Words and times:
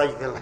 طيب 0.00 0.20
يلا 0.22 0.40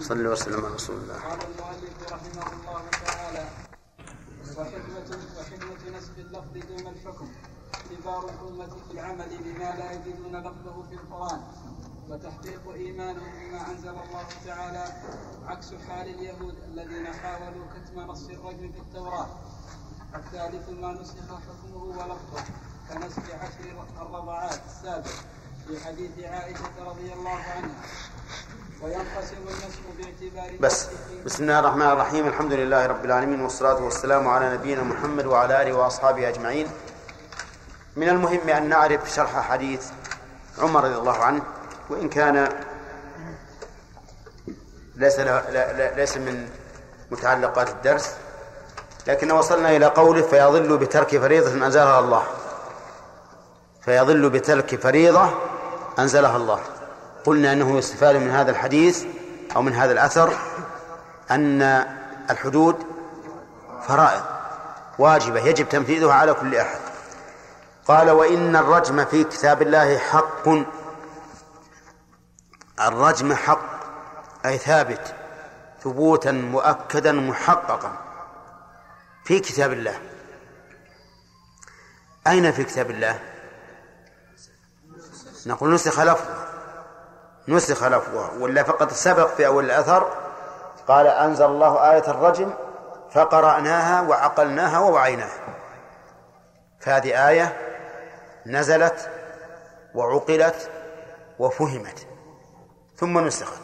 صلى 0.00 0.28
وسلم 0.28 0.64
على 0.64 0.74
رسول 0.74 0.96
الله. 0.96 1.14
قال 1.14 1.38
المؤلف 1.40 2.12
رحمه 2.12 2.46
الله 2.52 2.82
تعالى 3.06 3.44
وحكمة 4.58 5.18
وحكمة 5.38 5.98
نسب 5.98 6.18
اللفظ 6.18 6.52
دون 6.68 6.86
الحكم 6.86 7.28
اختبار 7.74 8.24
الأمة 8.30 8.66
في 8.88 8.92
العمل 8.94 9.28
بما 9.44 9.76
لا 9.78 9.92
يجدون 9.92 10.36
لفظه 10.36 10.82
في 10.88 10.94
القرآن 10.94 11.40
وتحقيق 12.08 12.72
إيمانهم 12.74 13.32
بما 13.40 13.70
أنزل 13.70 13.88
الله 13.88 14.26
تعالى 14.46 14.84
عكس 15.46 15.74
حال 15.74 16.08
اليهود 16.08 16.54
الذين 16.68 17.06
حاولوا 17.06 17.66
كتم 17.74 18.00
نص 18.00 18.28
الرجل 18.28 18.72
في 18.72 18.78
التوراة 18.80 19.26
الثالث 20.14 20.68
ما 20.80 20.92
نسخ 20.92 21.14
حكمه 21.14 21.84
ولفظه 21.84 22.44
كنسخ 22.88 23.22
عشر 23.42 23.84
الرضعات 24.02 24.60
السابق 24.70 25.06
في 25.68 25.84
حديث 25.84 26.10
عائشة 26.24 26.84
رضي 26.86 27.12
الله 27.12 27.38
عنها. 27.56 27.74
وينقسم 28.82 29.36
النسخ 29.36 29.80
باعتبار 29.98 30.56
بس. 30.60 30.88
بسم 31.24 31.42
الله 31.42 31.58
الرحمن 31.58 31.86
الرحيم. 31.86 32.26
الحمد 32.26 32.52
لله 32.52 32.86
رب 32.86 33.04
العالمين 33.04 33.40
والصلاة 33.40 33.82
والسلام 33.84 34.28
على 34.28 34.54
نبينا 34.54 34.82
محمد 34.82 35.26
وعلى 35.26 35.62
آله 35.62 35.72
وأصحابه 35.72 36.28
أجمعين. 36.28 36.66
من 37.96 38.08
المهم 38.08 38.48
أن 38.48 38.68
نعرف 38.68 39.14
شرح 39.14 39.40
حديث 39.40 39.86
عمر 40.58 40.84
رضي 40.84 40.96
الله 40.96 41.18
عنه 41.18 41.42
وإن 41.90 42.08
كان 42.08 42.48
ليس 44.96 45.18
ليس 45.96 46.16
من 46.16 46.48
متعلقات 47.10 47.68
الدرس. 47.68 48.16
لكن 49.06 49.30
وصلنا 49.30 49.76
إلى 49.76 49.86
قوله 49.86 50.22
فيضل 50.22 50.78
بترك 50.78 51.18
فريضة 51.18 51.52
أنزلها 51.66 51.98
الله. 51.98 52.22
فيضل 53.84 54.30
بترك 54.30 54.80
فريضة 54.80 55.30
أنزلها 55.98 56.36
الله. 56.36 56.60
قلنا 57.24 57.52
أنه 57.52 57.78
يستفاد 57.78 58.16
من 58.16 58.30
هذا 58.30 58.50
الحديث 58.50 59.04
أو 59.56 59.62
من 59.62 59.72
هذا 59.72 59.92
الأثر 59.92 60.32
أن 61.30 61.62
الحدود 62.30 62.76
فرائض 63.88 64.22
واجبة 64.98 65.40
يجب 65.40 65.68
تنفيذها 65.68 66.14
على 66.14 66.34
كل 66.34 66.56
أحد. 66.56 66.80
قال 67.88 68.10
وإن 68.10 68.56
الرجم 68.56 69.04
في 69.04 69.24
كتاب 69.24 69.62
الله 69.62 69.98
حق. 69.98 70.48
الرجم 72.80 73.34
حق 73.34 73.82
أي 74.46 74.58
ثابت 74.58 75.14
ثبوتا 75.84 76.32
مؤكدا 76.32 77.12
محققا. 77.12 78.11
في 79.24 79.40
كتاب 79.40 79.72
الله. 79.72 79.98
أين 82.26 82.52
في 82.52 82.64
كتاب 82.64 82.90
الله؟ 82.90 83.18
نقول 85.46 85.74
نسخ 85.74 86.00
لفظه. 86.00 86.48
نسخ 87.48 87.84
لفظه. 87.84 88.38
ولا 88.38 88.62
فقط 88.62 88.92
سبق 88.92 89.34
في 89.34 89.46
أول 89.46 89.64
الأثر؟ 89.64 90.12
قال 90.88 91.06
أنزل 91.06 91.44
الله 91.44 91.92
آية 91.92 92.10
الرجم 92.10 92.52
فقرأناها 93.12 94.00
وعقلناها 94.00 94.78
ووعيناها. 94.78 95.56
فهذه 96.80 97.28
آية 97.28 97.56
نزلت 98.46 99.10
وعقلت 99.94 100.70
وفهمت 101.38 102.06
ثم 102.96 103.18
نسخت. 103.18 103.62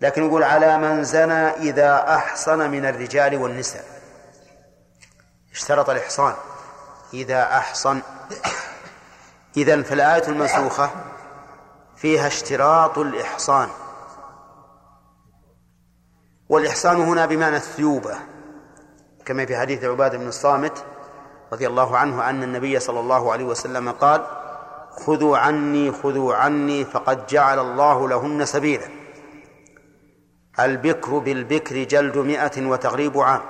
لكن 0.00 0.26
يقول 0.26 0.42
على 0.42 0.78
من 0.78 1.04
زنى 1.04 1.48
إذا 1.48 2.14
أحصن 2.14 2.70
من 2.70 2.86
الرجال 2.86 3.36
والنساء. 3.36 3.91
اشترط 5.52 5.90
الإحصان. 5.90 6.34
إذا 7.14 7.42
أحصن 7.42 8.02
إذن 9.56 9.82
فالآية 9.82 10.28
المنسوخة 10.28 10.90
فيها 11.96 12.26
اشتراط 12.26 12.98
الإحصان. 12.98 13.68
والإحصان 16.48 17.00
هنا 17.00 17.26
بمعنى 17.26 17.56
الثيوبة 17.56 18.14
كما 19.24 19.46
في 19.46 19.56
حديث 19.56 19.84
عبادة 19.84 20.18
بن 20.18 20.28
الصامت 20.28 20.84
رضي 21.52 21.66
الله 21.66 21.96
عنه 21.96 22.30
أن 22.30 22.42
النبي 22.42 22.80
صلى 22.80 23.00
الله 23.00 23.32
عليه 23.32 23.44
وسلم 23.44 23.90
قال 23.90 24.26
خذوا 25.06 25.38
عني 25.38 25.92
خذوا 25.92 26.34
عني 26.34 26.84
فقد 26.84 27.26
جعل 27.26 27.58
الله 27.58 28.08
لهن 28.08 28.44
سبيلا. 28.44 28.88
البكر 30.60 31.18
بالبكر 31.18 31.82
جلد 31.82 32.18
مئة 32.18 32.66
وتغريب 32.66 33.18
عام. 33.18 33.40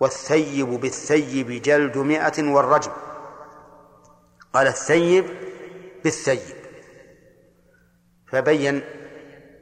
والثيب 0.00 0.68
بالثيب 0.68 1.62
جلد 1.62 1.98
مئة 1.98 2.42
والرجم. 2.42 2.90
قال 4.54 4.66
الثيب 4.66 5.26
بالثيب. 6.04 6.56
فبين 8.32 8.84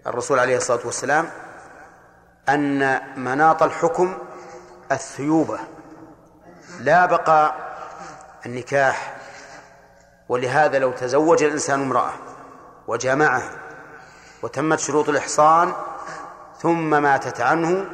الرسول 0.07 0.39
عليه 0.39 0.57
الصلاة 0.57 0.81
والسلام 0.87 1.31
أن 2.49 3.01
مناط 3.21 3.63
الحكم 3.63 4.19
الثيوبة. 4.93 5.59
لا 6.81 7.07
بقاء 7.07 7.77
النكاح. 8.47 9.17
ولهذا 10.29 10.79
لو 10.79 10.93
تزوج 10.93 11.43
الإنسان 11.43 11.83
امرأة 11.83 12.13
وجامعها 12.87 13.51
وتمت 14.43 14.79
شروط 14.79 15.09
الإحصان 15.09 15.73
ثم 16.59 17.03
ماتت 17.03 17.41
عنه 17.41 17.87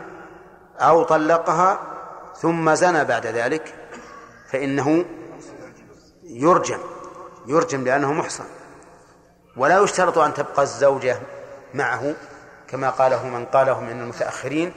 أو 0.81 1.03
طلقها 1.03 1.81
ثم 2.41 2.75
زنى 2.75 3.04
بعد 3.04 3.26
ذلك 3.26 3.75
فإنه 4.50 5.04
يرجم 6.22 6.78
يرجم 7.47 7.84
لأنه 7.84 8.12
محصن. 8.12 8.44
ولا 9.56 9.78
يشترط 9.82 10.19
أن 10.19 10.34
تبقى 10.34 10.62
الزوجة 10.62 11.19
معه 11.75 12.15
كما 12.69 12.91
قاله 12.91 13.27
من 13.28 13.44
قاله 13.44 13.81
من 13.81 14.00
المتأخرين 14.00 14.72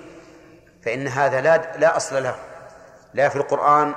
فإن 0.86 1.08
هذا 1.08 1.42
لا 1.42 1.78
لا 1.78 1.98
أصل 1.98 2.24
له 2.24 2.36
لا 3.14 3.30
في 3.30 3.36
القرآن 3.36 3.96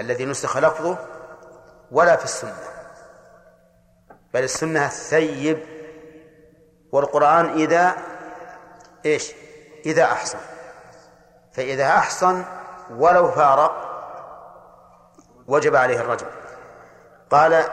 الذي 0.00 0.24
نسخ 0.24 0.56
لفظه 0.56 0.98
ولا 1.90 2.16
في 2.16 2.24
السنة. 2.24 2.58
بل 4.34 4.44
السنة 4.44 4.86
الثيب 4.86 5.58
والقرآن 6.92 7.46
إذا 7.48 7.96
إيش؟ 9.06 9.32
إذا 9.86 10.04
أحصن. 10.04 10.38
فإذا 11.52 11.86
أحصن 11.86 12.44
ولو 12.90 13.30
فارق 13.30 13.88
وجب 15.46 15.76
عليه 15.76 16.00
الرجل 16.00 16.26
قال 17.30 17.64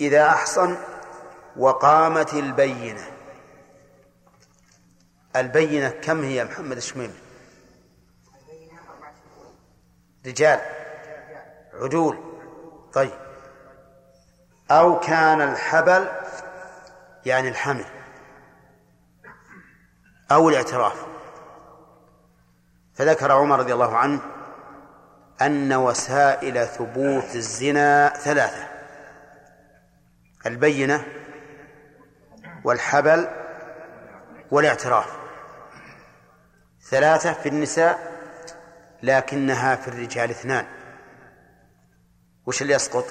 إذا 0.00 0.26
أحصن 0.26 0.76
وقامت 1.56 2.34
البينة. 2.34 3.06
البينة 5.36 5.88
كم 5.88 6.22
هي 6.22 6.44
محمد 6.44 6.76
الشميم 6.76 7.14
رجال. 10.26 10.60
عدول. 11.74 12.18
طيب. 12.92 13.18
أو 14.70 15.00
كان 15.00 15.40
الحبل 15.40 16.08
يعني 17.26 17.48
الحمل 17.48 17.84
أو 20.32 20.48
الاعتراف. 20.48 21.05
فذكر 22.96 23.32
عمر 23.32 23.58
رضي 23.58 23.74
الله 23.74 23.96
عنه 23.96 24.20
أن 25.42 25.72
وسائل 25.72 26.66
ثبوت 26.66 27.34
الزنا 27.34 28.08
ثلاثة 28.08 28.68
البينة 30.46 31.04
والحبل 32.64 33.28
والاعتراف. 34.50 35.16
ثلاثة 36.90 37.32
في 37.32 37.48
النساء 37.48 38.12
لكنها 39.02 39.76
في 39.76 39.88
الرجال 39.88 40.30
اثنان. 40.30 40.66
وش 42.46 42.62
اللي 42.62 42.74
يسقط؟ 42.74 43.04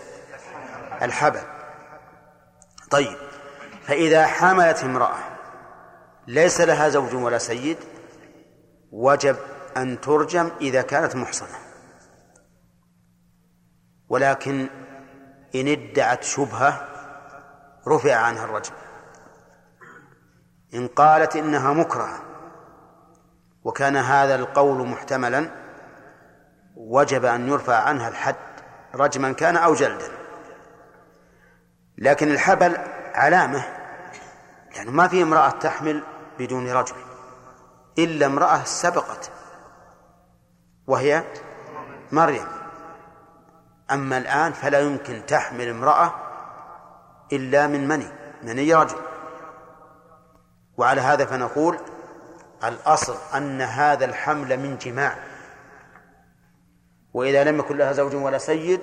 الحبل. 1.02 1.42
طيب 2.92 3.18
فإذا 3.84 4.26
حملت 4.26 4.84
امرأة 4.84 5.18
ليس 6.28 6.62
لها 6.62 6.90
زوج 6.90 7.14
ولا 7.16 7.38
سيد 7.38 7.78
وجب 8.92 9.36
أن 9.78 10.02
ترجم 10.02 10.52
إذا 10.62 10.82
كانت 10.82 11.16
محصنة. 11.16 11.58
ولكن 14.10 14.68
إن 15.56 15.68
ادعت 15.68 16.24
شبهة 16.24 16.88
رفع 17.88 18.16
عنها 18.16 18.46
الرجم. 18.46 18.74
إن 20.74 20.88
قالت 20.88 21.36
إنها 21.36 21.74
مكرهة 21.74 22.20
وكان 23.64 23.96
هذا 23.96 24.36
القول 24.36 24.88
محتملا 24.88 25.50
وجب 26.76 27.26
أن 27.26 27.48
يرفع 27.48 27.76
عنها 27.76 28.08
الحد 28.08 28.36
رجما 28.96 29.32
كان 29.32 29.58
أو 29.58 29.74
جلدا. 29.74 30.12
لكن 31.98 32.32
الحبل 32.32 32.78
علامة 33.14 33.64
يعني 34.76 34.92
ما 34.92 35.08
في 35.08 35.24
امرأة 35.24 35.50
تحمل 35.50 36.04
بدون 36.40 36.72
رجل 36.72 36.96
إلا 37.98 38.26
امرأة 38.26 38.64
سبقت. 38.64 39.32
وهي 40.88 41.24
مريم. 42.12 42.48
أما 43.92 44.18
الآن 44.18 44.54
فلا 44.54 44.80
يمكن 44.80 45.26
تحمل 45.26 45.70
امرأة 45.70 46.14
إلا 47.34 47.68
من 47.68 47.88
مني 47.88 48.08
مني 48.44 48.74
رجل. 48.74 48.98
وعلى 50.78 51.02
هذا 51.02 51.26
فنقول 51.26 51.80
الأصل 52.64 53.18
أن 53.36 53.62
هذا 53.62 54.06
الحمل 54.06 54.58
من 54.58 54.78
جماع. 54.78 55.16
وإذا 57.14 57.44
لم 57.44 57.60
يكن 57.60 57.78
لها 57.78 57.94
زوج 57.94 58.16
ولا 58.16 58.38
سيد 58.38 58.82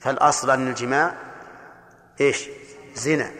فالأصل 0.00 0.50
أن 0.50 0.68
الجماع 0.68 1.14
إيش؟ 2.20 2.48
زنا. 2.94 3.30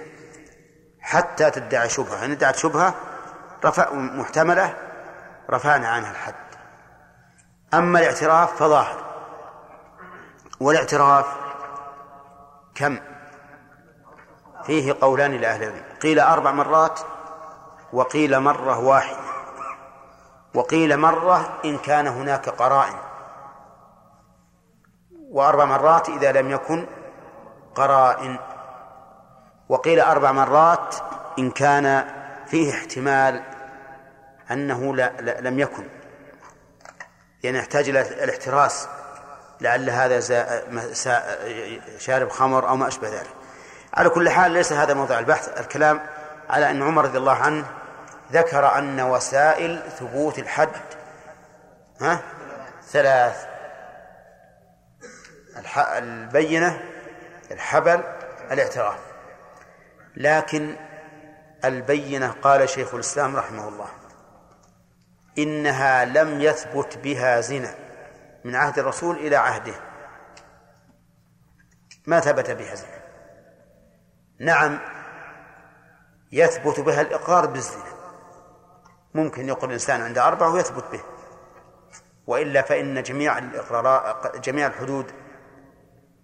حتى 1.01 1.51
تدعي 1.51 1.89
شبهة. 1.89 2.25
إن 2.25 2.31
ادعت 2.31 2.57
شبهة 2.57 2.95
رفع 3.65 3.93
محتملة 3.93 4.77
رفعنا 5.51 5.89
عنها 5.89 6.11
الحد. 6.11 6.46
أما 7.75 7.99
الاعتراف 7.99 8.57
فظاهر. 8.57 9.05
والاعتراف 10.61 11.27
كم؟ 12.75 12.99
فيه 14.65 14.97
قولان 15.01 15.33
لأهل 15.33 15.63
العلم. 15.63 15.85
قيل 16.03 16.21
أربع 16.21 16.53
مرات 16.53 17.01
وقيل 17.93 18.41
مرة 18.41 18.79
واحدة. 18.79 19.27
وقيل 20.55 20.97
مرة 20.97 21.59
إن 21.65 21.79
كان 21.79 22.07
هناك 22.07 22.49
قرائن. 22.49 22.99
وأربع 25.31 25.65
مرات 25.65 26.09
إذا 26.09 26.33
لم 26.33 26.51
يكن 26.51 26.87
قرائن. 27.75 28.39
وقيل 29.69 30.01
أربع 30.01 30.33
مرات 30.33 30.95
إن 31.39 31.51
كان 31.51 32.05
فيه 32.47 32.75
احتمال 32.75 33.43
أنه 34.51 34.95
لا, 34.97 35.13
لا 35.21 35.41
لم 35.41 35.59
يكن. 35.59 35.96
يعني 37.43 37.59
يحتاج 37.59 37.89
إلى 37.89 38.01
الاحتراس 38.01 38.89
لعل 39.61 39.91
هذا 39.91 40.21
شارب 41.99 42.29
خمر 42.29 42.69
أو 42.69 42.77
ما 42.77 42.89
أشبه 42.89 43.09
ذلك. 43.09 43.31
على 43.95 44.09
كل 44.09 44.31
حال 44.31 44.51
ليس 44.53 44.73
هذا 44.73 44.95
موضع 44.95 45.19
البحث. 45.19 45.61
الكلام 45.61 46.01
على 46.51 46.71
أن 46.71 46.83
عمر 46.83 47.05
رضي 47.05 47.19
الله 47.19 47.37
عنه 47.37 47.67
ذكر 48.33 48.79
أن 48.79 49.01
وسائل 49.01 49.83
ثبوت 49.99 50.39
الحد 50.39 50.71
ها؟ 52.01 52.21
ثلاث. 52.89 53.47
البينة 55.77 56.81
الحبل 57.51 58.05
الاعتراف. 58.51 58.99
لكن 60.17 60.77
البينة 61.65 62.35
قال 62.43 62.69
شيخ 62.69 62.95
الإسلام 62.95 63.37
رحمه 63.37 63.69
الله 63.69 63.89
إنها 65.39 66.05
لم 66.05 66.41
يثبت 66.41 66.99
بها 66.99 67.41
زنا 67.41 67.75
من 68.45 68.55
عهد 68.55 68.79
الرسول 68.79 69.17
إلى 69.17 69.37
عهده. 69.37 69.75
ما 72.07 72.21
ثبت 72.21 72.51
بها 72.51 72.75
زنا. 72.75 73.01
نعم 74.39 74.79
يثبت 76.33 76.81
بها 76.81 77.01
الإقرار 77.01 77.47
بالزنا. 77.47 77.97
ممكن 79.15 79.49
يقول 79.49 79.69
الإنسان 79.69 80.03
عند 80.03 80.19
أربعة 80.19 80.51
ويثبت 80.55 80.85
به. 80.93 81.01
وإلا 82.27 82.63
فإن 82.63 83.03
جميع 83.03 83.39
الإقرارات 83.39 84.37
جميع 84.37 84.67
الحدود 84.67 85.13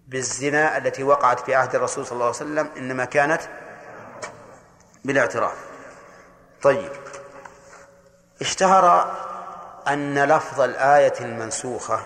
بالزنا 0.07 0.77
التي 0.77 1.03
وقعت 1.03 1.39
في 1.39 1.55
عهد 1.55 1.75
الرسول 1.75 2.05
صلى 2.05 2.13
الله 2.13 2.25
عليه 2.25 2.35
وسلم 2.35 2.69
إنما 2.77 3.05
كانت 3.05 3.41
بالاعتراف. 5.05 5.65
طيب. 6.61 6.91
اشتهر 8.43 9.15
أن 9.87 10.23
لفظ 10.23 10.61
الآية 10.61 11.13
المنسوخة 11.19 11.99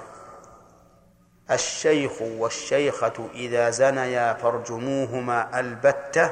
الشيخ 1.51 2.21
والشيخة 2.21 3.29
إذا 3.33 3.69
زنيا 3.69 4.33
فارجموهما 4.33 5.59
البتة 5.59 6.31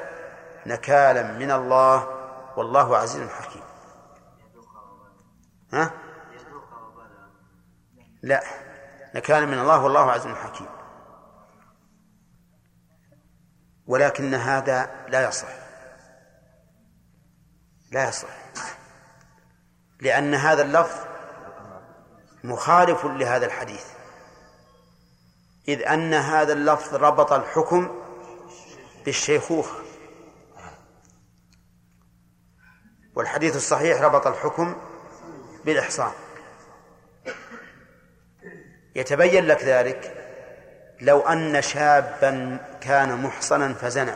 نكالا 0.65 1.23
من 1.23 1.51
الله 1.51 2.07
والله 2.57 2.97
عزيز 2.97 3.29
حكيم. 3.29 3.63
ها؟ 5.73 5.91
لا 8.23 8.43
نكالا 9.15 9.45
من 9.45 9.59
الله 9.59 9.83
والله 9.83 10.11
عزيز 10.11 10.35
حكيم. 10.35 10.67
ولكن 13.87 14.33
هذا 14.33 14.89
لا 15.07 15.27
يصح. 15.27 15.47
لا 17.91 18.09
يصح. 18.09 18.44
لأن 20.01 20.33
هذا 20.33 20.61
اللفظ 20.61 20.99
مخالف 22.43 23.05
لهذا 23.05 23.45
الحديث. 23.45 23.85
إذ 25.67 25.81
أن 25.81 26.13
هذا 26.13 26.53
اللفظ 26.53 26.95
ربط 26.95 27.33
الحكم 27.33 28.01
بالشيخوخة. 29.05 29.75
والحديث 33.15 33.55
الصحيح 33.55 34.01
ربط 34.01 34.27
الحكم 34.27 34.75
بالإحصان. 35.65 36.11
يتبين 38.95 39.45
لك 39.45 39.63
ذلك 39.63 40.21
لو 41.01 41.19
أن 41.19 41.61
شابا 41.61 42.59
كان 42.81 43.21
محصنا 43.21 43.73
فزنى. 43.73 44.15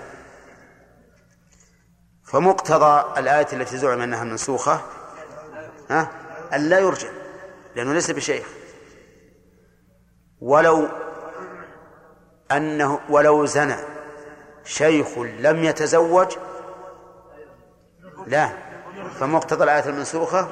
فمقتضى 2.23 3.19
الآية 3.19 3.47
التي 3.53 3.77
زعم 3.77 4.01
أنها 4.01 4.23
منسوخة 4.23 4.98
ها؟ 5.89 6.11
أن 6.53 6.69
لا 6.69 6.79
يرجع 6.79 7.09
لأنه 7.75 7.93
ليس 7.93 8.11
بشيخ 8.11 8.47
ولو 10.41 10.87
أنه 12.51 12.99
ولو 13.09 13.45
زنى 13.45 13.75
شيخ 14.63 15.17
لم 15.17 15.63
يتزوج 15.63 16.37
لا. 18.27 18.49
فمقتضى 19.19 19.63
الآية 19.63 19.85
المنسوخة؟ 19.85 20.47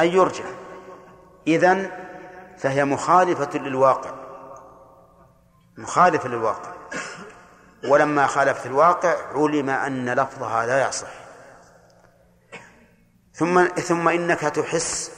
أن 0.00 0.06
يرجع. 0.06 0.44
إذن 1.46 1.90
فهي 2.58 2.84
مخالفة 2.84 3.58
للواقع. 3.58 4.10
مخالفة 5.78 6.28
للواقع. 6.28 6.72
ولما 7.88 8.26
خالفت 8.26 8.66
الواقع 8.66 9.16
علم 9.34 9.70
أن 9.70 10.10
لفظها 10.10 10.66
لا 10.66 10.88
يصح. 10.88 11.19
ثم 13.40 13.66
ثم 13.68 14.08
إنك 14.08 14.40
تحس 14.40 15.12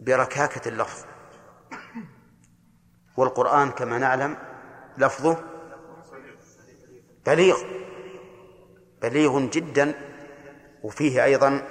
بركاكة 0.00 0.68
اللفظ. 0.68 1.04
والقرآن 3.16 3.70
كما 3.70 3.98
نعلم 3.98 4.36
لفظه 4.98 5.36
بليغ 7.26 7.58
بليغ 9.02 9.40
جدا 9.40 9.94
وفيه 10.82 11.24
أيضا 11.24 11.62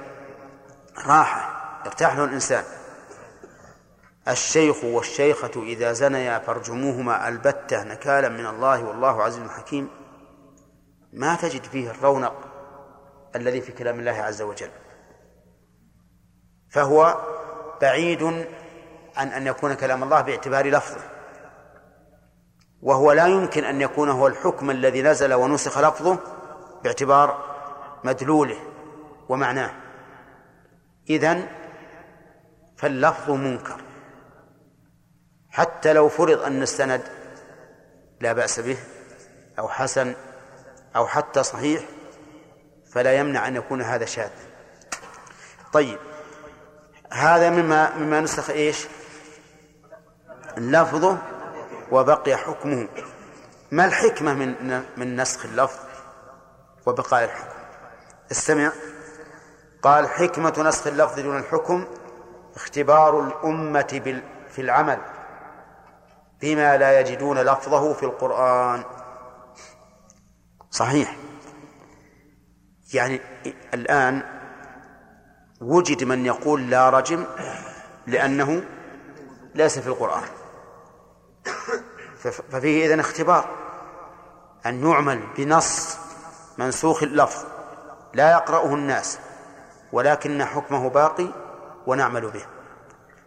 راحة 1.05 1.63
يرتاح 1.85 2.15
له 2.15 2.23
الإنسان. 2.23 2.63
الشيخ 4.27 4.83
والشيخة 4.83 5.63
إذا 5.63 5.93
زنيا 5.93 6.39
فارجموهما 6.39 7.27
البتة 7.27 7.83
نكالا 7.83 8.29
من 8.29 8.45
الله 8.45 8.83
والله 8.83 9.23
عزيز 9.23 9.49
حكيم. 9.49 9.89
ما 11.13 11.35
تجد 11.35 11.63
فيه 11.63 11.91
الرونق 11.91 12.35
الذي 13.35 13.61
في 13.61 13.71
كلام 13.71 13.99
الله 13.99 14.11
عز 14.11 14.41
وجل. 14.41 14.69
فهو 16.73 17.17
بعيد 17.81 18.23
عن 19.15 19.27
أن 19.27 19.47
يكون 19.47 19.73
كلام 19.73 20.03
الله 20.03 20.21
باعتبار 20.21 20.67
لفظه. 20.67 21.01
وهو 22.81 23.11
لا 23.11 23.27
يمكن 23.27 23.63
أن 23.63 23.81
يكون 23.81 24.09
هو 24.09 24.27
الحكم 24.27 24.71
الذي 24.71 25.01
نزل 25.01 25.33
ونسخ 25.33 25.77
لفظه 25.77 26.19
باعتبار 26.83 27.55
مدلوله 28.03 28.59
ومعناه. 29.29 29.71
إذن 31.09 31.47
فاللفظ 32.77 33.31
منكر. 33.31 33.81
حتى 35.49 35.93
لو 35.93 36.09
فرض 36.09 36.41
أن 36.41 36.61
السند 36.61 37.01
لا 38.21 38.33
بأس 38.33 38.59
به 38.59 38.77
أو 39.59 39.69
حسن 39.69 40.13
أو 40.95 41.07
حتى 41.07 41.43
صحيح 41.43 41.81
فلا 42.91 43.13
يمنع 43.13 43.47
أن 43.47 43.55
يكون 43.55 43.81
هذا 43.81 44.05
شاذ 44.05 44.31
طيب. 45.73 46.12
هذا 47.13 47.49
مما 47.49 47.95
مما 47.97 48.19
نسخ 48.19 48.49
إيش؟ 48.49 48.87
لفظه 50.57 51.17
وبقي 51.91 52.37
حكمه. 52.37 52.87
ما 53.71 53.85
الحكمة 53.85 54.33
من 54.33 54.83
من 54.97 55.21
نسخ 55.21 55.45
اللفظ 55.45 55.79
وبقاء 56.85 57.23
الحكم؟ 57.23 57.53
استمع. 58.31 58.71
قال 59.81 60.09
حكمة 60.09 60.53
نسخ 60.57 60.87
اللفظ 60.87 61.19
دون 61.19 61.37
الحكم 61.37 61.85
اختبار 62.55 63.19
الأمة 63.19 64.21
في 64.49 64.61
العمل 64.61 64.99
بما 66.41 66.77
لا 66.77 66.99
يجدون 66.99 67.37
لفظه 67.37 67.93
في 67.93 68.03
القرآن. 68.03 68.83
صحيح. 70.71 71.17
يعني 72.93 73.21
الآن 73.73 74.42
وجد 75.63 76.03
من 76.03 76.25
يقول 76.25 76.69
لا 76.69 76.89
رجم 76.89 77.25
لأنه 78.07 78.63
ليس 79.55 79.79
في 79.79 79.87
القرآن. 79.87 80.23
ففيه 82.51 82.85
إذن 82.85 82.99
اختبار. 82.99 83.49
أن 84.65 84.87
يعمل 84.89 85.19
بنص 85.37 85.97
منسوخ 86.57 87.03
اللفظ 87.03 87.45
لا 88.13 88.31
يقرأه 88.31 88.73
الناس 88.73 89.19
ولكن 89.91 90.45
حكمه 90.45 90.89
باقي 90.89 91.27
ونعمل 91.87 92.31
به. 92.31 92.45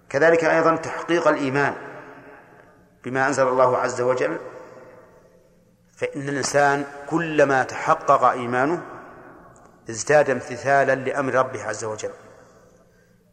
كذلك 0.09 0.45
أيضا 0.45 0.77
تحقيق 0.77 1.29
الإيمان 1.29 1.75
بما 3.05 3.27
أنزل 3.27 3.49
الله 3.49 3.79
عز 3.79 4.01
وجل. 4.01 4.39
فإن 5.97 6.29
الإنسان 6.29 6.85
كلما 7.11 7.63
تحقق 7.63 8.25
إيمانه 8.25 8.83
ازداد 9.91 10.31
امتثالا 10.31 10.95
لأمر 10.95 11.35
ربه 11.35 11.65
عز 11.65 11.85
وجل. 11.85 12.11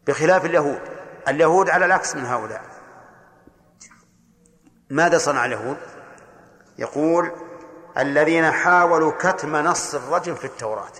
بخلاف 0.06 0.44
اليهود. 0.44 0.80
اليهود 1.28 1.70
على 1.70 1.84
العكس 1.84 2.16
من 2.16 2.26
هؤلاء. 2.26 2.62
ماذا 4.90 5.18
صنع 5.18 5.44
اليهود؟ 5.44 5.76
يقول 6.78 7.32
الذين 7.98 8.50
حاولوا 8.50 9.12
كتم 9.18 9.56
نص 9.56 9.94
الرجم 9.94 10.34
في 10.34 10.44
التوراة. 10.44 10.92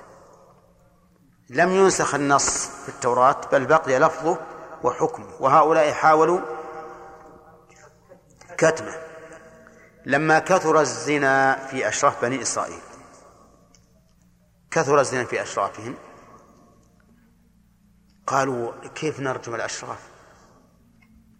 لم 1.50 1.70
ينسخ 1.70 2.14
النص 2.14 2.66
في 2.66 2.88
التوراة 2.88 3.40
بل 3.52 3.66
بقي 3.66 3.98
لفظه 3.98 4.38
وحكمه. 4.82 5.30
وهؤلاء 5.40 5.92
حاولوا 5.92 6.40
كتمه. 8.58 8.94
لما 10.06 10.38
كثر 10.38 10.80
الزنا 10.80 11.66
في 11.66 11.88
أشراف 11.88 12.22
بني 12.22 12.42
إسرائيل 12.42 12.80
كثر 14.70 15.00
الزنا 15.00 15.24
في 15.24 15.42
أشرافهم 15.42 15.94
قالوا 18.26 18.72
كيف 18.94 19.20
نرجم 19.20 19.54
الأشراف؟ 19.54 20.08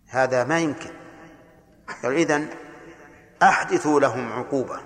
هذا 0.09 0.45
ما 0.45 0.59
يمكن. 0.59 0.91
قالوا 2.03 2.19
إذن 2.19 2.49
أحدثوا 3.43 4.01
لهم 4.01 4.33
عقوبة. 4.33 4.81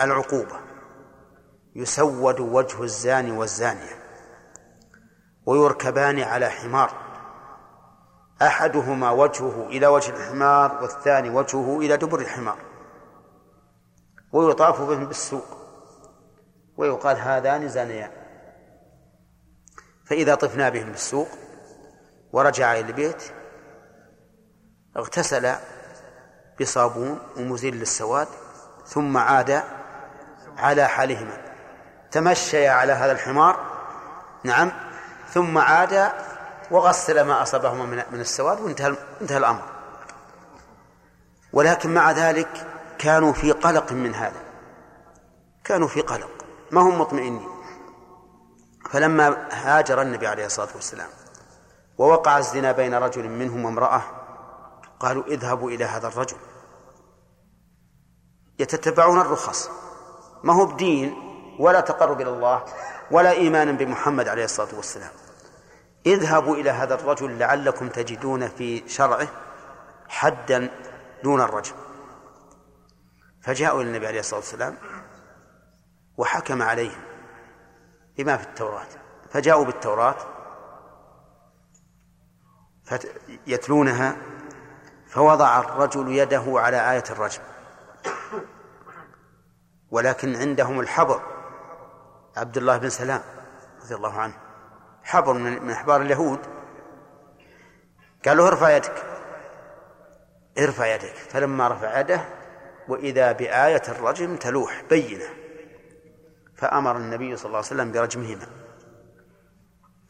العقوبة. 0.00 0.60
يسود 1.74 2.40
وجه 2.40 2.82
الزاني 2.82 3.30
والزانية. 3.30 4.02
ويركبان 5.46 6.20
على 6.20 6.48
حمار. 6.48 7.06
أحدهما 8.42 9.10
وجهه 9.10 9.66
إلى 9.66 9.86
وجه 9.86 10.10
الحمار 10.10 10.82
والثاني 10.82 11.30
وجهه 11.30 11.78
إلى 11.78 11.96
دبر 11.96 12.20
الحمار. 12.20 12.58
ويطاف 14.32 14.80
بهم 14.80 15.06
بالسوق. 15.06 15.46
ويقال 16.76 17.16
هذان 17.16 17.68
زانيان. 17.68 18.10
فإذا 20.06 20.34
طفنا 20.34 20.68
بهم 20.68 20.90
بالسوق 20.90 21.28
ورجع 22.32 22.72
إلى 22.72 22.80
البيت 22.80 23.22
اغتسل 24.96 25.54
بصابون 26.60 27.18
ومزيل 27.36 27.76
للسواد 27.76 28.28
ثم 28.86 29.16
عاد 29.16 29.62
على 30.58 30.86
حالهما. 30.86 31.36
تمشيا 32.10 32.70
على 32.70 32.92
هذا 32.92 33.12
الحمار 33.12 33.76
نعم 34.44 34.72
ثم 35.32 35.58
عاد 35.58 36.12
وغسل 36.70 37.20
ما 37.20 37.42
أصابهما 37.42 38.04
من 38.10 38.20
السواد 38.20 38.60
وانتهى 38.60 38.94
انتهى 39.20 39.38
الأمر. 39.38 39.62
ولكن 41.52 41.94
مع 41.94 42.10
ذلك 42.10 42.66
كانوا 42.98 43.32
في 43.32 43.52
قلق 43.52 43.92
من 43.92 44.14
هذا. 44.14 44.40
كانوا 45.64 45.88
في 45.88 46.00
قلق. 46.00 46.30
ما 46.70 46.80
هم 46.80 47.00
مطمئنين؟ 47.00 47.55
فلما 48.90 49.48
هاجر 49.50 50.02
النبي 50.02 50.26
عليه 50.26 50.46
الصلاة 50.46 50.68
والسلام 50.74 51.08
ووقع 51.98 52.38
الزنا 52.38 52.72
بين 52.72 52.94
رجل 52.94 53.28
منهم 53.28 53.64
وامرأة 53.64 54.02
قالوا 55.00 55.24
اذهبوا 55.24 55.70
إلى 55.70 55.84
هذا 55.84 56.08
الرجل. 56.08 56.36
يتتبعون 58.58 59.20
الرخص. 59.20 59.70
ما 60.42 60.54
هو 60.54 60.66
بدين 60.66 61.14
ولا 61.58 61.80
تقرب 61.80 62.20
إلى 62.20 62.30
الله 62.30 62.64
ولا 63.10 63.30
إيمانا 63.30 63.72
بمحمد 63.72 64.28
عليه 64.28 64.44
الصلاة 64.44 64.74
والسلام. 64.74 65.10
اذهبوا 66.06 66.56
إلى 66.56 66.70
هذا 66.70 66.94
الرجل 66.94 67.38
لعلكم 67.38 67.88
تجدون 67.88 68.48
في 68.48 68.88
شرعه 68.88 69.28
حدا 70.08 70.70
دون 71.24 71.40
الرجل. 71.40 71.74
فجاءوا 73.42 73.82
إلى 73.82 73.88
النبي 73.88 74.06
عليه 74.06 74.20
الصلاة 74.20 74.40
والسلام 74.40 74.76
وحكم 76.16 76.62
عليهم. 76.62 77.15
بما 78.18 78.36
في 78.36 78.44
التوراة. 78.46 78.86
فجاءوا 79.30 79.64
بالتوراة 79.64 80.16
يتلونها 83.46 84.16
فوضع 85.08 85.58
الرجل 85.58 86.12
يده 86.12 86.44
على 86.46 86.92
آية 86.92 87.04
الرجم. 87.10 87.42
ولكن 89.90 90.36
عندهم 90.36 90.80
الحبر. 90.80 91.20
عبد 92.36 92.56
الله 92.56 92.76
بن 92.76 92.88
سلام 92.88 93.22
رضي 93.82 93.94
الله 93.94 94.20
عنه. 94.20 94.34
حبر 95.02 95.32
من 95.32 95.70
أحبار 95.70 96.00
اليهود. 96.00 96.38
قال 98.26 98.36
له 98.36 98.48
ارفع 98.48 98.76
يدك. 98.76 99.04
ارفع 100.58 100.86
يدك. 100.86 101.14
فلما 101.14 101.68
رفع 101.68 102.00
يده 102.00 102.24
وإذا 102.88 103.32
بآية 103.32 103.82
الرجم 103.88 104.36
تلوح 104.36 104.82
بينة. 104.90 105.45
فأمر 106.56 106.96
النبي 106.96 107.36
صلى 107.36 107.46
الله 107.46 107.56
عليه 107.56 107.66
وسلم 107.66 107.92
برجمهما 107.92 108.46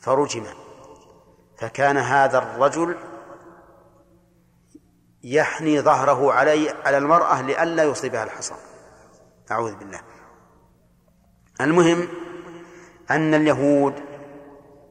فرجما 0.01 0.55
فكان 1.59 1.97
هذا 1.97 2.39
الرجل 2.39 2.97
يحني 5.25 5.81
ظهره 5.81 6.33
علي 6.33 6.71
على 6.85 6.99
المرأة 6.99 7.43
لئلا 7.43 7.85
يصيبها 7.85 8.25
الحصى 8.25 8.55
أعوذ 9.51 9.75
بالله. 9.75 10.01
المهم 11.61 12.09
أن 13.11 13.35
اليهود 13.35 13.95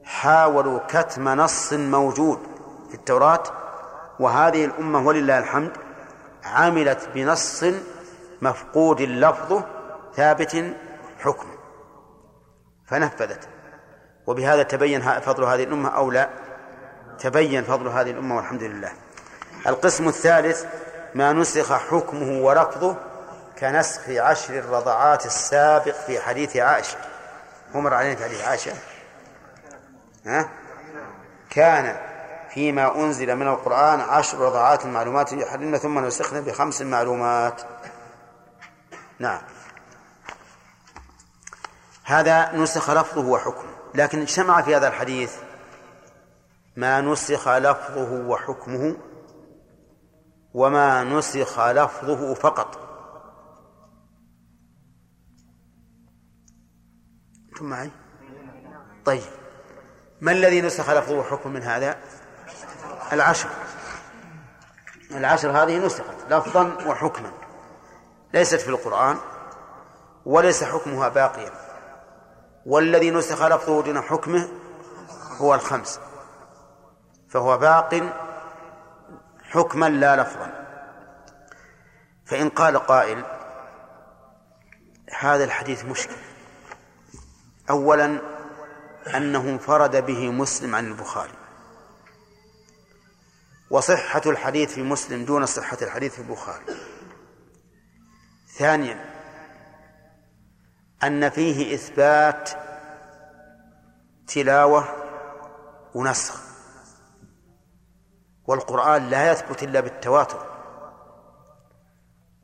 حاولوا 0.04 0.78
كتم 0.88 1.28
نص 1.28 1.72
موجود 1.72 2.38
في 2.88 2.94
التوراة 2.94 3.42
وهذه 4.20 4.64
الأمة 4.64 5.06
ولله 5.06 5.38
الحمد 5.38 5.72
عملت 6.44 7.08
بنص 7.14 7.64
مفقود 8.42 9.00
لفظه 9.02 9.64
ثابت 10.14 10.74
حكم. 11.26 11.48
فنفذت. 12.86 13.48
وبهذا 14.26 14.62
تبين 14.62 15.20
فضل 15.20 15.44
هذه 15.44 15.64
الأمة 15.64 15.88
أو 15.88 16.10
لا. 16.10 16.30
تبين 17.18 17.64
فضل 17.64 17.88
هذه 17.88 18.10
الأمة 18.10 18.36
والحمد 18.36 18.62
لله. 18.62 18.92
القسم 19.66 20.08
الثالث 20.08 20.64
ما 21.14 21.32
نسخ 21.32 21.72
حكمه 21.72 22.42
ولفظه 22.42 22.96
كنسخ 23.58 24.08
عشر 24.08 24.58
الرضعات 24.58 25.26
السابق 25.26 25.94
في 25.94 26.20
حديث 26.20 26.56
عائشة. 26.56 26.98
مر 27.74 27.94
علينا 27.94 28.16
في 28.16 28.24
حديث 28.24 28.44
عائشة. 28.44 28.72
ها؟ 30.26 30.48
كان 31.50 31.96
فيما 32.50 32.94
أنزل 32.96 33.36
من 33.36 33.48
القرآن 33.48 34.00
عشر 34.00 34.38
رضعات 34.38 34.86
معلومات 34.86 35.32
يحرمن 35.32 35.78
ثم 35.78 35.98
نسخنا 35.98 36.40
بخمس 36.40 36.82
معلومات. 36.82 37.62
نعم. 39.18 39.40
هذا 42.06 42.56
نسخ 42.56 42.90
لفظه 42.90 43.26
وحكمه. 43.26 43.76
لكن 43.94 44.20
اجتمع 44.22 44.62
في 44.62 44.76
هذا 44.76 44.88
الحديث 44.88 45.36
ما 46.76 47.00
نسخ 47.00 47.48
لفظه 47.48 48.26
وحكمه 48.26 48.96
وما 50.54 51.04
نسخ 51.04 51.60
لفظه 51.60 52.34
فقط. 52.34 52.78
أنتم 57.52 57.64
معي؟ 57.64 57.90
طيب. 59.04 59.22
ما 60.20 60.32
الذي 60.32 60.60
نسخ 60.60 60.90
لفظه 60.90 61.18
وحكمه 61.18 61.52
من 61.52 61.62
هذا؟ 61.62 61.96
العشر. 63.12 63.48
العشر 65.10 65.50
هذه 65.50 65.86
نسخت 65.86 66.14
لفظا 66.30 66.62
وحكما. 66.86 67.32
ليست 68.34 68.60
في 68.60 68.68
القرآن 68.68 69.16
وليس 70.24 70.64
حكمها 70.64 71.08
باقيا. 71.08 71.65
والذي 72.66 73.10
نسخ 73.10 73.42
لفظه 73.42 73.82
دون 73.82 74.00
حكمه 74.00 74.48
هو 75.36 75.54
الخمس. 75.54 76.00
فهو 77.28 77.58
باق 77.58 78.12
حكما 79.42 79.88
لا 79.88 80.16
لفظا. 80.22 80.66
فإن 82.24 82.48
قال 82.48 82.78
قائل 82.78 83.24
هذا 85.18 85.44
الحديث 85.44 85.84
مشكل. 85.84 86.16
أولا 87.70 88.20
أنه 89.16 89.40
انفرد 89.40 90.06
به 90.06 90.30
مسلم 90.30 90.74
عن 90.74 90.86
البخاري. 90.86 91.34
وصحة 93.70 94.22
الحديث 94.26 94.74
في 94.74 94.82
مسلم 94.82 95.24
دون 95.24 95.46
صحة 95.46 95.78
الحديث 95.82 96.14
في 96.14 96.18
البخاري. 96.18 96.64
ثانيا 98.58 99.15
أن 101.06 101.30
فيه 101.30 101.74
إثبات 101.74 102.50
تلاوة 104.26 104.84
ونسخ. 105.94 106.40
والقرآن 108.46 109.10
لا 109.10 109.32
يثبت 109.32 109.62
إلا 109.62 109.80
بالتواتر. 109.80 110.46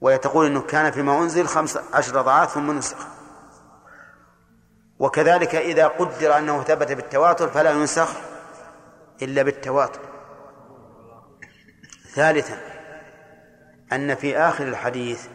ويتقول 0.01 0.47
أنه 0.47 0.61
كان 0.61 0.93
فيما 0.93 1.19
أنزل 1.19 1.47
خمس 1.47 1.79
عشر 1.93 2.23
ضعاف 2.23 2.55
ثم 2.55 2.79
نسخ. 2.79 3.07
وكذلك 4.99 5.55
إذا 5.55 5.87
قدر 5.87 6.39
أنه 6.39 6.63
ثبت 6.63 6.93
بالتواتر 6.93 7.49
فلا 7.49 7.71
ينسخ 7.71 8.09
إلا 9.23 9.43
بالتواتر. 9.43 10.01
ثالثا 12.15 12.59
أن 13.93 14.15
في 14.15 14.39
آخر 14.39 14.65
الحديث 14.65 15.29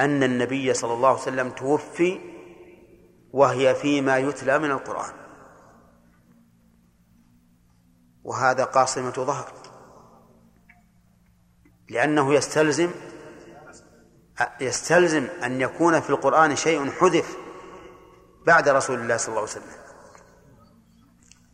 أن 0.00 0.22
النبي 0.22 0.74
صلى 0.74 0.92
الله 0.92 1.08
عليه 1.08 1.20
وسلم 1.20 1.50
توفي 1.50 2.20
وهي 3.32 3.74
فيما 3.74 4.18
يتلى 4.18 4.58
من 4.58 4.70
القرآن. 4.70 5.12
وهذا 8.24 8.64
قاصمة 8.64 9.10
ظهر 9.10 9.52
لأنه 11.88 12.34
يستلزم 12.34 12.90
يستلزم 14.60 15.26
أن 15.44 15.60
يكون 15.60 16.00
في 16.00 16.10
القرآن 16.10 16.56
شيء 16.56 16.90
حذف 16.90 17.36
بعد 18.46 18.68
رسول 18.68 19.00
الله 19.00 19.16
صلى 19.16 19.28
الله 19.28 19.40
عليه 19.40 19.50
وسلم. 19.50 19.80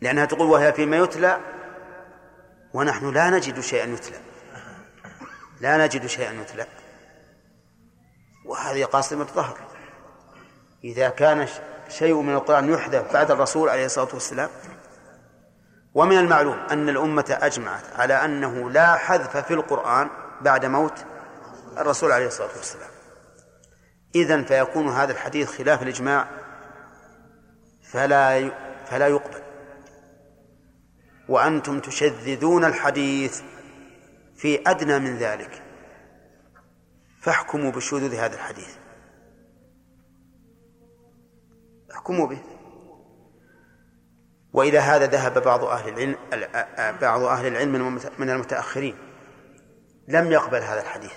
لأنها 0.00 0.24
تقول 0.24 0.50
وهي 0.50 0.72
فيما 0.72 0.96
يتلى 0.96 1.40
ونحن 2.74 3.10
لا 3.10 3.30
نجد 3.30 3.60
شيئا 3.60 3.86
يتلى. 3.86 4.20
لا 5.60 5.86
نجد 5.86 6.06
شيئا 6.06 6.32
يتلى. 6.32 6.66
وهذه 8.46 8.84
قاصمة 8.84 9.24
ظهر 9.24 9.58
إذا 10.84 11.08
كان 11.08 11.48
شيء 11.88 12.20
من 12.20 12.34
القرآن 12.34 12.72
يحذف 12.72 13.12
بعد 13.12 13.30
الرسول 13.30 13.68
عليه 13.68 13.84
الصلاة 13.84 14.08
والسلام 14.14 14.48
ومن 15.94 16.18
المعلوم 16.18 16.58
أن 16.70 16.88
الأمة 16.88 17.38
أجمعت 17.42 17.84
على 17.94 18.14
أنه 18.14 18.70
لا 18.70 18.96
حذف 18.96 19.36
في 19.36 19.54
القرآن 19.54 20.10
بعد 20.40 20.64
موت 20.66 21.04
الرسول 21.78 22.12
عليه 22.12 22.26
الصلاة 22.26 22.56
والسلام. 22.56 22.90
إذن 24.14 24.44
فيكون 24.44 24.88
هذا 24.88 25.12
الحديث 25.12 25.58
خلاف 25.58 25.82
الإجماع 25.82 26.28
فلا 27.82 28.50
فلا 28.86 29.06
يقبل. 29.08 29.42
وأنتم 31.28 31.80
تشذذون 31.80 32.64
الحديث 32.64 33.40
في 34.36 34.60
أدنى 34.66 34.98
من 34.98 35.16
ذلك. 35.16 35.62
فاحكموا 37.26 37.70
بشذوذ 37.70 38.14
هذا 38.14 38.34
الحديث. 38.34 38.76
احكموا 41.92 42.26
به. 42.26 42.38
وإلى 44.52 44.78
هذا 44.78 45.06
ذهب 45.06 45.42
بعض 45.42 45.64
أهل 45.64 45.88
العلم 45.88 46.16
بعض 47.00 47.22
أهل 47.22 47.46
العلم 47.46 48.00
من 48.18 48.30
المتأخرين. 48.30 48.98
لم 50.08 50.32
يقبل 50.32 50.58
هذا 50.58 50.80
الحديث. 50.80 51.12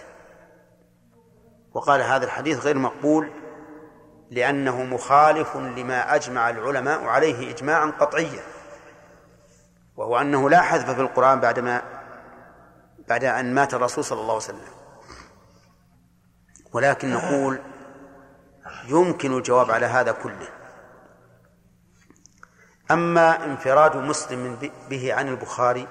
وقال 1.73 2.01
هذا 2.01 2.25
الحديث 2.25 2.65
غير 2.65 2.77
مقبول 2.77 3.31
لأنه 4.31 4.83
مخالف 4.83 5.57
لما 5.57 6.15
أجمع 6.15 6.49
العلماء 6.49 7.03
عليه 7.03 7.51
إجماعا 7.51 7.85
قطعيا. 7.85 8.43
وهو 9.95 10.17
أنه 10.17 10.49
لا 10.49 10.61
حذف 10.61 10.89
في 10.89 11.01
القرآن 11.01 11.39
بعدما 11.39 11.81
بعد 13.07 13.23
أن 13.23 13.53
مات 13.53 13.73
الرسول 13.73 14.03
صلى 14.03 14.21
الله 14.21 14.33
عليه 14.33 14.43
وسلم. 14.43 14.78
ولكن 16.73 17.13
نقول 17.13 17.59
يمكن 18.87 19.37
الجواب 19.37 19.71
على 19.71 19.85
هذا 19.85 20.11
كله. 20.11 20.47
أما 22.91 23.45
انفراد 23.45 23.95
مسلم 23.95 24.71
به 24.89 25.13
عن 25.13 25.27
البخاري 25.27 25.87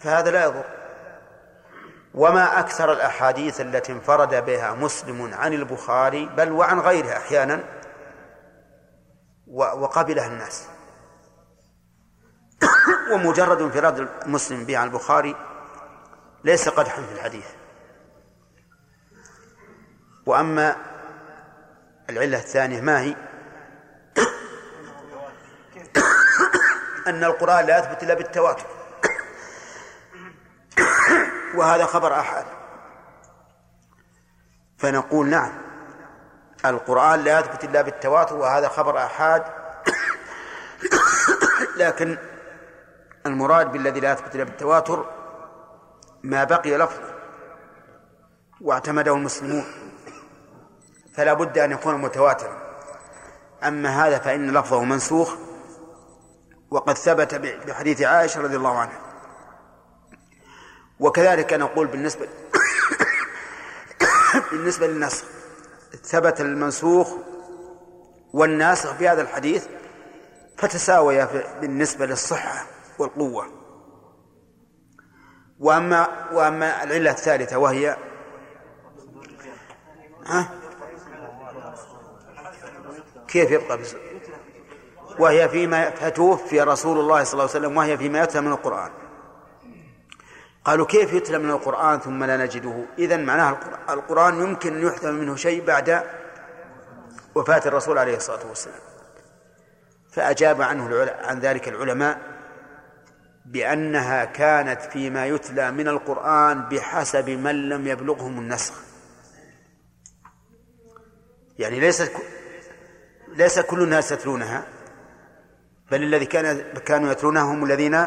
فهذا 0.00 0.30
لا 0.30 0.44
يضر. 0.44 0.64
وما 2.14 2.60
أكثر 2.60 2.92
الأحاديث 2.92 3.60
التي 3.60 3.92
انفرد 3.92 4.44
بها 4.44 4.72
مسلم 4.74 5.34
عن 5.34 5.52
البخاري 5.52 6.26
بل 6.26 6.52
وعن 6.52 6.80
غيره 6.80 7.16
أحيانا 7.16 7.64
وقبلها 9.46 10.26
الناس. 10.26 10.68
ومجرد 13.12 13.60
انفراد 13.60 14.08
المسلم 14.26 14.64
به 14.64 14.78
عن 14.78 14.86
البخاري 14.86 15.36
ليس 16.44 16.68
قدحا 16.68 17.02
في 17.02 17.12
الحديث. 17.12 17.57
وأما 20.28 20.76
العلة 22.10 22.38
الثانية 22.38 22.80
ما 22.80 23.00
هي؟ 23.00 23.16
أن 27.06 27.24
القرآن 27.24 27.66
لا 27.66 27.78
يثبت 27.78 28.02
إلا 28.02 28.14
بالتواتر. 28.14 28.66
وهذا 31.54 31.86
خبر 31.86 32.20
أحد. 32.20 32.44
فنقول 34.78 35.26
نعم 35.26 35.52
القرآن 36.64 37.24
لا 37.24 37.38
يثبت 37.38 37.64
إلا 37.64 37.82
بالتواتر 37.82 38.36
وهذا 38.36 38.68
خبر 38.68 38.98
أحاد 38.98 39.44
لكن 41.76 42.18
المراد 43.26 43.72
بالذي 43.72 44.00
لا 44.00 44.12
يثبت 44.12 44.34
إلا 44.34 44.44
بالتواتر 44.44 45.10
ما 46.22 46.44
بقي 46.44 46.76
لفظه 46.76 47.14
واعتمده 48.60 49.14
المسلمون. 49.14 49.77
فلا 51.18 51.34
بد 51.34 51.58
أن 51.58 51.72
يكون 51.72 51.94
متواترا. 51.94 52.56
أما 53.62 54.06
هذا 54.06 54.18
فإن 54.18 54.50
لفظه 54.50 54.84
منسوخ 54.84 55.34
وقد 56.70 56.98
ثبت 56.98 57.34
بحديث 57.34 58.02
عائشة 58.02 58.40
رضي 58.40 58.56
الله 58.56 58.78
عنها. 58.78 59.00
وكذلك 61.00 61.52
نقول 61.52 61.86
بالنسبة 61.86 62.28
بالنسبة 64.50 64.86
للنسخ 64.86 65.24
ثبت 66.04 66.40
المنسوخ 66.40 67.12
والناسخ 68.32 68.94
في 68.94 69.08
هذا 69.08 69.22
الحديث 69.22 69.66
فتساويا 70.58 71.28
بالنسبة 71.60 72.06
للصحة 72.06 72.66
والقوة. 72.98 73.46
وأما 75.60 76.28
وأما 76.32 76.82
العلة 76.84 77.10
الثالثة 77.10 77.58
وهي 77.58 77.96
ها؟ 80.26 80.57
كيف 83.28 83.50
يبقى 83.50 83.78
بس 83.78 83.96
وهي 85.18 85.48
فيما 85.48 85.90
فتوفي 85.90 86.60
رسول 86.60 86.98
الله 86.98 87.24
صلى 87.24 87.32
الله 87.32 87.54
عليه 87.54 87.60
وسلم 87.60 87.76
وهي 87.76 87.98
فيما 87.98 88.22
يتلى 88.22 88.40
من 88.40 88.52
القرآن. 88.52 88.90
قالوا 90.64 90.86
كيف 90.86 91.12
يتلى 91.12 91.38
من 91.38 91.50
القرآن 91.50 92.00
ثم 92.00 92.24
لا 92.24 92.36
نجده؟ 92.36 92.86
إذا 92.98 93.16
معناها 93.16 93.60
القرآن 93.90 94.40
يمكن 94.42 94.76
أن 94.76 94.86
يحتمل 94.86 95.12
منه 95.12 95.36
شيء 95.36 95.64
بعد 95.64 96.02
وفاة 97.34 97.62
الرسول 97.66 97.98
عليه 97.98 98.16
الصلاة 98.16 98.46
والسلام. 98.48 98.80
فأجاب 100.10 100.62
عنه 100.62 101.10
عن 101.20 101.40
ذلك 101.40 101.68
العلماء 101.68 102.18
بأنها 103.46 104.24
كانت 104.24 104.82
فيما 104.82 105.26
يتلى 105.26 105.70
من 105.70 105.88
القرآن 105.88 106.68
بحسب 106.68 107.30
من 107.30 107.68
لم 107.68 107.86
يبلغهم 107.86 108.38
النسخ. 108.38 108.74
يعني 111.58 111.80
ليست 111.80 112.12
ليس 113.38 113.58
كل 113.58 113.82
الناس 113.82 114.12
يتلونها 114.12 114.64
بل 115.90 116.02
الذي 116.02 116.26
كان 116.26 116.60
كانوا 116.78 117.12
يتلونها 117.12 117.42
هم 117.42 117.64
الذين 117.64 118.06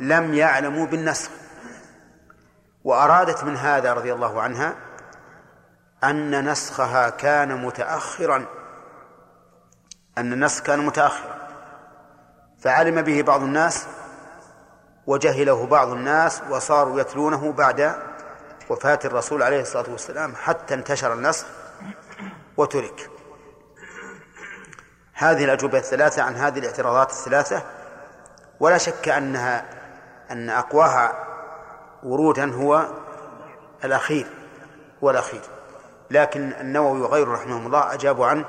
لم 0.00 0.34
يعلموا 0.34 0.86
بالنسخ 0.86 1.30
وأرادت 2.84 3.44
من 3.44 3.56
هذا 3.56 3.92
رضي 3.92 4.12
الله 4.12 4.42
عنها 4.42 4.74
أن 6.04 6.50
نسخها 6.50 7.10
كان 7.10 7.64
متأخرا 7.64 8.46
أن 10.18 10.32
النسخ 10.32 10.62
كان 10.62 10.86
متأخرا. 10.86 11.48
فعلم 12.60 13.02
به 13.02 13.22
بعض 13.22 13.42
الناس 13.42 13.86
وجهله 15.06 15.66
بعض 15.66 15.88
الناس 15.88 16.42
وصاروا 16.50 17.00
يتلونه 17.00 17.52
بعد 17.52 17.94
وفاة 18.68 18.98
الرسول 19.04 19.42
عليه 19.42 19.60
الصلاة 19.60 19.90
والسلام 19.90 20.34
حتى 20.36 20.74
انتشر 20.74 21.12
النسخ 21.12 21.46
وترك. 22.56 23.17
هذه 25.18 25.44
الأجوبة 25.44 25.78
الثلاثة 25.78 26.22
عن 26.22 26.36
هذه 26.36 26.58
الاعتراضات 26.58 27.10
الثلاثة 27.10 27.62
ولا 28.60 28.78
شك 28.78 29.08
أنها 29.08 29.64
أن 30.30 30.50
أقواها 30.50 31.26
ورودا 32.02 32.54
هو 32.54 32.86
الأخير 33.84 34.26
هو 35.04 35.10
الأخير. 35.10 35.40
لكن 36.10 36.52
النووي 36.60 37.00
وغيره 37.00 37.32
رحمه 37.32 37.66
الله 37.66 37.94
أجابوا 37.94 38.26
عنه 38.26 38.44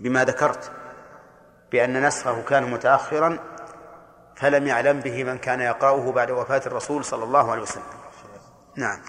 بما 0.00 0.24
ذكرت 0.24 0.70
بأن 1.72 2.06
نسخه 2.06 2.42
كان 2.42 2.70
متأخرا 2.70 3.38
فلم 4.36 4.66
يعلم 4.66 5.00
به 5.00 5.24
من 5.24 5.38
كان 5.38 5.60
يقرأه 5.60 6.12
بعد 6.12 6.30
وفاة 6.30 6.62
الرسول 6.66 7.04
صلى 7.04 7.24
الله 7.24 7.52
عليه 7.52 7.62
وسلم. 7.62 7.82
نعم. 8.76 9.00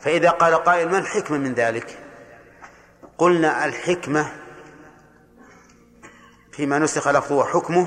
فإذا 0.00 0.30
قال 0.30 0.54
قائل 0.54 0.90
ما 0.90 0.98
الحكمة 0.98 1.38
من 1.38 1.54
ذلك؟ 1.54 1.98
قلنا 3.18 3.64
الحكمة 3.64 4.26
فيما 6.52 6.78
نسخ 6.78 7.08
لفظه 7.08 7.34
وحكمه 7.34 7.86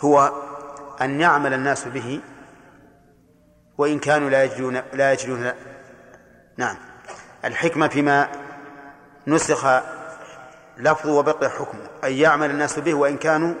هو 0.00 0.32
أن 1.00 1.20
يعمل 1.20 1.54
الناس 1.54 1.88
به 1.88 2.20
وإن 3.78 3.98
كانوا 3.98 4.30
لا 4.30 4.44
يجدون 4.44 4.82
لا 4.92 5.12
يجدون 5.12 5.52
نعم. 6.56 6.76
الحكمة 7.44 7.88
فيما 7.88 8.28
نسخ 9.26 9.66
لفظه 10.78 11.12
وبقي 11.12 11.50
حكمه 11.50 11.88
أن 12.04 12.12
يعمل 12.12 12.50
الناس 12.50 12.78
به 12.78 12.94
وإن 12.94 13.16
كانوا 13.16 13.54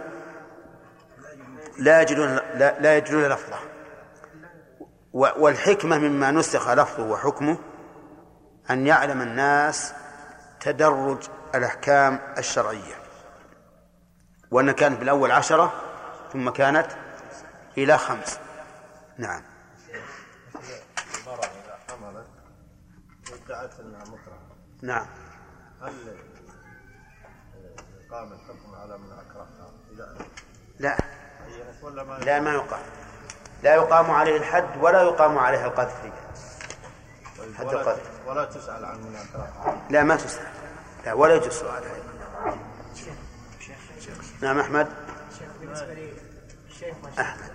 لا 1.78 2.02
يجدون 2.02 2.34
لا, 2.34 2.80
لا 2.80 2.96
يجدون 2.96 3.24
لفظه. 3.24 3.58
والحكمة 5.12 5.98
مما 5.98 6.30
نسخ 6.30 6.70
لفظه 6.70 7.02
وحكمه 7.02 7.58
أن 8.70 8.86
يعلم 8.86 9.22
الناس 9.22 9.92
تدرج 10.60 11.18
الأحكام 11.54 12.20
الشرعية 12.38 12.94
وأن 14.50 14.70
كانت 14.70 14.98
بالأول 14.98 15.30
عشرة 15.30 15.72
ثم 16.32 16.50
كانت 16.50 16.86
إلى 17.78 17.98
خمس. 17.98 18.38
نعم. 19.18 19.42
مكرهة 24.06 24.38
نعم. 24.82 25.06
هل 25.82 25.92
يقام 28.00 28.32
الحكم 28.32 28.74
على 28.74 28.98
من 28.98 29.12
أكرهها 29.12 29.70
إذا 29.92 30.16
لا. 30.78 30.96
ما 31.82 32.18
لا 32.18 32.40
ما 32.40 32.52
يقام. 32.52 32.82
لا 33.62 33.74
يقام 33.74 34.10
عليه 34.10 34.36
الحد 34.36 34.68
ولا 34.80 35.02
يقام 35.02 35.38
عليه 35.38 35.64
القذف. 35.64 36.12
حد 37.58 37.66
القذف. 37.66 38.10
ولا 38.26 38.44
تسأل 38.44 38.84
عن 38.84 38.98
من 38.98 39.16
أكرهها 39.16 39.86
لا 39.90 40.02
ما 40.02 40.16
تسأل. 40.16 40.53
لا 41.06 41.12
ولا 41.12 41.34
يجوز 41.34 41.52
سؤال 41.52 41.82
هذا. 41.84 42.56
نعم 44.42 44.58
أحمد. 44.58 44.88
شيخ 46.78 46.94
أحمد 47.18 47.48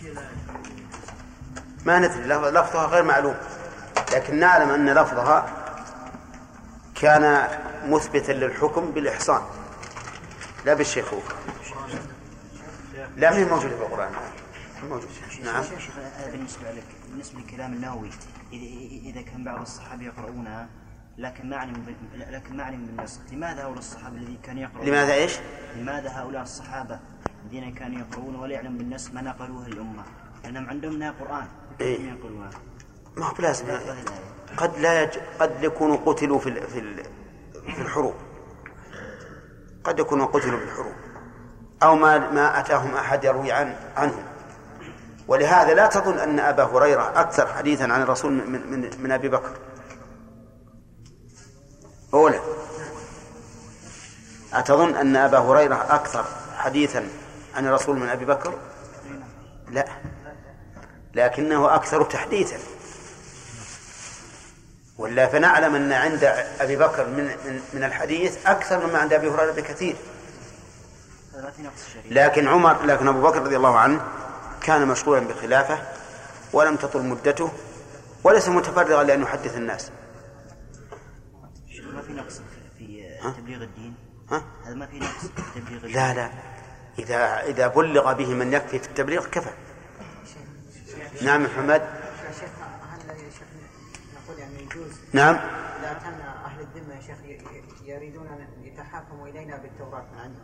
شيخ 0.00 0.16
ما 1.86 1.98
ندري 1.98 2.24
لف- 2.24 2.44
لفظها 2.44 2.86
غير 2.86 3.02
معلوم. 3.02 3.34
لكن 4.12 4.40
نعلم 4.40 4.70
أن 4.70 4.88
لفظها 4.90 5.46
كان 6.94 7.48
مثبتا 7.86 8.32
للحكم 8.32 8.90
بالإحصان 8.90 9.42
لا 10.64 10.74
بالشيخوخة. 10.74 11.34
لا 13.16 13.30
ما 13.30 13.36
هي 13.36 13.44
موجودة 13.44 13.76
في 13.76 13.82
القرآن 13.82 14.12
موجودة. 14.90 15.12
نعم. 15.44 15.62
شيخ 15.62 15.90
بالنسبة 16.32 16.72
لك 16.72 16.84
بالنسبة 17.10 17.40
لكلام 17.40 17.72
النووي 17.72 18.10
إذا 19.10 19.22
كان 19.22 19.44
بعض 19.44 19.60
الصحابة 19.60 20.02
يقرؤونها 20.02 20.68
لكن 21.18 21.50
ما 21.50 21.56
علم 21.56 21.96
لكن 22.14 22.56
ما 22.56 22.62
علم 22.62 22.86
بالنسخ 22.86 23.20
لماذا 23.32 23.64
هؤلاء 23.64 23.78
الصحابة 23.78 24.16
الذين 24.16 24.38
كانوا 24.42 24.62
يقرؤون؟ 24.62 24.88
لماذا 24.88 25.14
إيش؟ 25.14 25.38
لماذا 25.76 26.08
هؤلاء 26.08 26.42
الصحابة 26.42 27.00
الذين 27.44 27.74
كانوا 27.74 28.00
يقرؤون 28.00 28.34
ولا 28.34 28.54
يعلم 28.54 28.78
بالنسخ 28.78 29.12
ما 29.12 29.22
نقلوه 29.22 29.66
الأمة 29.66 30.04
لأنهم 30.44 30.68
عندهم 30.68 31.12
قرآن. 31.20 31.46
إيه. 31.80 31.96
كيف 31.96 32.06
ينقلونها؟ 32.06 32.50
ما 33.16 33.26
هو 33.26 33.34
بلازم. 33.34 33.66
قد 34.56 34.78
لا 34.78 35.02
يج... 35.02 35.18
قد 35.40 35.64
يكونوا 35.64 35.96
قتلوا 35.96 36.38
في 36.38 36.48
ال... 36.48 36.66
في 36.66 36.78
ال... 36.78 37.04
في 37.74 37.82
الحروب. 37.82 38.14
قد 39.84 39.98
يكونوا 39.98 40.26
قتلوا 40.26 40.58
في 40.58 40.64
الحروب. 40.64 40.94
أو 41.84 41.96
ما 41.96 42.18
ما 42.18 42.60
أتاهم 42.60 42.94
أحد 42.94 43.24
يروي 43.24 43.52
عن 43.52 43.76
عنهم 43.96 44.24
ولهذا 45.28 45.74
لا 45.74 45.86
تظن 45.86 46.18
أن 46.18 46.40
أبا 46.40 46.64
هريرة 46.64 47.20
أكثر 47.20 47.46
حديثا 47.46 47.84
عن 47.84 48.02
الرسول 48.02 48.32
من 48.32 48.70
من, 48.70 48.90
من 49.02 49.12
أبي 49.12 49.28
بكر. 49.28 49.50
أولا 52.14 52.40
أتظن 54.52 54.94
أن 54.94 55.16
أبا 55.16 55.38
هريرة 55.38 55.86
أكثر 55.90 56.24
حديثا 56.56 57.08
عن 57.54 57.66
الرسول 57.66 57.96
من 57.96 58.08
أبي 58.08 58.24
بكر؟ 58.24 58.54
لا. 59.70 59.86
لكنه 61.14 61.74
أكثر 61.74 62.04
تحديثا. 62.04 62.56
ولا 64.98 65.26
فنعلم 65.26 65.74
أن 65.74 65.92
عند 65.92 66.24
أبي 66.60 66.76
بكر 66.76 67.06
من 67.06 67.24
من, 67.24 67.60
من 67.72 67.84
الحديث 67.84 68.46
أكثر 68.46 68.86
مما 68.86 68.98
عند 68.98 69.12
أبي 69.12 69.28
هريرة 69.28 69.52
بكثير 69.52 69.96
هذا 70.06 70.12
ما 70.12 70.12
في 70.12 70.12
نقص 70.12 71.23
الشريعة 71.23 71.23
لكن 72.10 72.48
عمر 72.48 72.84
لكن 72.84 73.08
أبو 73.08 73.22
بكر 73.22 73.42
رضي 73.42 73.56
الله 73.56 73.78
عنه 73.78 74.00
كان 74.60 74.88
مشغولا 74.88 75.20
بخلافة 75.20 75.78
ولم 76.52 76.76
تطل 76.76 77.02
مدته 77.02 77.52
وليس 78.24 78.48
متفرغا 78.48 79.02
لأن 79.02 79.22
يحدث 79.22 79.56
الناس. 79.56 79.90
ما 81.94 82.02
في 82.02 82.12
نقص 82.12 82.40
في؟ 82.78 83.18
تبليغ 83.36 83.62
الدين؟ 83.62 83.94
ها؟ 84.30 84.44
هذا 84.64 84.74
ما 84.74 84.86
في 84.86 84.98
نقص 84.98 85.26
في 85.54 85.60
تبليغ 85.60 85.76
الدين. 85.76 85.94
لا 85.94 86.14
لا. 86.14 86.30
إذا 86.98 87.40
إذا 87.40 87.66
بلغ 87.66 88.12
به 88.12 88.34
من 88.34 88.52
يكفي 88.52 88.78
في 88.78 88.88
التبليغ 88.88 89.26
كفى. 89.26 89.50
نعم 91.22 91.44
محمد. 91.44 91.80
يا 91.80 92.32
شيخ 92.40 92.48
هل 92.92 93.08
يا 93.08 93.30
شيخ 93.30 93.48
نقول 94.24 94.38
يعني 94.38 94.62
يجوز. 94.62 94.92
نعم. 95.12 95.34
إذا 95.34 95.92
كان 95.92 96.20
أهل 96.44 96.60
الذمة 96.60 96.94
يا 96.94 97.00
شيخ 97.00 97.16
يريدون 97.84 98.26
أن 98.26 98.46
يتحاكموا 98.62 99.28
إلينا 99.28 99.56
بالتوراة. 99.56 100.02
من 100.12 100.18
عندهم 100.18 100.34
يا 100.36 100.43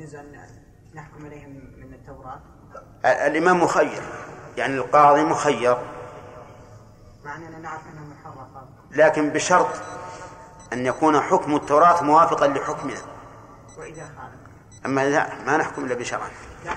يجوز 0.00 0.14
أن 0.14 0.46
نحكم 0.94 1.26
عليهم 1.26 1.50
من 1.76 1.94
التوراة؟ 1.94 2.40
الإمام 3.04 3.62
مخير 3.62 4.02
يعني 4.56 4.74
القاضي 4.74 5.24
مخير. 5.24 5.76
مع 7.24 7.36
اننا 7.36 7.58
نعرف 7.58 7.82
انها 7.92 8.04
محرفه 8.04 8.68
لكن 8.90 9.30
بشرط 9.30 9.68
أن 10.72 10.86
يكون 10.86 11.20
حكم 11.20 11.56
التوراة 11.56 12.02
موافقا 12.02 12.48
لحكمنا 12.48 13.00
وإذا 13.78 14.04
خالف. 14.04 14.86
أما 14.86 15.08
لا 15.10 15.44
ما 15.46 15.56
نحكم 15.56 15.84
إلا 15.84 15.94
لا. 15.94 16.76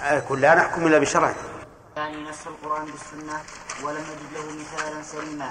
أقول 0.00 0.40
لا 0.40 0.54
نحكم 0.54 0.86
إلا 0.86 0.98
بشرعه 0.98 1.34
الثاني 1.96 2.30
نسخ 2.30 2.46
القرآن 2.46 2.84
بالسنة 2.84 3.42
ولم 3.82 4.00
نجد 4.10 4.32
له 4.34 4.46
مثالا 4.62 5.02
سليما. 5.02 5.50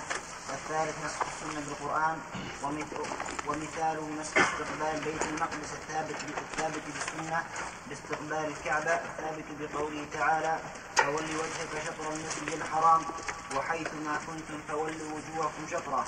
الثالث 0.50 0.96
نسخ 1.06 1.22
السنة 1.32 1.62
بالقرآن 1.68 2.18
ومث- 2.64 3.08
ومثاله 3.48 4.10
نسخ 4.20 4.38
استقبال 4.38 5.00
بيت 5.06 5.22
المقدس 5.22 5.72
الثابت 5.80 6.16
الثابت 6.52 6.82
بالسنة 6.94 7.44
باستقبال 7.88 8.46
الكعبة 8.58 8.94
الثابت 8.94 9.46
بقوله 9.60 10.06
تعالى 10.14 10.60
فول 10.98 11.24
وجهك 11.42 11.74
شطر 11.86 12.14
المسجد 12.14 12.62
الحرام 12.62 13.02
وحيثما 13.56 14.20
كنتم 14.28 14.60
فولوا 14.70 15.12
وجوهكم 15.16 15.64
شطره 15.72 16.06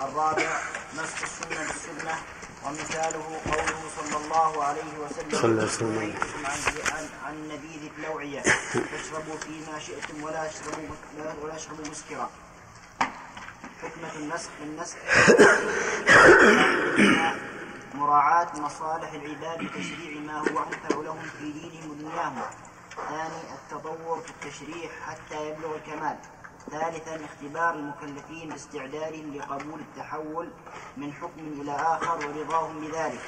الرابع 0.00 0.60
نسخ 0.94 1.22
السنة 1.22 1.66
بالسنة 1.68 2.14
ومثاله 2.64 3.40
قوله 3.52 3.80
صلى 3.96 4.16
الله 4.24 4.64
عليه 4.64 4.98
وسلم 4.98 5.30
صلى 5.30 5.44
الله 5.44 5.62
عليه 5.62 5.72
وسلم. 5.72 5.94
نهيتكم 5.94 6.46
عن 6.46 7.08
عن, 7.24 7.48
نبيذ 7.48 7.90
الأوعية 7.98 8.40
فاشربوا 8.40 9.36
فيما 9.36 9.78
شئتم 9.78 10.22
ولا 10.22 10.50
اشربوا 10.50 10.88
ولا 11.42 11.56
اشربوا 11.56 11.84
مسكرا. 11.90 12.30
حكمة 13.82 14.12
النسخ 14.16 14.50
النسخ. 14.62 14.96
مراعاة 17.94 18.60
مصالح 18.60 19.12
العباد 19.12 19.58
بتشريع 19.58 20.20
ما 20.20 20.38
هو 20.38 20.64
أنفع 20.64 20.96
لهم 21.02 21.22
في 21.38 21.52
دينهم 21.52 21.90
ودنياهم 21.90 22.42
ثاني 23.08 23.42
التطور 23.54 24.20
في 24.20 24.30
التشريع 24.30 24.90
حتى 25.06 25.48
يبلغ 25.48 25.76
الكمال. 25.76 26.16
ثالثا 26.70 27.20
اختبار 27.24 27.74
المكلفين 27.74 28.48
باستعدادهم 28.48 29.36
لقبول 29.36 29.80
التحول 29.80 30.48
من 30.96 31.12
حكم 31.12 31.60
إلى 31.60 31.72
آخر 31.72 32.18
ورضاهم 32.26 32.80
بذلك. 32.80 33.20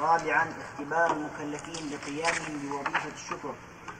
رابعا 0.00 0.48
اختبار 0.62 1.10
المكلفين 1.12 1.90
بقيامهم 1.90 2.58
بوظيفة 2.62 3.14
الشكر. 3.14 3.54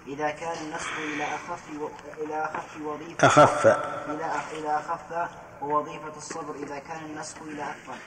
إذا 0.07 0.31
كان 0.31 0.57
النسخ 0.65 0.93
إلى 0.99 1.25
أخف 1.25 1.81
و... 1.81 1.89
إلى 2.25 2.45
أخف 2.45 2.77
وظيفة 2.85 3.27
أخف. 3.27 3.67
إلى 3.67 4.25
أخ... 4.25 4.43
إلى 4.59 4.77
أخف 4.77 5.31
ووظيفة 5.63 6.17
الصبر. 6.17 6.55
إذا 6.55 6.79
كان 6.79 7.05
النسخ 7.05 7.37
إلى 7.47 7.63
أكثر 7.63 7.99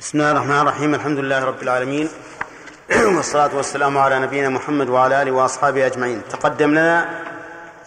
بسم 0.00 0.18
الله 0.18 0.30
الرحمن 0.30 0.60
الرحيم. 0.60 0.94
الحمد 0.94 1.18
لله 1.18 1.44
رب 1.44 1.62
العالمين. 1.62 2.08
والصلاة 3.16 3.56
والسلام 3.56 3.98
على 3.98 4.18
نبينا 4.18 4.48
محمد 4.48 4.88
وعلى 4.88 5.22
آله 5.22 5.32
وأصحابه 5.32 5.86
أجمعين. 5.86 6.22
تقدم 6.30 6.70
لنا 6.70 7.22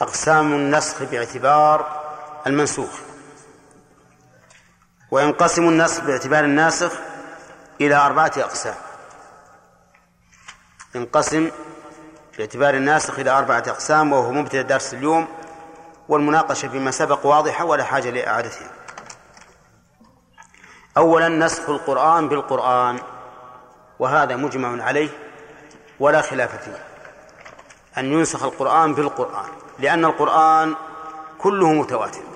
أقسام 0.01 0.53
النسخ 0.53 1.03
باعتبار 1.03 1.98
المنسوخ. 2.47 2.99
وينقسم 5.11 5.69
النسخ 5.69 6.03
باعتبار 6.03 6.43
الناسخ 6.43 6.91
إلى 7.81 7.95
أربعة 7.95 8.31
أقسام. 8.37 8.75
ينقسم 10.95 11.51
باعتبار 12.37 12.73
الناسخ 12.73 13.19
إلى 13.19 13.29
أربعة 13.29 13.63
أقسام 13.67 14.13
وهو 14.13 14.31
مبتدأ 14.31 14.61
درس 14.61 14.93
اليوم 14.93 15.27
والمناقشة 16.09 16.67
فيما 16.67 16.91
سبق 16.91 17.25
واضحة 17.25 17.65
ولا 17.65 17.83
حاجة 17.83 18.09
لإعادتها. 18.09 18.71
أولا 20.97 21.27
نسخ 21.27 21.69
القرآن 21.69 22.29
بالقرآن 22.29 22.99
وهذا 23.99 24.35
مجمع 24.35 24.83
عليه 24.83 25.09
ولا 25.99 26.21
خلاف 26.21 26.63
فيه. 26.63 26.85
أن 27.97 28.05
ينسخ 28.05 28.43
القرآن 28.43 28.93
بالقرآن 28.93 29.49
لأن 29.79 30.05
القرآن 30.05 30.75
كله 31.39 31.73
متواتر. 31.73 32.28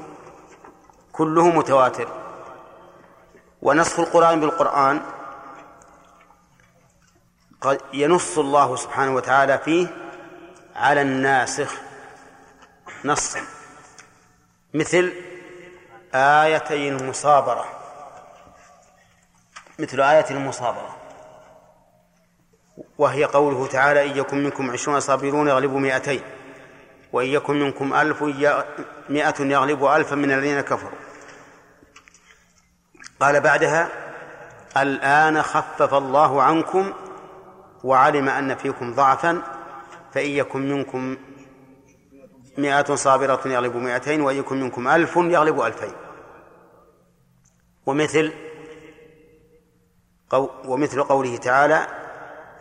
كله 1.13 1.47
متواتر. 1.47 2.07
ونسخ 3.61 3.99
القرآن 3.99 4.39
بالقرآن. 4.39 5.01
قد 7.61 7.81
ينص 7.93 8.37
الله 8.37 8.75
سبحانه 8.75 9.15
وتعالى 9.15 9.57
فيه 9.57 9.87
على 10.75 11.01
الناسخ. 11.01 11.73
نصا 13.05 13.39
مثل 14.73 15.13
آيتي 16.13 16.89
المصابرة. 16.89 17.65
مثل 19.79 20.01
آية 20.01 20.25
المصابرة. 20.31 20.97
وهي 22.97 23.23
قوله 23.23 23.67
تعالى 23.67 24.11
إن 24.11 24.17
يكن 24.17 24.43
منكم 24.43 24.71
عشرون 24.71 24.99
صابرون 24.99 25.47
يغلبوا 25.47 25.79
مئتين. 25.79 26.21
وإن 27.13 27.27
يكن 27.27 27.59
منكم 27.59 27.93
ألف 27.93 28.23
مئة 29.09 29.43
يغلب 29.43 29.85
ألفا 29.85 30.15
من 30.15 30.31
الذين 30.31 30.61
كفروا. 30.61 30.99
قال 33.19 33.41
بعدها 33.41 33.89
الآن 34.77 35.41
خفف 35.41 35.93
الله 35.93 36.41
عنكم 36.41 36.93
وعلم 37.83 38.29
أن 38.29 38.55
فيكم 38.55 38.93
ضعفا 38.93 39.41
فإن 40.13 40.29
يكن 40.29 40.69
منكم 40.69 41.17
مئة 42.57 42.95
صابرة 42.95 43.41
يغلب 43.45 43.75
مئتين 43.75 44.21
وإن 44.21 44.35
يكن 44.35 44.61
منكم 44.61 44.87
ألف 44.87 45.15
يغلب 45.15 45.61
ألفين. 45.61 45.93
ومثل 47.85 48.33
ومثل 50.65 51.03
قوله 51.03 51.37
تعالى 51.37 51.87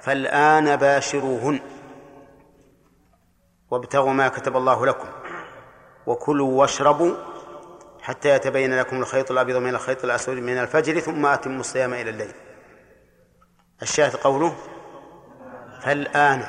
فالآن 0.03 0.77
باشروهن 0.77 1.61
وابتغوا 3.71 4.13
ما 4.13 4.29
كتب 4.29 4.57
الله 4.57 4.87
لكم. 4.87 5.22
وكلوا 6.07 6.61
واشربوا 6.61 7.15
حتى 8.03 8.29
يتبين 8.29 8.79
لكم 8.79 8.97
الخيط 8.97 9.31
الأبيض 9.31 9.57
من 9.57 9.75
الخيط 9.75 10.05
الأسود 10.05 10.37
من 10.37 10.59
الفجر 10.59 11.01
ثم 11.01 11.27
أتموا 11.27 11.61
الصيام 11.61 11.95
إلى 11.95 12.11
الليل. 12.11 12.33
الشاهد 13.83 14.17
قوله 14.17 14.57
فالآن 15.83 16.47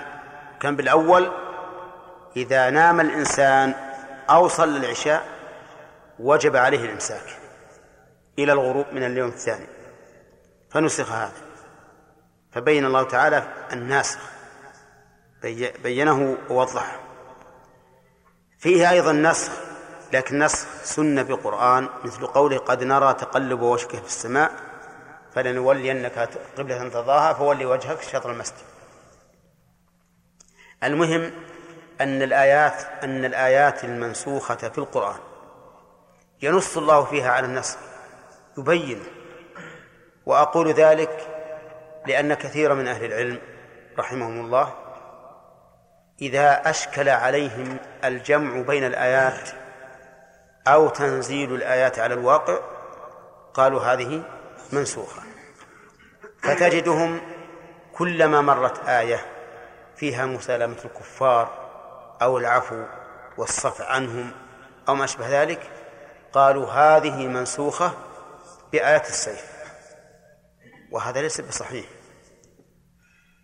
كان 0.60 0.76
بالأول؟ 0.76 1.32
إذا 2.36 2.70
نام 2.70 3.00
الإنسان 3.00 3.74
أو 4.30 4.48
صلى 4.48 4.78
العشاء 4.78 5.26
وجب 6.20 6.56
عليه 6.56 6.86
الإمساك 6.86 7.38
إلى 8.40 8.54
الغروب 8.54 8.86
من 8.92 9.04
اليوم 9.04 9.30
الثاني. 9.30 9.68
فنسخ 10.70 11.12
هذا. 11.12 11.32
فبين 12.52 12.86
الله 12.86 13.04
تعالى 13.04 13.44
الناسخ. 13.74 14.20
بينه 15.84 16.38
ووضحه. 16.50 17.03
فيه 18.64 18.90
أيضا 18.90 19.12
نسخ 19.12 19.52
لكن 20.14 20.40
نسخ 20.40 20.68
سنة 20.84 21.22
بالقرآن 21.22 21.90
مثل 22.04 22.28
قوله 22.28 22.58
قد 22.58 22.84
نرى 22.84 23.14
تقلب 23.14 23.62
وجهك 23.62 23.96
في 23.96 24.06
السماء 24.06 24.52
فلنولينك 25.36 26.30
قبلة 26.58 26.90
ترضاها 26.90 27.34
فولي 27.34 27.66
وجهك 27.66 28.02
شطر 28.02 28.32
المسجد. 28.32 28.58
المهم 30.84 31.32
أن 32.02 32.22
الآيات 32.22 33.04
أن 33.04 33.26
الآيات 33.26 33.84
المنسوخة 33.84 34.56
في 34.56 34.78
القرآن 34.78 35.20
ينص 36.42 36.78
الله 36.78 37.04
فيها 37.06 37.32
على 37.32 37.46
النسخ 37.46 37.78
يبين 38.58 39.04
وأقول 40.26 40.74
ذلك 40.74 41.28
لأن 42.08 42.34
كثير 42.34 42.74
من 42.74 42.88
أهل 42.88 43.06
العلم 43.06 43.40
رحمهم 44.00 44.46
الله 44.46 44.83
إذا 46.24 46.70
أشكل 46.70 47.10
عليهم 47.10 47.78
الجمع 48.04 48.62
بين 48.62 48.84
الآيات 48.84 49.50
أو 50.68 50.90
تنزيل 50.90 51.56
الآيات 51.56 52.00
على 52.00 52.14
الواقع 52.14 52.60
قالوا 53.54 53.82
هذه 53.82 54.24
منسوخة. 54.72 55.22
فتجدهم 56.44 57.22
كلما 57.94 58.42
مرت 58.42 58.88
آية 58.88 59.26
فيها 59.96 60.26
مسالمة 60.26 60.78
الكفار 60.86 61.70
أو 62.22 62.38
العفو 62.38 62.84
والصفع 63.38 63.86
عنهم 63.86 64.32
أو 64.90 64.96
ما 64.96 65.04
أشبه 65.04 65.42
ذلك 65.42 65.72
قالوا 66.34 66.72
هذه 66.72 67.28
منسوخة 67.28 67.94
بآيات 68.72 69.08
السيف. 69.08 69.46
وهذا 70.92 71.22
ليس 71.22 71.42
بصحيح. 71.42 71.86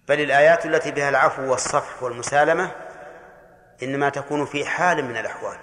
بل 0.10 0.22
الآيات 0.22 0.66
التي 0.66 0.92
بها 0.92 1.10
العفو 1.10 1.52
والصفح 1.52 2.04
والمسالمة 2.04 2.72
إنما 3.84 4.10
تكون 4.10 4.46
في 4.46 4.66
حال 4.66 5.06
من 5.06 5.18
الأحوال. 5.18 5.58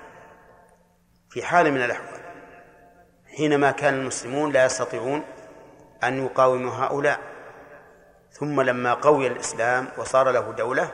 في 1.30 1.42
حال 1.42 1.72
من 1.72 1.85
الأحوال. 1.85 2.20
حينما 3.37 3.70
كان 3.70 3.94
المسلمون 3.94 4.52
لا 4.52 4.64
يستطيعون 4.64 5.24
أن 6.04 6.24
يقاوموا 6.24 6.72
هؤلاء. 6.72 7.20
ثم 8.30 8.61
لما 8.61 8.94
قوي 8.94 9.26
الإسلام 9.26 9.88
وصار 9.98 10.30
له 10.30 10.52
دولة 10.52 10.92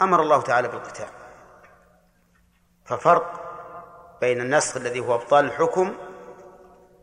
أمر 0.00 0.22
الله 0.22 0.42
تعالى 0.42 0.68
بالقتال. 0.68 1.08
ففرق 2.84 3.40
بين 4.20 4.40
النسخ 4.40 4.76
الذي 4.76 5.00
هو 5.00 5.14
أبطال 5.14 5.44
الحكم 5.44 5.94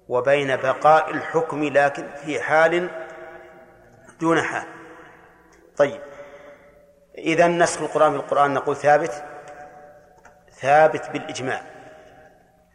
وبين 0.07 0.55
بقاء 0.55 1.11
الحكم 1.11 1.63
لكن 1.63 2.07
في 2.25 2.41
حال 2.41 2.89
دون 4.19 4.41
حال. 4.41 4.74
طيب. 5.77 6.01
إذا 7.17 7.47
نسخ 7.47 7.81
القرآن 7.81 8.11
بالقرآن 8.11 8.53
نقول 8.53 8.75
ثابت. 8.75 9.23
ثابت 10.61 11.09
بالإجماع. 11.09 11.61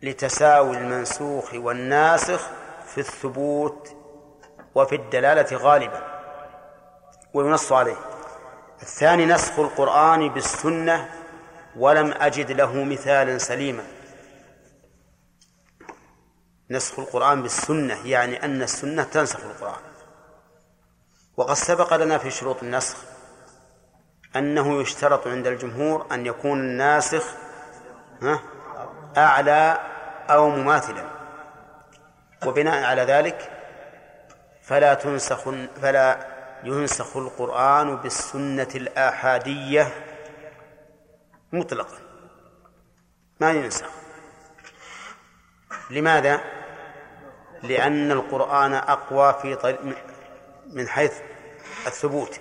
لتساوي 0.02 0.76
المنسوخ 0.76 1.54
والناسخ 1.54 2.50
في 2.86 2.98
الثبوت 2.98 3.96
وفي 4.74 4.94
الدلالة 4.94 5.56
غالبا. 5.56 6.02
وينص 7.34 7.72
عليه. 7.72 7.96
الثاني 8.82 9.26
نسخ 9.26 9.58
القرآن 9.58 10.28
بالسنة. 10.28 11.08
ولم 11.76 12.12
أجد 12.12 12.52
له 12.52 12.84
مثالا 12.84 13.38
سليما. 13.38 13.84
نسخ 16.70 16.98
القرآن 16.98 17.42
بالسنة 17.42 18.06
يعني 18.06 18.44
أن 18.44 18.62
السنة 18.62 19.02
تنسخ 19.02 19.44
القرآن. 19.44 19.89
وقد 21.36 21.54
سبق 21.54 21.96
لنا 21.96 22.18
في 22.18 22.30
شروط 22.30 22.62
النسخ 22.62 22.96
أنه 24.36 24.80
يشترط 24.80 25.26
عند 25.26 25.46
الجمهور 25.46 26.06
أن 26.12 26.26
يكون 26.26 26.60
الناسخ 26.60 27.24
أعلى 29.16 29.78
أو 30.30 30.50
مماثلا. 30.50 31.04
وبناء 32.46 32.84
على 32.84 33.02
ذلك 33.02 33.50
فلا 34.62 34.94
تنسخ 34.94 35.50
فلا 35.82 36.26
ينسخ 36.64 37.16
القرآن 37.16 37.96
بالسنة 37.96 38.68
الآحادية 38.74 39.88
مطلقا. 41.52 41.98
ما 43.40 43.50
ينسخ. 43.50 43.90
لماذا؟ 45.90 46.40
لأن 47.62 48.12
القرآن 48.12 48.74
أقوى 48.74 49.34
في 49.42 49.54
من 50.72 50.88
حيث 50.88 51.12
الثبوت. 51.86 52.40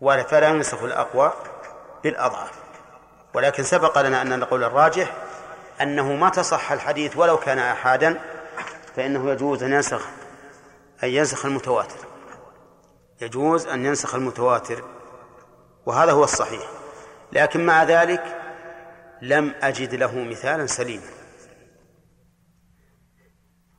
فلا 0.00 0.48
ينسخ 0.48 0.82
الأقوى 0.82 1.32
بالأضعف 2.04 2.50
ولكن 3.34 3.62
سبق 3.62 4.00
لنا 4.00 4.22
أن 4.22 4.38
نقول 4.38 4.64
الراجح 4.64 5.16
أنه 5.80 6.12
ما 6.12 6.28
تصح 6.28 6.72
الحديث 6.72 7.16
ولو 7.16 7.36
كان 7.36 7.58
أحادا 7.58 8.20
فإنه 8.96 9.30
يجوز 9.30 9.62
أن 9.62 9.72
ينسخ 9.72 10.08
أن 11.04 11.08
ينسخ 11.08 11.46
المتواتر. 11.46 12.06
يجوز 13.20 13.66
أن 13.66 13.86
ينسخ 13.86 14.14
المتواتر 14.14 14.84
وهذا 15.86 16.12
هو 16.12 16.24
الصحيح. 16.24 16.70
لكن 17.32 17.66
مع 17.66 17.82
ذلك 17.82 18.38
لم 19.22 19.54
أجد 19.62 19.94
له 19.94 20.18
مثالا 20.18 20.66
سليما. 20.66 21.10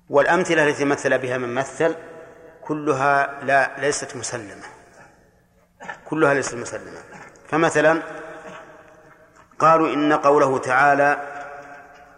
والأمثلة 0.10 0.68
التي 0.68 0.86
مثل 0.86 1.18
بها 1.18 1.38
من 1.38 1.54
مثل 1.54 1.96
كلها 2.68 3.44
لا 3.44 3.80
ليست 3.80 4.16
مسلمة 4.16 4.64
كلها 6.06 6.34
ليست 6.34 6.56
مسلمة 6.56 7.00
فمثلا 7.48 8.02
قالوا 9.60 9.94
إن 9.94 10.14
قوله 10.14 10.58
تعالى 10.58 11.34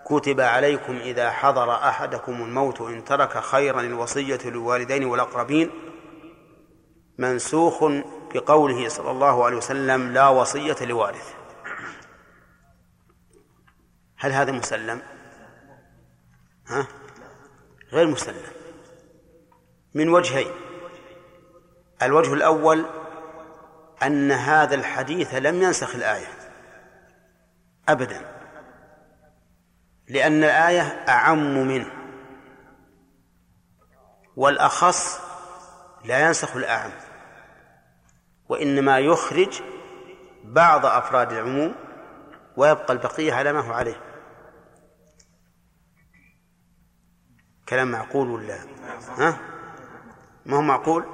كتب 0.05 0.41
عليكم 0.41 0.95
إذا 0.95 1.31
حضر 1.31 1.71
أحدكم 1.71 2.33
الموت 2.33 2.81
إن 2.81 3.03
ترك 3.03 3.37
خيرا 3.37 3.81
الوصية 3.81 4.39
للوالدين 4.45 5.05
والأقربين 5.05 5.71
منسوخ 7.17 7.83
بقوله 8.33 8.89
صلى 8.89 9.11
الله 9.11 9.45
عليه 9.45 9.57
وسلم 9.57 10.11
لا 10.11 10.27
وصية 10.27 10.75
لوارث 10.81 11.33
هل 14.17 14.31
هذا 14.31 14.51
مسلم؟ 14.51 15.01
ها؟ 16.67 16.87
غير 17.91 18.07
مسلم 18.07 18.54
من 19.95 20.09
وجهين. 20.09 20.51
الوجه 22.01 22.33
الأول 22.33 22.85
أن 24.03 24.31
هذا 24.31 24.75
الحديث 24.75 25.33
لم 25.33 25.63
ينسخ 25.63 25.95
الآية. 25.95 26.27
أبدا. 27.89 28.35
لأن 30.07 30.43
الآية 30.43 30.81
أعم 31.09 31.67
منه. 31.67 31.91
والأخص 34.35 35.19
لا 36.05 36.27
ينسخ 36.27 36.55
الأعم. 36.55 36.91
وإنما 38.49 38.99
يخرج 38.99 39.61
بعض 40.43 40.85
أفراد 40.85 41.31
العموم 41.31 41.75
ويبقى 42.57 42.93
البقية 42.93 43.33
على 43.33 43.53
ما 43.53 43.59
هو 43.59 43.73
عليه. 43.73 44.01
كلام 47.69 47.91
معقول 47.91 48.29
ولا؟ 48.29 48.59
ها؟ 49.17 49.54
ما 50.45 50.57
هو 50.57 50.61
معقول؟ 50.61 51.05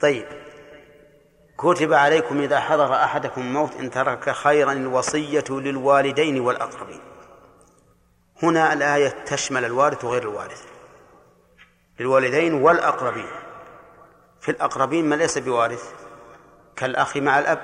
طيب. 0.00 0.26
كتب 1.58 1.92
عليكم 1.92 2.40
إذا 2.40 2.60
حضر 2.60 2.94
أحدكم 2.94 3.40
الموت 3.40 3.76
إن 3.76 3.90
ترك 3.90 4.30
خيرا 4.30 4.72
الوصية 4.72 5.44
للوالدين 5.50 6.40
والأقربين. 6.40 7.00
هنا 8.42 8.72
الآية 8.72 9.08
تشمل 9.08 9.64
الوارث 9.64 10.04
وغير 10.04 10.22
الوارث. 10.22 10.64
للوالدين 12.00 12.54
والأقربين. 12.54 13.30
في 14.40 14.50
الأقربين 14.50 15.08
من 15.08 15.18
ليس 15.18 15.38
بوارث؟ 15.38 15.92
كالأخ 16.76 17.16
مع 17.16 17.38
الأب. 17.38 17.60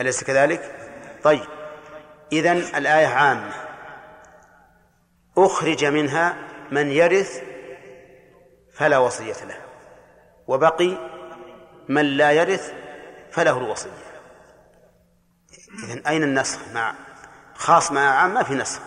أليس 0.00 0.24
كذلك؟ 0.24 0.76
طيب. 1.22 1.44
إذن 2.32 2.56
الآية 2.56 3.06
عامة. 3.06 3.54
أخرج 5.38 5.84
منها 5.84 6.36
من 6.70 6.90
يرث 6.90 7.51
فلا 8.72 8.98
وصية 8.98 9.44
له. 9.44 9.60
وبقي 10.46 10.98
من 11.88 12.04
لا 12.04 12.32
يرث 12.32 12.72
فله 13.30 13.58
الوصية. 13.58 13.90
إذن 15.84 16.06
أين 16.06 16.22
النسخ؟ 16.22 16.58
مع 16.74 16.94
خاص 17.54 17.92
مع 17.92 18.00
عام 18.00 18.34
ما 18.34 18.42
في 18.42 18.54
نسخ. 18.54 18.80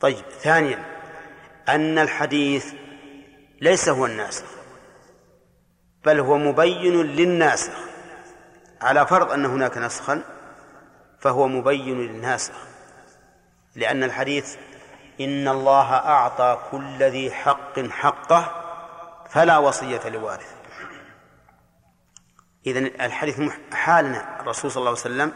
طيب 0.00 0.24
ثانيا 0.40 0.84
أن 1.68 1.98
الحديث 1.98 2.72
ليس 3.60 3.88
هو 3.88 4.06
الناسخ 4.06 4.46
بل 6.04 6.20
هو 6.20 6.38
مبين 6.38 7.02
للناسخ. 7.02 7.72
على 8.80 9.06
فرض 9.06 9.32
أن 9.32 9.46
هناك 9.46 9.78
نسخا 9.78 10.22
فهو 11.20 11.48
مبين 11.48 11.98
للناسخ 12.00 12.54
لأن 13.74 14.04
الحديث 14.04 14.56
إن 15.20 15.48
الله 15.48 15.94
أعطى 15.94 16.58
كل 16.70 17.02
ذي 17.02 17.30
حق 17.30 17.80
حقه 17.80 18.62
فلا 19.30 19.58
وصية 19.58 20.08
لوارث 20.08 20.56
إذن 22.66 22.86
الحديث 22.86 23.52
حالنا 23.72 24.40
الرسول 24.40 24.70
صلى 24.70 24.80
الله 24.80 24.90
عليه 24.90 25.00
وسلم 25.00 25.32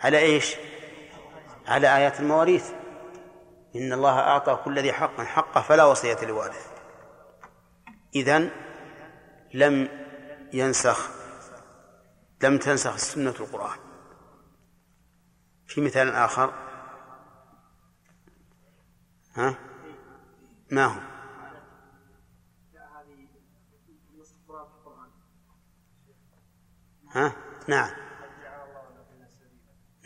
على 0.00 0.18
إيش؟ 0.18 0.56
على 1.66 1.96
آيات 1.96 2.20
المواريث. 2.20 2.70
إن 3.76 3.92
الله 3.92 4.18
أعطى 4.18 4.60
كل 4.64 4.78
ذي 4.78 4.92
حق 4.92 5.20
حقه 5.20 5.60
فلا 5.60 5.84
وصية 5.84 6.24
لوارث 6.24 6.70
إذن 8.14 8.50
لم 9.54 9.88
ينسخ 10.52 11.10
لم 12.42 12.58
تنسخ 12.58 12.92
السنة 12.92 13.34
القرآن. 13.40 13.78
في 15.66 15.80
مثال 15.80 16.14
آخر 16.14 16.63
ها؟ 19.36 19.54
ما 20.70 20.84
هو 20.84 21.00
ها؟ 27.14 27.32
نعم. 27.68 27.90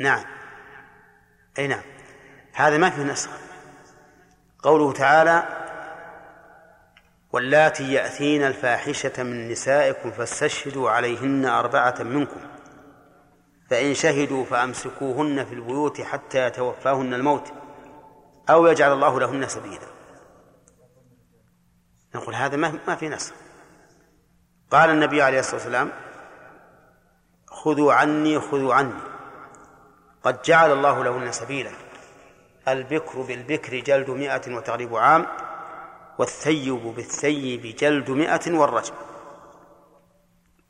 نعم. 0.00 0.24
أي 1.58 1.66
نعم. 1.66 1.82
هذا 2.52 2.78
ما 2.78 2.90
فيه 2.90 3.02
نسخ. 3.02 3.30
قوله 4.58 4.92
تعالى 4.92 5.48
واللاتي 7.32 7.92
يأتين 7.92 8.42
الفاحشة 8.42 9.22
من 9.22 9.48
نسائكم 9.48 10.10
فاستشهدوا 10.10 10.90
عليهن 10.90 11.44
أربعة 11.44 12.02
منكم 12.02 12.40
فإن 13.70 13.94
شهدوا 13.94 14.44
فأمسكوهن 14.44 15.44
في 15.44 15.54
البيوت 15.54 16.00
حتى 16.00 16.46
يتوفاهن 16.46 17.14
الموت. 17.14 17.52
أو 18.50 18.66
يجعل 18.66 18.92
الله 18.92 19.20
لهن 19.20 19.48
سبيلا. 19.48 19.86
نقول 22.14 22.34
هذا 22.34 22.56
ما 22.56 22.78
ما 22.88 22.94
في 22.94 23.08
نسخ 23.08 23.34
قال 24.70 24.90
النبي 24.90 25.22
عليه 25.22 25.38
الصلاة 25.38 25.54
والسلام 25.54 25.92
خذوا 27.46 27.92
عني 27.92 28.40
خذوا 28.40 28.74
عني. 28.74 29.00
قد 30.22 30.42
جعل 30.42 30.72
الله 30.72 31.04
لهن 31.04 31.32
سبيلا. 31.32 31.70
البكر 32.68 33.22
بالبكر 33.22 33.78
جلد 33.78 34.10
مئة 34.10 34.54
وتغريب 34.54 34.96
عام 34.96 35.26
والثيب 36.18 36.82
بالثيب 36.82 37.76
جلد 37.76 38.10
مئة 38.10 38.58
والرجم. 38.58 38.94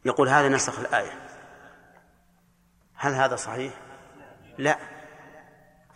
يقول 0.05 0.29
هذا 0.29 0.49
نسخ 0.49 0.79
الآية. 0.79 1.29
هل 2.95 3.15
هذا 3.15 3.37
صحيح؟ 3.37 3.73
لا. 4.59 4.79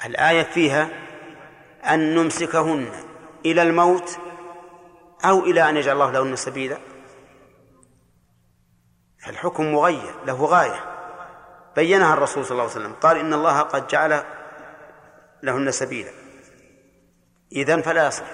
الآية 0.05 0.43
فيها 0.43 0.89
أن 1.85 2.15
نمسكهن 2.15 2.93
إلى 3.47 3.63
الموت 3.63 4.19
أو 5.25 5.39
إلى 5.41 5.69
أن 5.69 5.77
يجعل 5.77 5.95
الله 5.95 6.11
لهن 6.11 6.37
سبيلا. 6.37 6.79
فالحكم 9.25 9.73
مغير 9.73 10.15
له 10.27 10.45
غاية. 10.45 10.85
بينها 11.77 12.15
الرسول 12.15 12.45
صلى 12.45 12.53
الله 12.53 12.63
عليه 12.63 12.73
وسلم 12.73 12.93
قال 12.93 13.17
إن 13.17 13.35
الله 13.35 13.61
قد 13.61 13.87
جعل 13.87 14.25
لهن 15.43 15.71
سبيلا. 15.71 16.11
إذن 17.53 17.83
فلا 17.83 18.07
يصح. 18.07 18.27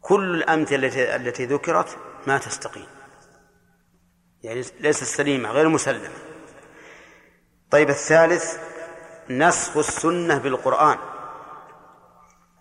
كل 0.00 0.34
الأمثلة 0.34 1.16
التي 1.16 1.46
ذكرت 1.46 1.98
ما 2.26 2.38
تستقيم. 2.38 2.86
يعني 4.42 4.64
ليست 4.80 5.04
سليمة 5.04 5.50
غير 5.50 5.68
مسلمة. 5.68 6.10
طيب 7.70 7.90
الثالث 7.90 8.58
نسخ 9.30 9.76
السنة 9.76 10.38
بالقرآن. 10.38 10.98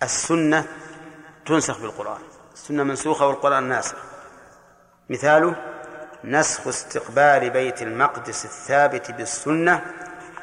السنة 0.04 0.66
تنسخ 1.46 1.80
بالقرآن. 1.80 2.22
السنة 2.54 2.84
منسوخة 2.84 3.28
والقرآن 3.28 3.64
ناسخ. 3.64 3.98
مثاله 5.10 5.56
نسخ 6.24 6.68
استقبال 6.68 7.50
بيت 7.50 7.82
المقدس 7.82 8.46
الثابت 8.46 9.12
بالسنة 9.12 9.82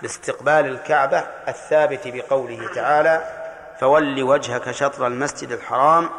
لاستقبال 0.02 0.66
الكعبة 0.66 1.18
الثابت 1.48 2.00
بقوله 2.04 2.74
تعالى 2.74 3.42
فول 3.80 4.22
وجهك 4.22 4.70
شطر 4.70 5.06
المسجد 5.06 5.52
الحرام 5.52 6.10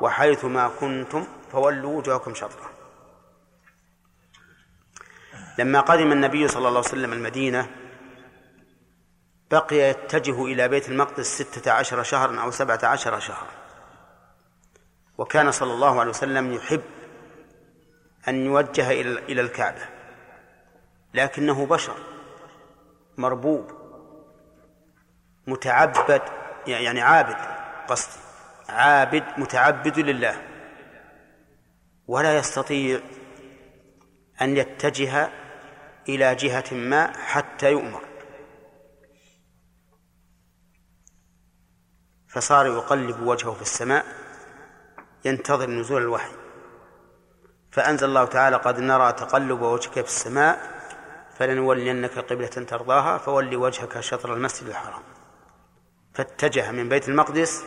وحيث 0.00 0.44
ما 0.44 0.70
كنتم 0.80 1.26
فولوا 1.52 1.98
وجوهكم 1.98 2.34
شطره 2.34 2.70
لما 5.58 5.80
قدم 5.80 6.12
النبي 6.12 6.48
صلى 6.48 6.58
الله 6.58 6.68
عليه 6.68 6.88
وسلم 6.88 7.12
المدينة 7.12 7.70
بقي 9.50 9.76
يتجه 9.76 10.44
إلى 10.44 10.68
بيت 10.68 10.88
المقدس 10.88 11.42
ستة 11.42 11.72
عشر 11.72 12.02
شهرا 12.02 12.40
أو 12.40 12.50
سبعة 12.50 12.80
عشر 12.82 13.20
شهرا. 13.20 13.50
وكان 15.18 15.50
صلى 15.50 15.72
الله 15.72 16.00
عليه 16.00 16.10
وسلم 16.10 16.52
يحب 16.52 16.82
أن 18.28 18.46
يوجه 18.46 18.90
إلى 18.90 19.40
الكعبة. 19.40 19.82
لكنه 21.14 21.66
بشر 21.66 21.96
مربوب 23.18 23.72
متعبد 25.46 26.22
يعني 26.66 27.00
عابد 27.00 27.36
قصدي 27.88 28.18
عابد 28.68 29.24
متعبد 29.38 29.98
لله. 29.98 30.42
ولا 32.08 32.36
يستطيع 32.38 33.00
أن 34.42 34.56
يتجه 34.56 35.28
إلى 36.08 36.34
جهة 36.34 36.74
ما 36.74 37.12
حتى 37.18 37.70
يؤمر. 37.70 38.05
فصار 42.36 42.66
يقلب 42.66 43.22
وجهه 43.22 43.52
في 43.52 43.62
السماء 43.62 44.04
ينتظر 45.24 45.70
نزول 45.70 46.02
الوحي. 46.02 46.32
فأنزل 47.72 48.08
الله 48.08 48.24
تعالى 48.24 48.56
قد 48.56 48.80
نرى 48.80 49.12
تقلب 49.12 49.60
وجهك 49.60 49.92
في 49.92 50.00
السماء 50.00 50.60
فلنولينك 51.38 52.18
قبلة 52.18 52.46
ترضاها 52.46 53.18
فول 53.18 53.56
وجهك 53.56 54.00
شطر 54.00 54.34
المسجد 54.34 54.68
الحرام. 54.68 55.02
فاتجه 56.14 56.70
من 56.70 56.88
بيت 56.88 57.08
المقدس 57.08 57.64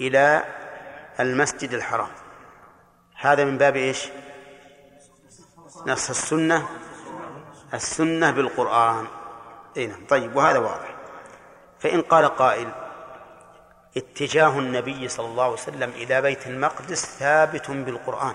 إلى 0.00 0.44
المسجد 1.20 1.74
الحرام. 1.74 2.10
هذا 3.16 3.44
من 3.44 3.58
باب 3.58 3.76
إيش؟ 3.76 4.08
نص 5.86 6.10
السنة 6.10 6.68
السنة 7.74 8.30
بالقرآن. 8.30 9.06
أي 9.76 9.86
نعم 9.86 10.06
طيب 10.06 10.36
وهذا 10.36 10.58
واضح. 10.58 10.96
فإن 11.78 12.02
قال 12.02 12.26
قائل 12.36 12.89
اتجاه 13.96 14.58
النبي 14.58 15.08
صلى 15.08 15.26
الله 15.26 15.42
عليه 15.42 15.52
وسلم 15.52 15.90
إلى 15.90 16.22
بيت 16.22 16.46
المقدس 16.46 17.06
ثابت 17.06 17.70
بالقرآن. 17.70 18.34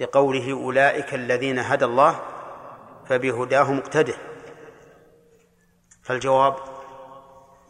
لقوله 0.00 0.52
أولئك 0.52 1.14
الذين 1.14 1.58
هدى 1.58 1.84
الله 1.84 2.20
فبهداه 3.06 3.72
مقتده. 3.72 4.14
فالجواب 6.02 6.56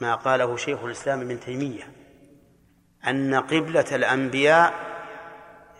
ما 0.00 0.14
قاله 0.14 0.56
شيخ 0.56 0.84
الإسلام 0.84 1.20
ابن 1.20 1.40
تيمية 1.40 1.92
أن 3.06 3.34
قبلة 3.34 3.86
الأنبياء 3.92 4.74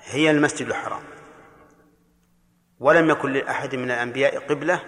هي 0.05 0.31
المسجد 0.31 0.67
الحرام. 0.67 1.03
ولم 2.81 3.11
يكن 3.11 3.33
لأحد 3.33 3.77
من 3.77 3.91
الأنبياء 3.91 4.39
قبلة 4.39 4.81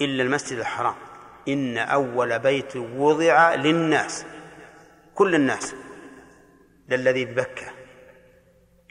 إلا 0.00 0.22
المسجد 0.22 0.58
الحرام. 0.58 1.03
إن 1.48 1.78
أول 1.78 2.38
بيت 2.38 2.76
وضع 2.76 3.54
للناس 3.54 4.24
كل 5.14 5.34
الناس 5.34 5.74
للذي 6.88 7.24
ببكة. 7.24 7.66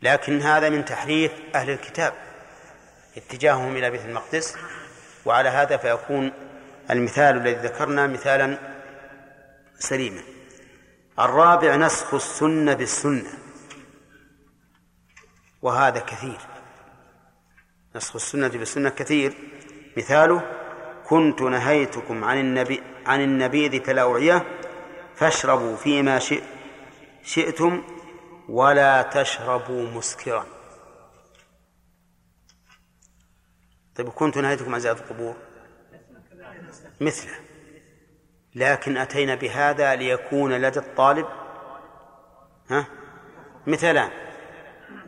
لكن 0.02 0.42
هذا 0.42 0.70
من 0.70 0.86
تحريف 0.86 1.32
أهل 1.56 1.70
الكتاب 1.70 2.14
اتجاههم 3.18 3.76
إلى 3.76 3.92
بيت 3.92 4.06
المقدس. 4.06 4.56
وعلى 5.26 5.50
هذا 5.50 5.78
فيكون 5.78 6.32
المثال 6.92 7.38
الذي 7.38 7.68
ذكرنا 7.68 8.08
مثالا 8.08 8.58
سليما. 9.80 10.22
الرابع 11.20 11.76
نسخ 11.76 12.14
السنة 12.14 12.74
بالسنة. 12.74 13.30
وهذا 15.62 16.00
كثير. 16.00 16.40
نسخ 17.96 18.16
السنة 18.16 18.48
بالسنة 18.48 18.90
كثير. 18.90 19.34
مثاله 19.98 20.63
كنت 21.08 21.42
نهيتكم 21.42 22.24
عن 22.24 22.40
النبي 22.40 22.84
عن 23.06 23.22
النبيذ 23.22 23.84
في 23.84 23.92
الأوعية 23.92 24.46
فاشربوا 25.16 25.76
فيما 25.76 26.20
شئ 26.20 26.44
شئتم 27.24 27.84
ولا 28.50 29.02
تشربوا 29.02 29.90
مسكرا. 29.90 30.46
طيب 33.96 34.10
كنت 34.10 34.38
نهيتكم 34.38 34.74
عن 34.74 34.80
زيارة 34.80 35.00
القبور؟ 35.00 35.36
مثله. 37.02 37.34
لكن 38.56 38.98
أتينا 38.98 39.36
بهذا 39.36 39.96
ليكون 39.96 40.54
لدى 40.54 40.80
الطالب 40.80 41.28
ها؟ 42.70 42.86
مثلان 43.68 44.10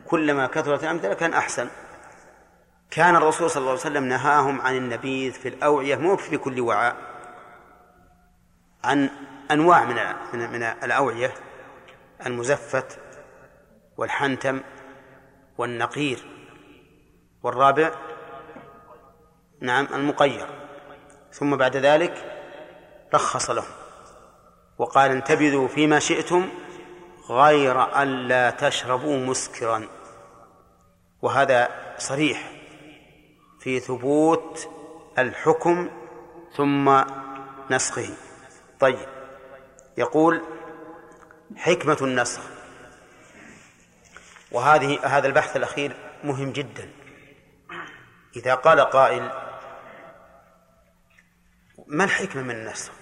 كلما 0.06 0.46
كثرت 0.46 0.84
الأمثلة 0.84 1.14
كان 1.14 1.32
أحسن. 1.32 1.68
كان 2.90 3.16
الرسول 3.16 3.50
صلى 3.50 3.60
الله 3.60 3.70
عليه 3.70 3.80
وسلم 3.80 4.04
نهاهم 4.04 4.60
عن 4.60 4.76
النبيذ 4.76 5.32
في 5.32 5.48
الأوعية 5.48 5.96
مو 5.96 6.16
في 6.16 6.38
كل 6.38 6.60
وعاء 6.60 6.96
عن 8.84 9.10
أنواع 9.50 9.84
من 9.84 9.96
من, 10.32 10.52
من 10.52 10.62
الأوعية 10.62 11.34
المزفت 12.26 12.98
والحنتم 13.96 14.60
والنقير 15.58 16.24
والرابع 17.42 17.90
نعم 19.60 19.88
المقير. 19.94 20.46
ثم 21.32 21.56
بعد 21.56 21.76
ذلك 21.76 22.42
رخص 23.14 23.50
لهم 23.50 23.64
وقال 24.78 25.10
انتبذوا 25.10 25.68
فيما 25.68 25.98
شئتم 25.98 26.48
غير 27.30 28.02
أن 28.02 28.08
لا 28.08 28.50
تشربوا 28.50 29.16
مسكرا. 29.16 29.88
وهذا 31.22 31.68
صريح. 31.98 32.55
في 33.66 33.80
ثبوت 33.80 34.68
الحكم 35.18 35.90
ثم 36.56 37.04
نسخه. 37.70 38.08
طيب 38.80 39.08
يقول 39.96 40.42
حكمة 41.56 41.98
النسخ. 42.02 42.40
وهذه 44.52 45.06
هذا 45.06 45.26
البحث 45.26 45.56
الأخير 45.56 45.96
مهم 46.24 46.52
جدا. 46.52 46.90
إذا 48.36 48.54
قال 48.54 48.80
قائل 48.80 49.30
ما 51.86 52.04
الحكمة 52.04 52.42
من 52.42 52.54
النسخ؟ 52.54 52.92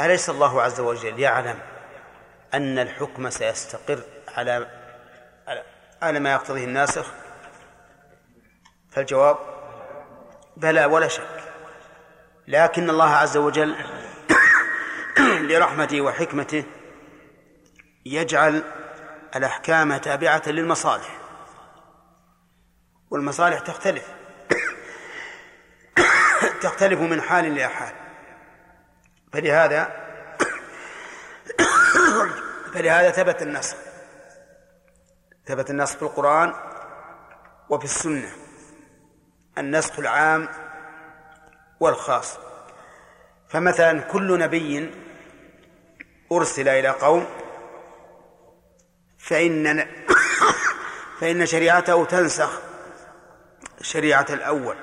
أليس 0.00 0.30
الله 0.30 0.62
عز 0.62 0.80
وجل 0.80 1.20
يعلم 1.20 1.58
أن 2.54 2.78
الحكم 2.78 3.30
سيستقر 3.30 4.02
على 4.28 4.68
على 6.02 6.20
ما 6.20 6.32
يقتضيه 6.32 6.64
الناسخ؟ 6.64 7.27
فالجواب 8.90 9.38
بلى 10.56 10.84
ولا 10.84 11.08
شك. 11.08 11.42
لكن 12.48 12.90
الله 12.90 13.16
عز 13.16 13.36
وجل 13.36 13.76
لرحمته 15.48 16.00
وحكمته 16.00 16.64
يجعل 18.06 18.62
الأحكام 19.36 19.96
تابعة 19.96 20.42
للمصالح. 20.46 21.18
والمصالح 23.10 23.58
تختلف. 23.58 24.08
تختلف 26.62 27.00
من 27.00 27.22
حال 27.22 27.54
لحال 27.54 27.94
فلهذا 29.32 30.08
فلهذا 32.74 33.10
ثبت 33.10 33.42
النص. 33.42 33.74
ثبت 35.46 35.70
النص 35.70 35.94
في 35.94 36.02
القرآن 36.02 36.54
وفي 37.68 37.84
السنة. 37.84 38.47
النسخ 39.58 39.98
العام 39.98 40.48
والخاص. 41.80 42.38
فمثلا 43.48 44.00
كل 44.00 44.38
نبي 44.38 44.90
أرسل 46.32 46.68
إلى 46.68 46.88
قوم 46.88 47.26
فإن 49.18 49.86
فإن 51.20 51.46
شريعته 51.46 52.04
تنسخ 52.04 52.60
شريعة 53.80 54.26
الأول. 54.30 54.76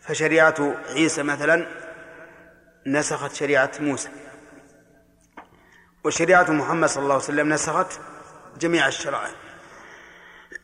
فشريعة 0.00 0.76
عيسى 0.88 1.22
مثلا 1.22 1.66
نسخت 2.86 3.34
شريعة 3.34 3.72
موسى. 3.80 4.08
وشريعة 6.04 6.50
محمد 6.50 6.88
صلى 6.88 7.02
الله 7.02 7.14
عليه 7.14 7.24
وسلم 7.24 7.52
نسخت 7.52 8.00
جميع 8.58 8.88
الشرائع. 8.88 9.30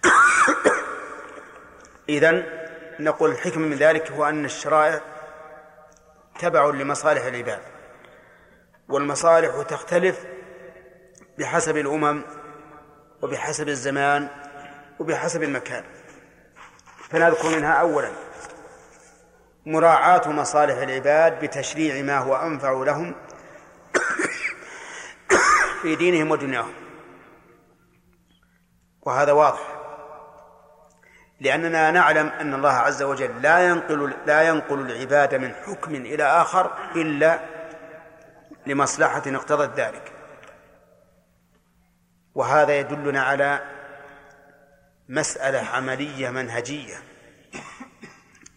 إذن 2.08 2.57
نقول 3.00 3.30
الحكمة 3.30 3.66
من 3.66 3.76
ذلك 3.76 4.10
هو 4.10 4.24
أن 4.24 4.44
الشرائع 4.44 5.00
تبع 6.38 6.66
لمصالح 6.66 7.24
العباد 7.24 7.60
والمصالح 8.88 9.62
تختلف 9.62 10.24
بحسب 11.38 11.76
الأمم 11.76 12.22
وبحسب 13.22 13.68
الزمان 13.68 14.28
وبحسب 14.98 15.42
المكان. 15.42 15.84
فنذكر 17.10 17.56
منها 17.56 17.72
أولا 17.72 18.12
مراعاة 19.66 20.28
مصالح 20.28 20.76
العباد 20.76 21.44
بتشريع 21.44 22.02
ما 22.02 22.18
هو 22.18 22.36
أنفع 22.36 22.72
لهم 22.72 23.14
في 25.82 25.96
دينهم 25.96 26.30
ودنياهم. 26.30 26.72
وهذا 29.02 29.32
واضح. 29.32 29.77
لأننا 31.40 31.90
نعلم 31.90 32.26
أن 32.26 32.54
الله 32.54 32.72
عز 32.72 33.02
وجل 33.02 33.42
لا 33.42 33.68
ينقل 33.68 34.14
لا 34.26 34.42
ينقل 34.42 34.80
العباد 34.80 35.34
من 35.34 35.54
حكم 35.54 35.94
إلى 35.94 36.24
آخر 36.24 36.72
إلا 36.96 37.40
لمصلحة 38.66 39.22
اقتضت 39.26 39.80
ذلك. 39.80 40.12
وهذا 42.34 42.78
يدلنا 42.78 43.22
على 43.22 43.60
مسألة 45.08 45.58
عملية 45.58 46.30
منهجية 46.30 46.96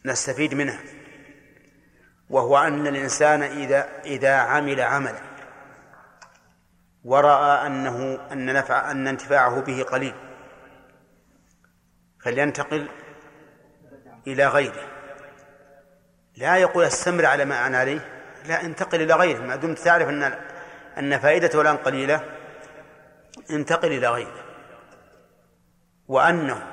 نستفيد 0.05 0.53
منها 0.53 0.79
وهو 2.29 2.57
أن 2.57 2.87
الإنسان 2.87 3.43
إذا 3.43 3.89
إذا 4.05 4.35
عمل 4.35 4.81
عملا 4.81 5.21
ورأى 7.05 7.67
أنه 7.67 8.19
أن 8.31 8.53
نفع 8.53 8.91
أن 8.91 9.07
انتفاعه 9.07 9.61
به 9.61 9.83
قليل 9.83 10.13
فلينتقل 12.23 12.87
إلى 14.27 14.47
غيره. 14.47 14.87
لا 16.37 16.57
يقول 16.57 16.83
استمر 16.83 17.25
على 17.25 17.45
ما 17.45 17.67
أنا 17.67 17.77
عليه 17.77 17.99
لا 18.45 18.61
انتقل 18.61 19.01
إلى 19.01 19.13
غيره. 19.13 19.39
ما 19.39 19.55
دمت 19.55 19.79
تعرف 19.79 20.09
أن 20.09 20.39
أن 20.97 21.19
فائدته 21.19 21.61
الآن 21.61 21.77
قليلة. 21.77 22.21
انتقل 23.51 23.87
إلى 23.87 24.07
غيره. 24.07 24.43
وأنه 26.07 26.67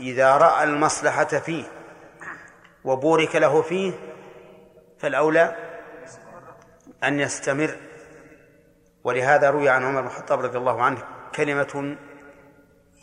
إذا 0.00 0.36
رأى 0.36 0.64
المصلحة 0.64 1.24
فيه 1.24 1.64
وبورك 2.84 3.36
له 3.36 3.62
فيه 3.62 3.92
فالأولى 4.98 5.56
أن 7.04 7.20
يستمر. 7.20 7.76
ولهذا 9.04 9.50
روي 9.50 9.68
عن 9.68 9.84
عمر 9.84 10.00
بن 10.00 10.06
الخطاب 10.06 10.40
رضي 10.40 10.58
الله 10.58 10.82
عنه 10.82 11.02
كلمة 11.34 11.96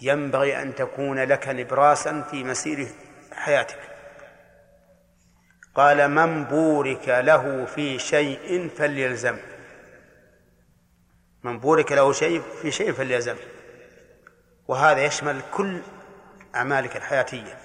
ينبغي 0.02 0.62
أن 0.62 0.76
تكون 0.76 1.20
لك 1.20 1.48
نبراسا 1.48 2.22
في 2.22 2.44
مسير 2.44 2.88
حياتك. 3.34 3.80
قال 5.76 6.12
من 6.12 6.44
بورك 6.44 7.10
له 7.10 7.66
في 7.66 8.00
شيء 8.00 8.70
فليلزمه 8.78 9.40
من 11.44 11.60
بورك 11.60 11.92
له 11.92 12.14
شيء 12.14 12.42
في 12.62 12.72
شيء 12.72 12.92
فليلزمه 12.92 13.40
وهذا 14.68 15.04
يشمل 15.04 15.42
كل 15.54 15.82
أعمالك 16.56 16.98
الحياتية 16.98 17.58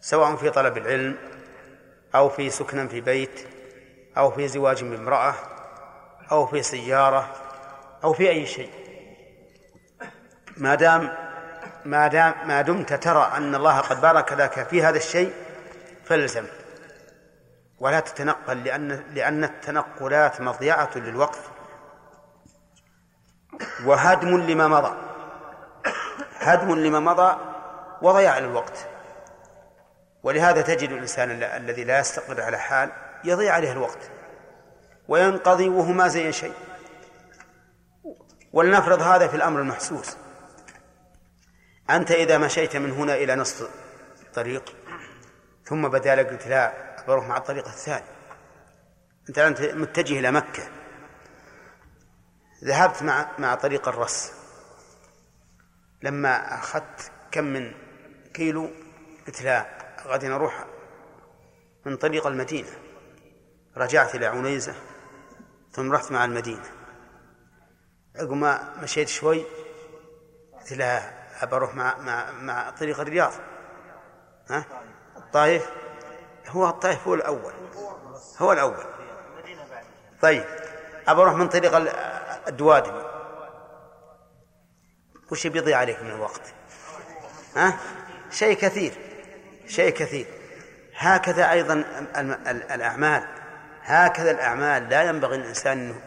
سواء 0.00 0.36
في 0.36 0.50
طلب 0.50 0.76
العلم 0.76 1.16
أو 2.14 2.28
في 2.28 2.50
سكن 2.50 2.88
في 2.88 3.00
بيت 3.00 3.46
أو 4.16 4.30
في 4.30 4.48
زواج 4.48 4.84
بامرأة 4.84 5.34
أو 6.32 6.46
في 6.46 6.62
سيارة 6.62 7.34
أو 8.04 8.12
في 8.12 8.30
أي 8.30 8.46
شيء. 8.46 8.70
ما 10.56 10.74
دام 10.74 11.23
ما 11.84 12.08
دام 12.08 12.34
ما 12.44 12.62
دمت 12.62 12.92
ترى 12.92 13.32
أن 13.36 13.54
الله 13.54 13.80
قد 13.80 14.00
بارك 14.00 14.32
لك 14.32 14.66
في 14.68 14.82
هذا 14.82 14.96
الشيء 14.96 15.32
فالزم. 16.04 16.46
ولا 17.80 18.00
تتنقل 18.00 18.64
لأن 18.64 19.04
لأن 19.14 19.44
التنقلات 19.44 20.40
مضيعة 20.40 20.90
للوقت. 20.96 21.40
وهدم 23.84 24.36
لما 24.36 24.68
مضى. 24.68 24.96
هدم 26.38 26.74
لما 26.74 27.00
مضى 27.00 27.36
وضياع 28.02 28.38
للوقت. 28.38 28.88
ولهذا 30.22 30.62
تجد 30.62 30.90
الإنسان 30.90 31.30
الذي 31.42 31.84
لا 31.84 31.98
يستقر 31.98 32.42
على 32.42 32.58
حال 32.58 32.92
يضيع 33.24 33.54
عليه 33.54 33.72
الوقت. 33.72 34.10
وينقضي 35.08 35.68
وهو 35.68 35.92
ما 35.92 36.08
زي 36.08 36.32
شيء. 36.32 36.54
ولنفرض 38.52 39.02
هذا 39.02 39.28
في 39.28 39.36
الأمر 39.36 39.60
المحسوس. 39.60 40.16
أنت 41.90 42.10
إذا 42.10 42.38
مشيت 42.38 42.76
من 42.76 42.90
هنا 42.90 43.14
إلى 43.14 43.36
نصف 43.36 43.70
الطريق 44.22 44.76
ثم 45.64 45.88
بدأ 45.88 46.14
لك 46.14 46.26
قلت 46.26 46.46
لا 46.46 46.72
بروح 47.08 47.26
مع 47.26 47.36
الطريق 47.36 47.68
الثاني. 47.68 48.04
أنت 49.28 49.38
أنت 49.38 49.60
متجه 49.60 50.18
إلى 50.18 50.30
مكة. 50.30 50.68
ذهبت 52.64 53.02
مع 53.02 53.28
مع 53.38 53.54
طريق 53.54 53.88
الرس 53.88 54.32
لما 56.02 56.54
أخذت 56.54 57.12
كم 57.30 57.44
من 57.44 57.72
كيلو 58.34 58.70
قلت 59.26 59.42
لا 59.42 59.66
غادي 60.06 60.28
نروح 60.28 60.64
من 61.86 61.96
طريق 61.96 62.26
المدينة. 62.26 62.70
رجعت 63.76 64.14
إلى 64.14 64.26
عنيزة 64.26 64.74
ثم 65.72 65.92
رحت 65.92 66.12
مع 66.12 66.24
المدينة. 66.24 66.70
عقب 68.16 68.32
ما 68.32 68.74
مشيت 68.82 69.08
شوي 69.08 69.44
قلت 70.52 70.72
لا 70.72 71.23
أروح 71.42 71.74
مع 71.74 71.98
مع 71.98 72.30
مع 72.30 72.70
طريق 72.70 73.00
الرياض. 73.00 73.32
ها؟ 74.50 74.64
الطائف. 75.16 75.70
هو 76.48 76.68
الطائف 76.68 77.08
هو 77.08 77.14
الأول. 77.14 77.52
هو 78.38 78.52
الأول. 78.52 78.84
طيب. 80.22 80.44
أبى 81.08 81.22
أروح 81.22 81.34
من 81.34 81.48
طريق 81.48 81.74
الدوادم 82.48 83.02
وش 85.32 85.46
بيضيع 85.46 85.78
عليك 85.78 86.02
من 86.02 86.10
الوقت؟ 86.10 86.42
ها؟ 87.56 87.78
شيء 88.30 88.56
كثير. 88.56 88.92
شيء 89.66 89.90
كثير. 89.90 90.26
هكذا 90.96 91.50
أيضا 91.50 91.84
الأعمال. 92.74 93.28
هكذا 93.82 94.30
الأعمال. 94.30 94.88
لا 94.88 95.02
ينبغي 95.02 95.36
الإنسان 95.36 95.78
أنه 95.78 96.00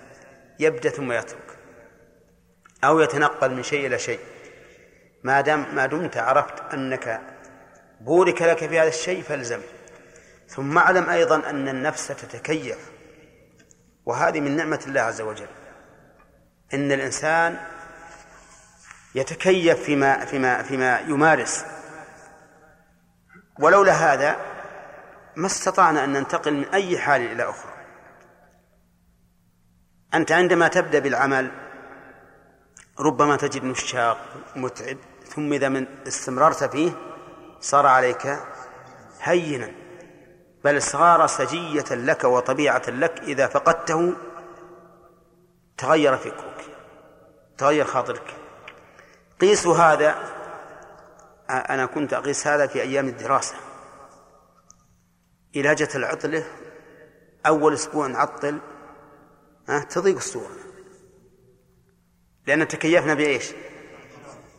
يبدأ 0.59 0.89
ثم 0.89 1.11
يترك. 1.11 1.57
أو 2.83 2.99
يتنقل 2.99 3.51
من 3.51 3.63
شيء 3.63 3.87
إلى 3.87 3.99
شيء. 3.99 4.19
ما 5.27 5.41
دام 5.41 5.75
ما 5.75 5.85
دمت 5.85 6.17
عرفت 6.17 6.73
أنك 6.73 7.21
بورك 8.01 8.41
لك 8.41 8.57
في 8.69 8.79
هذا 8.79 8.87
الشيء 8.87 9.21
فالزم. 9.21 9.61
ثم 10.47 10.77
اعلم 10.77 11.09
أيضا 11.09 11.49
أن 11.49 11.67
النفس 11.69 12.07
تتكيف. 12.07 12.91
وهذه 14.05 14.39
من 14.39 14.55
نعمة 14.55 14.83
الله 14.87 15.01
عز 15.01 15.21
وجل. 15.21 15.47
إن 16.73 16.91
الإنسان 16.91 17.59
يتكيف 19.15 19.83
فيما 19.83 20.25
فيما 20.25 20.63
فيما 20.63 20.99
يمارس. 20.99 21.65
ولولا 23.59 23.93
هذا 23.93 24.37
ما 25.35 25.45
استطعنا 25.45 26.03
أن 26.03 26.13
ننتقل 26.13 26.53
من 26.53 26.65
أي 26.65 26.99
حال 26.99 27.21
إلى 27.21 27.49
أخرى. 27.49 27.73
أنت 30.13 30.31
عندما 30.31 30.67
تبدأ 30.67 30.99
بالعمل 30.99 31.51
ربما 32.99 33.35
تجد 33.35 33.63
مشاق 33.63 34.17
متعب 34.55 34.97
ثم 35.37 35.53
إذا 35.53 35.69
من 35.69 35.87
استمررت 36.07 36.63
فيه 36.63 36.91
صار 37.59 37.85
عليك 37.85 38.39
هينا 39.21 39.71
بل 40.63 40.81
صار 40.81 41.27
سجية 41.27 41.85
لك 41.91 42.23
وطبيعة 42.23 42.81
لك 42.87 43.19
إذا 43.19 43.47
فقدته 43.47 44.13
تغير 45.77 46.17
فكرك 46.17 46.65
تغير 47.57 47.85
خاطرك. 47.85 48.33
قيس 49.41 49.67
هذا 49.67 50.15
أنا 51.49 51.85
كنت 51.85 52.13
أقيس 52.13 52.47
هذا 52.47 52.67
في 52.67 52.81
أيام 52.81 53.07
الدراسة. 53.07 53.55
إذا 55.55 55.73
جت 55.73 55.95
العطلة 55.95 56.43
أول 57.45 57.73
أسبوع 57.73 58.07
نعطل 58.07 58.59
تضيق 59.89 60.15
الصورة. 60.15 60.55
لأن 62.47 62.67
تكيفنا 62.67 63.13
بإيش؟ 63.13 63.53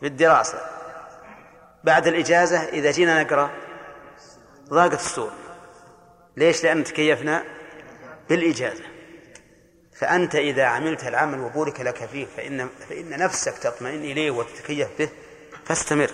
بالدراسة 0.02 0.58
بعد 1.84 2.06
الإجازة 2.06 2.64
إذا 2.64 2.90
جينا 2.90 3.22
نقرأ 3.22 3.50
ضاقت 4.68 5.00
الصورة 5.00 5.32
ليش؟ 6.36 6.64
لأن 6.64 6.84
تكيفنا 6.84 7.44
بالإجازة. 8.28 8.84
فأنت 9.96 10.34
إذا 10.34 10.64
عملت 10.64 11.04
العمل 11.04 11.40
وبورك 11.40 11.80
لك 11.80 12.06
فيه 12.06 12.26
فإن 12.36 12.68
فإن 12.88 13.18
نفسك 13.18 13.58
تطمئن 13.58 14.04
إليه 14.04 14.30
وتتكيف 14.30 14.88
به 14.98 15.08
فاستمر. 15.64 16.10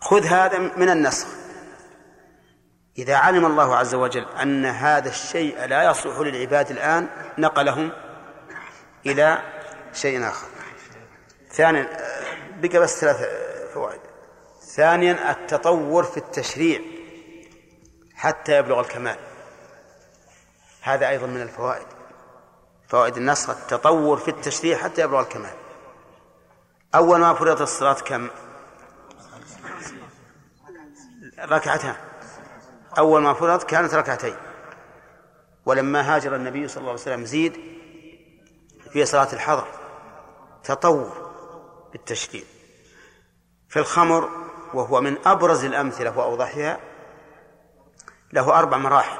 خذ 0.00 0.26
هذا 0.26 0.58
من 0.58 0.88
النسخ. 0.90 1.26
إذا 2.98 3.16
علم 3.16 3.46
الله 3.46 3.76
عز 3.76 3.94
وجل 3.94 4.26
أن 4.42 4.66
هذا 4.66 5.08
الشيء 5.08 5.64
لا 5.64 5.90
يصلح 5.90 6.18
للعباد 6.18 6.70
الآن 6.70 7.08
نقلهم 7.38 7.92
إلى 9.06 9.38
شيء 9.92 10.28
آخر. 10.28 10.46
ثانيا 11.50 11.88
بقى 12.62 12.78
بس 12.78 13.00
ثلاث 13.00 13.16
فوائد. 13.74 14.00
ثانيا 14.60 15.30
التطور 15.30 16.04
في 16.04 16.16
التشريع 16.16 16.80
حتى 18.14 18.58
يبلغ 18.58 18.80
الكمال. 18.80 19.16
هذا 20.80 21.08
أيضا 21.08 21.26
من 21.26 21.42
الفوائد. 21.42 21.86
فوائد 22.88 23.16
النسخ 23.16 23.50
التطور 23.50 24.16
في 24.16 24.28
التشريع 24.28 24.78
حتى 24.78 25.02
يبلغ 25.02 25.20
الكمال. 25.20 25.54
أول 26.94 27.20
ما 27.20 27.34
فرضت 27.34 27.60
الصلاة 27.60 27.92
كم؟ 27.94 28.28
ركعتان. 31.38 31.96
أول 32.98 33.22
ما 33.22 33.34
فرض 33.34 33.62
كانت 33.62 33.94
ركعتين. 33.94 34.36
ولما 35.66 36.16
هاجر 36.16 36.36
النبي 36.36 36.68
صلى 36.68 36.80
الله 36.80 36.90
عليه 36.90 37.00
وسلم 37.02 37.24
زيد 37.24 37.60
في 38.92 39.04
صلاة 39.04 39.32
الحضر. 39.32 39.66
تطور 40.64 41.32
بالتشريع 41.92 42.42
في 43.72 43.78
الخمر 43.78 44.30
وهو 44.74 45.00
من 45.00 45.18
أبرز 45.26 45.64
الأمثلة 45.64 46.18
وأوضحها 46.18 46.80
له 48.32 48.58
أربع 48.58 48.76
مراحل. 48.76 49.18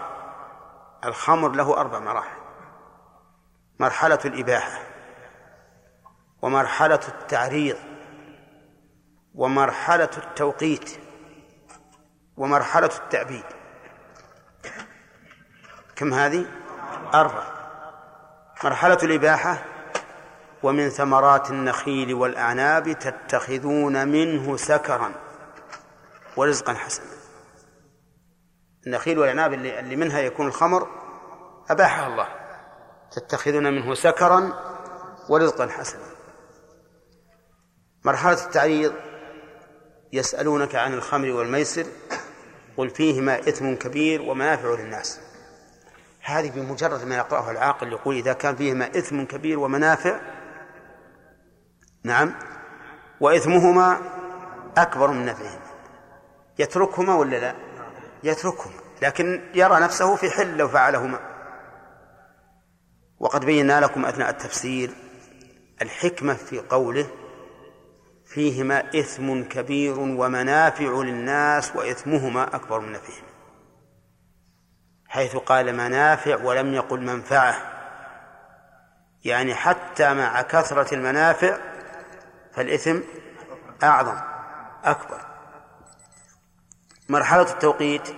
الخمر 1.05 1.49
له 1.49 1.81
أربع 1.81 1.99
مراحل. 1.99 2.37
مرحلة 3.81 4.19
الإباحة 4.25 4.81
ومرحلة 6.43 7.01
التعريض 7.09 7.77
ومرحلة 9.35 10.11
التوقيت 10.17 11.01
ومرحلة 12.37 12.91
التأبيد 12.99 13.45
كم 15.97 16.15
هذه؟ 16.15 16.47
أربع. 17.15 17.45
مرحلة 18.65 18.99
الإباحة 19.03 19.72
ومن 20.63 20.89
ثمرات 20.89 21.51
النخيل 21.51 22.15
والأعناب 22.15 22.93
تتخذون 22.93 24.09
منه 24.09 24.57
سكرا 24.57 25.13
ورزقا 26.37 26.75
حسنا. 26.75 27.07
النخيل 28.87 29.19
والأعناب 29.19 29.53
اللي, 29.53 29.81
اللي 29.81 29.97
منها 29.97 30.21
يكون 30.21 30.47
الخمر 30.47 30.89
أباحها 31.71 32.07
الله. 32.07 32.29
تتخذون 33.13 33.73
منه 33.73 33.95
سكرا 33.95 34.53
ورزقا 35.29 35.67
حسنا. 35.69 36.07
مرحلة 38.05 38.47
التعريض 38.47 38.93
يسألونك 40.13 40.75
عن 40.75 40.95
الخمر 40.95 41.29
والميسر 41.29 41.87
قل 42.77 42.91
فيهما 42.91 43.39
إثم 43.39 43.75
كبير 43.75 44.23
ومنافع 44.23 44.69
للناس. 44.69 45.21
هذه 46.21 46.51
بمجرد 46.51 47.05
ما 47.05 47.17
يقرأها 47.17 47.51
العاقل 47.51 47.93
يقول 47.93 48.17
إذا 48.17 48.33
كان 48.33 48.57
فيهما 48.57 48.87
إثم 48.87 49.23
كبير 49.23 49.59
ومنافع 49.59 50.21
نعم. 52.05 52.35
وإثمهما 53.21 53.99
أكبر 54.77 55.11
من 55.11 55.27
نفعهما. 55.27 55.67
يتركهما 56.59 57.15
ولا 57.15 57.37
لا؟ 57.37 57.55
يتركهما. 58.23 58.75
لكن 59.03 59.43
يرى 59.55 59.81
نفسه 59.81 60.17
في 60.17 60.31
حل 60.31 60.57
لو 60.57 60.69
فعلهما. 60.69 61.21
وقد 63.21 63.45
بينا 63.45 63.81
لكم 63.81 64.05
أثناء 64.05 64.31
التفسير 64.31 64.91
الحكمة 65.83 66.35
في 66.35 66.59
قوله 66.59 67.07
فيهما 68.27 68.99
إثم 68.99 69.43
كبير 69.43 69.99
ومنافع 69.99 71.03
للناس 71.03 71.77
وإثمهما 71.77 72.57
أكبر 72.57 72.81
من 72.81 72.93
نفعهما. 72.93 73.33
حيث 75.09 75.37
قال 75.37 75.77
منافع 75.77 76.45
ولم 76.45 76.75
يقل 76.75 77.01
منفعة. 77.01 77.55
يعني 79.25 79.55
حتى 79.55 80.15
مع 80.15 80.43
كثرة 80.43 80.95
المنافع 80.95 81.72
فالإثم 82.55 83.01
أعظم 83.83 84.21
أكبر. 84.85 85.21
مرحلة 87.09 87.43
التوقيت. 87.43 88.09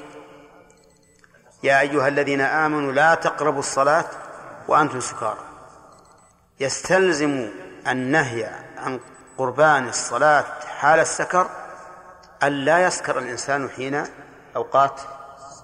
يا 1.62 1.80
أيها 1.80 2.08
الذين 2.08 2.40
آمنوا 2.40 2.92
لا 2.92 3.14
تقربوا 3.14 3.58
الصلاة 3.58 4.04
وأنتم 4.68 5.00
سكارى. 5.00 5.44
يستلزم 6.60 7.50
النهي 7.86 8.44
عن 8.76 9.00
قربان 9.38 9.88
الصلاة 9.88 10.44
حال 10.78 11.00
السكر 11.00 11.50
أن 12.42 12.52
لا 12.52 12.86
يسكر 12.86 13.18
الإنسان 13.18 13.70
حين 13.70 14.06
أوقات 14.56 15.00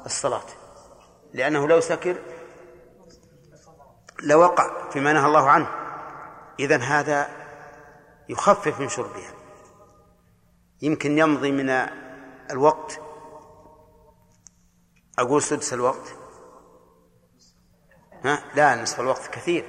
الصلاة 0.06 0.46
لأنه 1.34 1.68
لو 1.68 1.80
سكر 1.80 2.16
لوقع 4.22 4.90
فيما 4.90 5.12
نهى 5.12 5.26
الله 5.26 5.50
عنه. 5.50 5.68
إذن 6.60 6.82
هذا 6.82 7.39
يخفف 8.30 8.80
من 8.80 8.88
شربها. 8.88 9.32
يمكن 10.82 11.18
يمضي 11.18 11.52
من 11.52 11.70
الوقت. 12.50 13.00
أقول 15.18 15.42
سدس 15.42 15.72
الوقت. 15.72 16.14
ها؟ 18.24 18.44
لا 18.54 18.82
نصف 18.82 19.00
الوقت 19.00 19.26
كثير. 19.26 19.68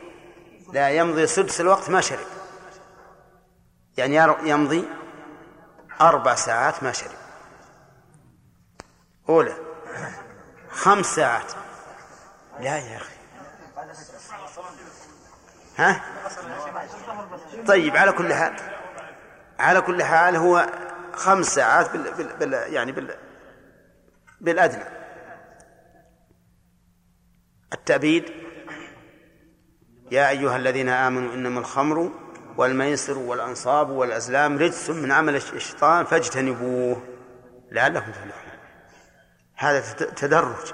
لا 0.73 0.89
يمضي 0.89 1.27
سدس 1.27 1.61
الوقت 1.61 1.89
ما 1.89 2.01
شرب. 2.01 2.27
يعني 3.97 4.49
يمضي 4.49 4.87
أربع 6.01 6.35
ساعات 6.35 6.83
ما 6.83 6.91
شرب. 6.91 7.17
أولى 9.29 9.55
خمس 10.69 11.05
ساعات. 11.05 11.51
لا 12.59 12.77
يا 12.77 12.97
أخي. 12.97 13.20
ها؟ 15.81 16.01
طيب 17.67 17.97
على 17.97 18.11
كل 18.11 18.33
حال 18.33 18.53
على 19.59 19.81
كل 19.81 20.03
حال 20.03 20.35
هو 20.35 20.67
خمس 21.13 21.45
ساعات 21.45 21.91
بال, 21.91 22.13
بال, 22.13 22.37
بال 22.39 22.53
يعني 22.73 22.91
بال 22.91 23.15
بالأدنى. 24.41 24.83
التأبيد 27.73 28.31
يا 30.11 30.29
أيها 30.29 30.57
الذين 30.57 30.89
آمنوا 30.89 31.33
إنما 31.33 31.59
الخمر 31.59 32.11
والميسر 32.57 33.17
والأنصاب 33.17 33.89
والأزلام 33.89 34.57
رجس 34.57 34.89
من 34.89 35.11
عمل 35.11 35.35
الشيطان 35.35 36.05
فاجتنبوه 36.05 37.01
لعلكم 37.71 38.11
تفلحون. 38.11 38.51
هذا 39.55 39.81
تدرج. 39.93 40.73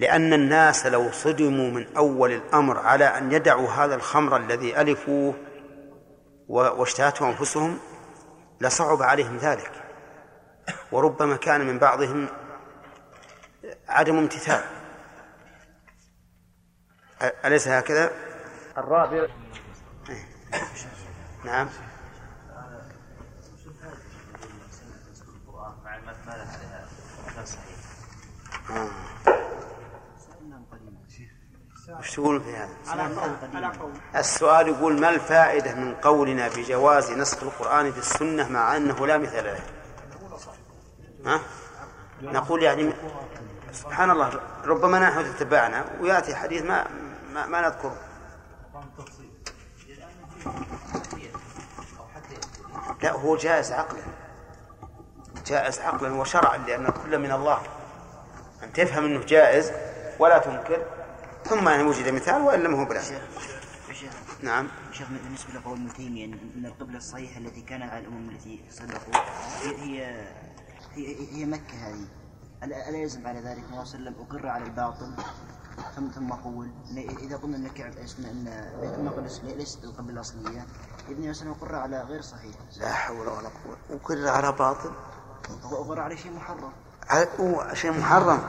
لأن 0.00 0.32
الناس 0.32 0.86
لو 0.86 1.12
صدموا 1.12 1.70
من 1.70 1.96
أول 1.96 2.32
الأمر 2.32 2.78
على 2.78 3.04
أن 3.04 3.32
يدعوا 3.32 3.68
هذا 3.68 3.94
الخمر 3.94 4.36
الذي 4.36 4.80
ألفوه 4.80 5.34
واشتهته 6.48 7.28
أنفسهم 7.28 7.78
لصعب 8.60 9.02
عليهم 9.02 9.36
ذلك. 9.36 9.72
وربما 10.92 11.36
كان 11.36 11.66
من 11.66 11.78
بعضهم 11.78 12.28
عدم 13.88 14.18
امتثال. 14.18 14.64
أليس 17.44 17.68
هكذا؟ 17.68 18.10
الرابع. 18.78 19.26
نعم. 21.44 21.68
وش 32.00 32.14
تقول 32.14 32.40
في 32.40 32.56
هذا؟ 32.56 32.68
السؤال 34.16 34.68
يقول 34.68 35.00
ما 35.00 35.08
الفائدة 35.08 35.74
من 35.74 35.94
قولنا 35.94 36.48
بجواز 36.48 37.10
نسخ 37.10 37.42
القرآن 37.42 37.92
في 37.92 37.98
السنة 37.98 38.48
مع 38.48 38.76
أنه 38.76 39.06
لا 39.06 39.18
مثل 39.18 39.44
له؟ 39.44 39.60
ها؟ 41.26 41.40
نقول 42.22 42.62
يعني 42.62 42.92
سبحان 43.72 44.10
الله 44.10 44.40
ربما 44.64 44.98
نحن 44.98 45.36
تتبعنا 45.36 45.84
ويأتي 46.00 46.34
حديث 46.34 46.62
ما 46.62 46.86
ما, 47.32 47.46
ما 47.46 47.60
نذكره 47.60 47.96
لا 53.02 53.12
هو 53.12 53.36
جائز 53.36 53.72
عقلا 53.72 54.02
جائز 55.46 55.80
عقلا 55.80 56.14
وشرعا 56.14 56.56
لأن 56.56 56.86
كل 57.04 57.18
من 57.18 57.32
الله 57.32 57.62
أن 58.62 58.72
تفهم 58.72 59.04
أنه 59.04 59.24
جائز 59.24 59.72
ولا 60.18 60.38
تنكر 60.38 60.99
ثم 61.50 61.68
أن 61.68 61.86
وجد 61.86 62.08
مثال 62.08 62.42
وإن 62.42 62.60
لم 62.60 62.74
هو 62.74 62.84
بلا 62.84 63.02
نعم. 64.42 64.68
شيخ 64.92 65.08
بالنسبة 65.08 65.52
لقول 65.52 65.78
ابن 65.78 65.92
تيمية 65.92 66.24
أن 66.24 66.66
القبلة 66.66 66.96
الصحيحة 66.96 67.38
التي 67.40 67.62
كان 67.62 67.82
على 67.82 67.98
الأمم 67.98 68.30
التي 68.30 68.64
صدقوا 68.70 69.22
هي 69.62 70.26
هي 70.94 71.16
هي 71.32 71.46
مكة 71.46 71.74
هذه. 71.74 72.06
ألا 72.62 72.98
يلزم 72.98 73.26
على 73.26 73.40
ذلك؟ 73.40 73.58
النبي 73.58 73.84
صلى 73.84 73.98
الله 73.98 74.10
عليه 74.10 74.10
وسلم 74.10 74.14
أقر 74.20 74.48
على 74.48 74.64
الباطل 74.64 75.14
ثم 75.96 76.08
ثم 76.08 76.32
أقول 76.32 76.70
إذا 76.96 77.36
قلنا 77.36 77.56
أن 77.56 77.68
كعب 77.68 77.92
أن 78.18 78.70
بيت 78.80 78.94
المقدس 78.94 79.40
ليست 79.44 79.84
القبلة 79.84 80.12
الأصلية 80.12 80.66
ابن 81.08 81.28
مثلا 81.28 81.50
أقر 81.50 81.74
على 81.74 82.02
غير 82.02 82.20
صحيح. 82.20 82.54
لا 82.76 82.92
حول 82.92 83.28
ولا 83.28 83.48
قوة. 83.48 83.76
أقر 83.90 84.28
على 84.28 84.52
باطل. 84.52 84.92
أقر 85.64 86.00
على 86.00 86.16
شيء 86.16 86.32
محرم. 86.32 86.72
على 87.08 87.26
شيء 87.74 87.90
محرم. 87.90 88.40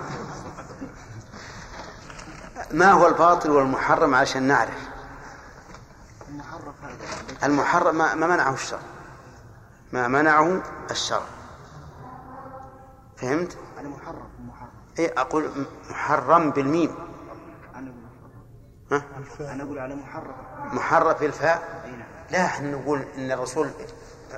ما 2.72 2.92
هو 2.92 3.08
الباطل 3.08 3.50
والمحرم 3.52 4.16
عشان 4.16 4.44
نعرف؟ 4.44 4.90
المحرم 6.30 6.74
المحرم 7.44 7.98
ما 7.98 8.16
منعه 8.16 8.54
الشرع. 8.54 8.80
ما 9.94 10.08
منعه 10.08 10.62
الشرع. 10.92 11.26
فهمت؟ 13.18 13.58
أنا 13.80 13.90
محرم 13.90 14.32
اي 15.00 15.08
أقول 15.08 15.66
محرم 15.90 16.52
بالميم. 16.52 16.96
ها؟ 18.92 19.04
أنا 19.40 19.64
أقول 19.64 19.80
على 19.80 19.96
محرم. 19.96 20.36
محرم 20.76 21.14
بالفاء 21.14 21.82
أي 21.86 21.92
نعم. 21.92 22.08
لا 22.32 22.46
إحنا 22.46 22.72
نقول 22.72 23.06
إن 23.18 23.32
الرسول 23.32 23.70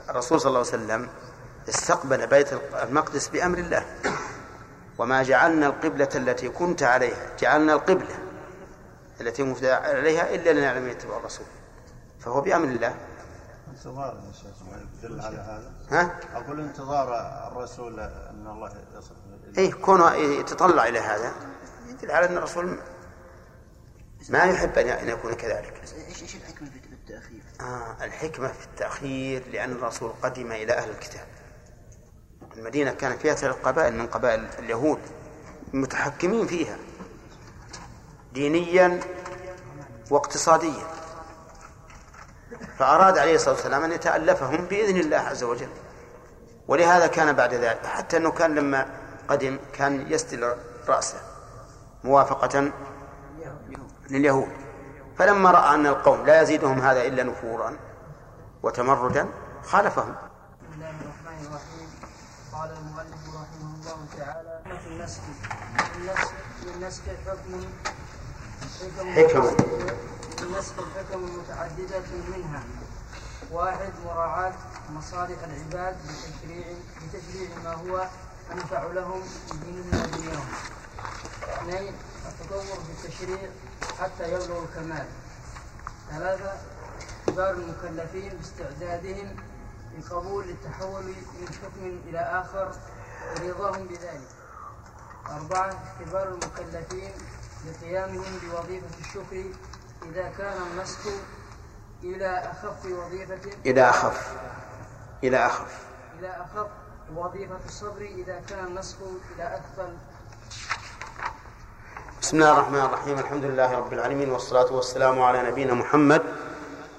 الرسول 0.10 0.42
صلى 0.42 0.50
الله 0.50 0.60
عليه 0.60 0.70
وسلم 0.84 1.10
استقبل 1.70 2.28
بيت 2.28 2.54
المقدس 2.84 3.28
بأمر 3.28 3.58
الله. 3.58 3.86
وما 4.98 5.24
جعلنا 5.24 5.68
القبلة 5.68 6.10
التي 6.16 6.50
كنت 6.50 6.84
عليها 6.84 7.36
جعلنا 7.40 7.74
القبلة 7.74 8.16
التي 9.22 9.54
كنت 9.54 9.64
عليها 9.64 10.36
إلا 10.36 10.54
لنعلم 10.54 10.88
يتبع 10.88 11.18
الرسول. 11.18 11.46
فهو 12.20 12.42
بأمر 12.42 12.68
الله. 12.68 12.96
انتظار 13.70 14.22
يا 14.28 14.34
شيخ 14.34 14.64
ما 14.72 14.86
يدل 15.04 15.22
على 15.22 15.38
هذا؟ 15.38 15.72
ها؟ 15.90 16.20
أقول 16.34 16.60
انتظار 16.60 17.08
الرسول 17.52 18.00
أن 18.00 18.48
الله 18.48 18.74
يصف 18.98 19.12
إيه 19.58 19.74
كونه 19.74 20.14
يتطلع 20.16 20.88
إلى 20.88 21.00
هذا 21.00 21.32
يدل 21.90 22.12
على 22.12 22.30
أن 22.30 22.38
الرسول 22.38 22.80
ما 24.30 24.44
يحب 24.44 24.78
أن 24.78 25.10
يكون 25.10 25.34
كذلك. 25.34 25.82
بس 25.84 25.94
إيش 25.94 26.22
إيش 26.22 26.36
الحكمة 26.36 26.70
في 26.70 26.94
التأخير؟ 26.94 27.42
آه 27.62 28.04
الحكمة 28.06 28.48
في 28.48 28.66
التأخير 28.66 29.44
لأن 29.52 29.72
الرسول 29.72 30.12
قدم 30.24 30.52
إلى 30.52 30.74
أهل 30.74 30.90
الكتاب. 30.90 31.26
المدينة 32.58 32.92
كانت 32.92 33.22
فيها 33.22 33.34
ثلاث 33.34 33.56
قبائل 33.56 33.94
من 33.94 34.08
قبائل 34.08 34.48
اليهود 34.60 35.00
متحكمين 35.74 36.48
فيها 36.48 36.78
دينيا 38.34 39.00
واقتصاديا. 40.12 40.84
فأراد 42.78 43.18
عليه 43.18 43.36
الصلاة 43.36 43.56
والسلام 43.56 43.84
أن 43.84 43.92
يتألفهم 43.92 44.66
بإذن 44.66 44.98
الله 44.98 45.18
عز 45.18 45.44
وجل. 45.44 45.70
ولهذا 46.68 47.08
كان 47.08 47.34
بعد 47.34 47.54
ذلك 47.54 47.86
حتى 47.86 48.18
أنه 48.18 48.32
كان 48.32 48.56
لما 48.56 48.86
قدم 49.28 49.58
كان 49.74 50.12
يسدل 50.12 50.56
رأسه 50.88 51.22
موافقة 52.04 52.72
لليهود. 54.10 54.64
فلما 55.18 55.52
رأى 55.52 55.76
أن 55.76 55.88
القوم 55.88 56.26
لا 56.26 56.42
يزيدهم 56.42 56.80
هذا 56.80 57.04
إلا 57.08 57.24
نفورا 57.24 57.78
وتمردا 58.64 59.28
خالفهم 59.64 60.16
بسم 60.16 60.74
الله 60.74 60.90
الرحمن 60.90 61.46
الرحيم 61.46 61.90
قال 62.54 62.72
المؤلف 62.78 63.22
رحمه 63.28 63.76
الله 63.76 64.06
تعالى 64.18 64.80
في 64.80 64.88
النسك. 64.88 65.22
النسك 65.96 66.34
النسك 66.76 67.04
حكم 67.28 67.62
حكم. 69.16 69.56
النسك 70.42 70.74
الحكم 70.80 71.40
متعددة 71.40 72.02
منها. 72.38 72.64
واحد 73.52 73.92
مراعاة 74.06 74.54
مصالح 74.90 75.38
العباد 75.44 75.96
بتشريع 76.04 76.68
بتشريع 77.04 77.50
ما 77.64 77.74
هو 77.74 78.08
أنفع 78.52 78.84
لهم 78.84 79.22
في 79.22 79.58
دينهم 79.58 80.04
ودنياهم 80.04 80.54
اثنين 81.44 81.94
التطور 82.26 82.62
في 82.62 83.08
التشريع 83.08 83.50
حتى 84.00 84.24
يبلغ 84.34 84.64
الكمال. 84.64 85.06
ثلاثة 86.12 86.54
كبار 87.28 87.52
المكلفين 87.52 88.30
باستعدادهم 88.38 89.36
لقبول 90.00 90.44
التحول 90.44 91.04
من 91.04 91.48
حكم 91.64 92.00
إلى 92.10 92.20
آخر 92.20 92.72
ورضاهم 93.36 93.88
بذلك. 93.88 94.28
أربعة 95.32 95.74
كبار 96.00 96.28
المكلفين 96.28 97.12
لقيامهم 97.68 98.40
بوظيفة 98.44 98.88
الشكر 99.00 99.44
إذا 100.12 100.32
كان 100.38 100.58
النسخ 100.72 101.00
إلى 102.04 102.52
أخف 102.52 102.86
وظيفة 102.86 103.40
إلى 103.66 103.90
أخف 103.90 104.32
إلى 105.24 105.46
أخف. 105.46 105.86
إلى 106.20 106.30
أخف 106.30 106.68
وظيفة 107.16 107.60
الصبر 107.66 108.02
إذا 108.02 108.42
كان 108.50 108.66
النسخ 108.68 108.98
إلى 109.36 109.44
أثقل 109.48 109.98
بسم 112.22 112.38
الله 112.38 112.52
الرحمن 112.52 112.80
الرحيم 112.80 113.20
الحمد 113.20 113.44
لله 113.44 113.78
رب 113.78 113.94
العالمين 113.94 114.32
والصلاة 114.32 114.74
والسلام 114.74 115.22
على 115.22 115.52
نبينا 115.52 115.74
محمد 115.74 116.22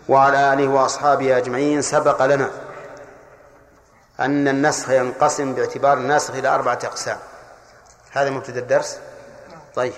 وعلى 0.08 0.52
آله 0.52 0.68
وأصحابه 0.68 1.36
أجمعين. 1.36 1.82
سبق 1.82 2.26
لنا 2.26 2.50
أن 4.20 4.48
النسخ 4.48 4.90
ينقسم 4.90 5.54
باعتبار 5.54 5.98
الناسخ 5.98 6.34
إلى 6.34 6.48
أربعة 6.48 6.78
أقسام. 6.84 7.18
هذا 8.10 8.30
مبتدأ 8.30 8.60
الدرس؟ 8.60 9.00
طيب. 9.74 9.94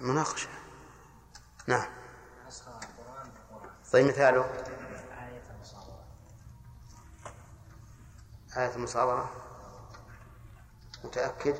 مناقشة. 0.00 0.48
نعم. 1.66 1.86
طيب 3.92 4.06
مثاله. 4.06 4.50
آية 8.56 8.74
المصابرة 8.74 9.30
متأكد؟ 11.04 11.56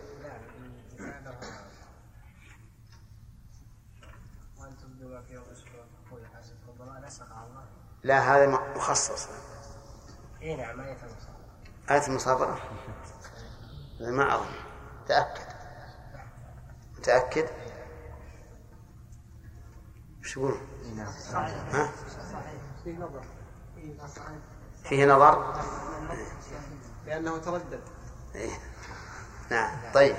لا 8.09 8.37
هذا 8.37 8.47
مخصص. 8.77 9.29
اي 10.43 10.57
نعم 10.57 10.81
آية 10.81 10.97
المصابرة. 11.03 11.91
آية 11.91 12.07
المصابرة؟ 12.07 12.61
ما 14.01 14.35
أظن. 14.35 14.47
تأكد. 15.09 15.47
متأكد؟ 16.99 17.49
وش 20.21 20.37
يقولون؟ 20.37 20.61
ها؟ 21.73 21.91
فيه 24.85 25.07
نظر؟ 25.07 25.55
لأنه 27.07 27.39
تردد. 27.39 27.81
إيه. 28.35 28.59
نعم. 29.51 29.93
طيب. 29.95 30.17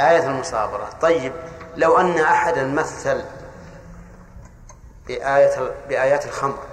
آية 0.00 0.26
المصابرة. 0.26 0.90
طيب. 0.90 1.32
لو 1.76 1.98
أن 1.98 2.18
أحدا 2.18 2.66
مثل 2.66 3.24
بآية 5.06 5.86
بآيات 5.88 6.26
الخمر 6.26 6.71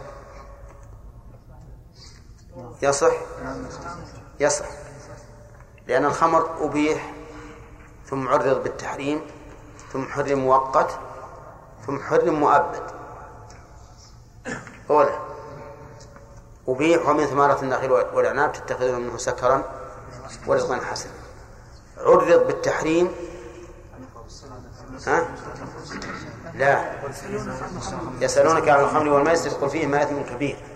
يصح؟ 2.81 3.13
يصح. 4.39 4.65
لأن 5.87 6.05
الخمر 6.05 6.65
أبيح 6.65 7.13
ثم 8.05 8.27
عرض 8.27 8.63
بالتحريم 8.63 9.21
ثم 9.93 10.03
حرم 10.05 10.39
مؤقت 10.39 10.99
ثم 11.87 11.99
حرم 11.99 12.39
مؤبد. 12.39 12.83
أولى 14.89 15.19
أبيح 16.67 17.09
ومن 17.09 17.25
ثمرة 17.25 17.59
النخيل 17.61 17.91
والأعناب 17.91 18.53
تتخذون 18.53 19.01
منه 19.01 19.17
سكرا 19.17 19.63
ورزقا 20.47 20.75
حسنا. 20.75 21.11
عرض 21.97 22.47
بالتحريم. 22.47 23.11
ها؟ 25.07 25.27
لا. 26.53 26.93
يسألونك 28.21 28.69
عن 28.69 28.79
الخمر 28.79 29.09
والميسر 29.09 29.49
قل 29.49 29.69
فيهما 29.69 30.03
إثم 30.03 30.21
كبير. 30.21 30.68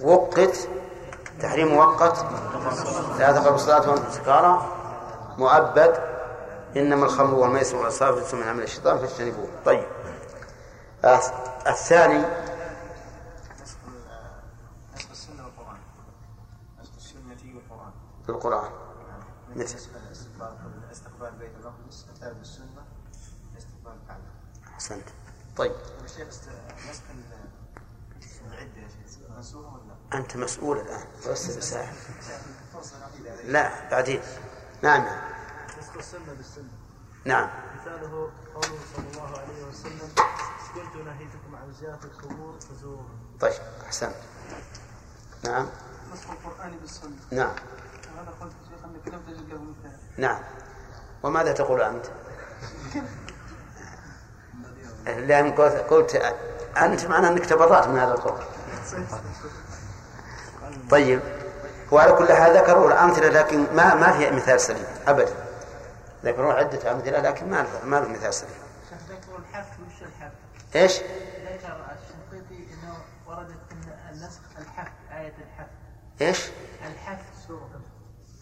وقت 0.00 0.40
تحريم 1.40 1.68
مؤقت 1.68 2.18
لا 3.18 3.32
تقربوا 3.32 3.54
الصلاة 3.56 3.90
وأنتم 3.90 4.10
سكارى 4.12 4.68
مؤبد 5.38 6.14
إنما 6.76 7.04
الخمر 7.06 7.34
والميسر 7.34 7.76
والأنصاب 7.76 8.14
رجس 8.18 8.34
من 8.34 8.42
عمل 8.42 8.62
الشيطان 8.62 8.98
فاجتنبوه. 8.98 9.48
طيب. 9.64 9.84
آه 11.04 11.20
الثاني. 11.66 12.24
في 18.24 18.28
القرآن. 18.28 18.70
مثل 19.56 19.78
استقبال 20.92 21.32
بيت 21.38 21.50
المقدس 21.60 22.06
كتاب 22.14 22.36
السنة 22.40 22.84
استقبال 23.58 23.92
الكعبة 24.02 24.22
أحسنت. 24.74 25.04
طيب 25.56 25.72
الشيخ 26.04 26.28
است- 26.28 26.48
نسخ 26.90 27.02
ال- 27.10 28.48
العدة 28.52 28.80
يا 28.82 28.88
شيخ 28.88 29.30
منسوخة 29.36 29.68
ولا 29.68 29.94
أنت 30.14 30.36
مسؤول 30.36 30.78
الآن. 30.78 31.04
لست 31.26 31.58
بساحر 31.58 31.92
لا 33.44 33.90
بعدين. 33.90 34.20
نعم. 34.82 35.04
نعم 35.04 35.34
السنة 36.04 36.34
بالسنة 36.36 36.68
نعم. 37.24 37.48
مثاله 37.80 38.30
قوله 38.54 38.78
صلى 38.96 39.04
الله 39.12 39.38
عليه 39.38 39.64
وسلم 39.68 40.08
كنت 40.74 40.96
نهيتكم 40.96 41.56
عن 41.56 41.72
زيارة 41.80 42.00
القبور 42.04 42.54
فزوروها. 42.60 43.14
طيب 43.40 43.52
أحسنت 43.86 44.14
نعم. 45.44 45.68
نسخ 46.12 46.30
القرآن 46.30 46.76
بالسنة. 46.80 47.16
نعم. 47.30 47.54
وهذا 48.16 48.30
قلت 48.40 48.52
شيخ 48.70 48.84
أنك 48.84 49.14
لم 49.14 49.22
تجد 49.26 49.48
له 49.50 49.60
مثال 49.62 49.98
نعم. 50.16 50.42
وماذا 51.22 51.52
تقول 51.52 51.82
أنت؟ 51.82 52.06
لأن 55.28 55.52
قلت, 55.52 55.74
قلت 55.74 56.14
أنت 56.76 57.06
معنى 57.06 57.28
أنك 57.28 57.46
تبرأت 57.46 57.88
من 57.88 57.98
هذا 57.98 58.12
القول. 58.14 58.44
طيب. 60.90 61.20
وعلى 61.92 62.12
كل 62.12 62.32
حال 62.32 62.56
ذكروا 62.56 62.88
الأمثلة 62.88 63.28
لكن 63.28 63.66
ما 63.74 63.94
ما 63.94 64.18
هي 64.18 64.30
مثال 64.30 64.60
سليم 64.60 64.86
أبدا. 65.06 65.34
ذكروا 66.24 66.52
عدة 66.52 66.92
أمثلة 66.92 67.18
لكن 67.20 67.50
ما 67.50 67.56
له 67.56 67.84
ما 67.84 67.96
له 67.96 68.08
مثال 68.08 68.34
سليم. 68.34 68.50
شيخ 68.90 68.98
ذكر 69.08 69.38
الحف 69.38 69.66
وش 69.66 70.02
الحف؟ 70.02 70.32
إيش؟ 70.76 70.92
ذكر 70.92 71.76
الشنقيطي 71.92 72.72
إنه 72.72 72.94
وردت 73.26 73.58
إن 73.72 73.92
النسخ 74.12 74.40
الحف 74.58 74.92
آية 75.12 75.34
الحف 75.38 75.66
إيش؟ 76.20 76.50
الحف 76.86 77.20
سورة 77.48 77.80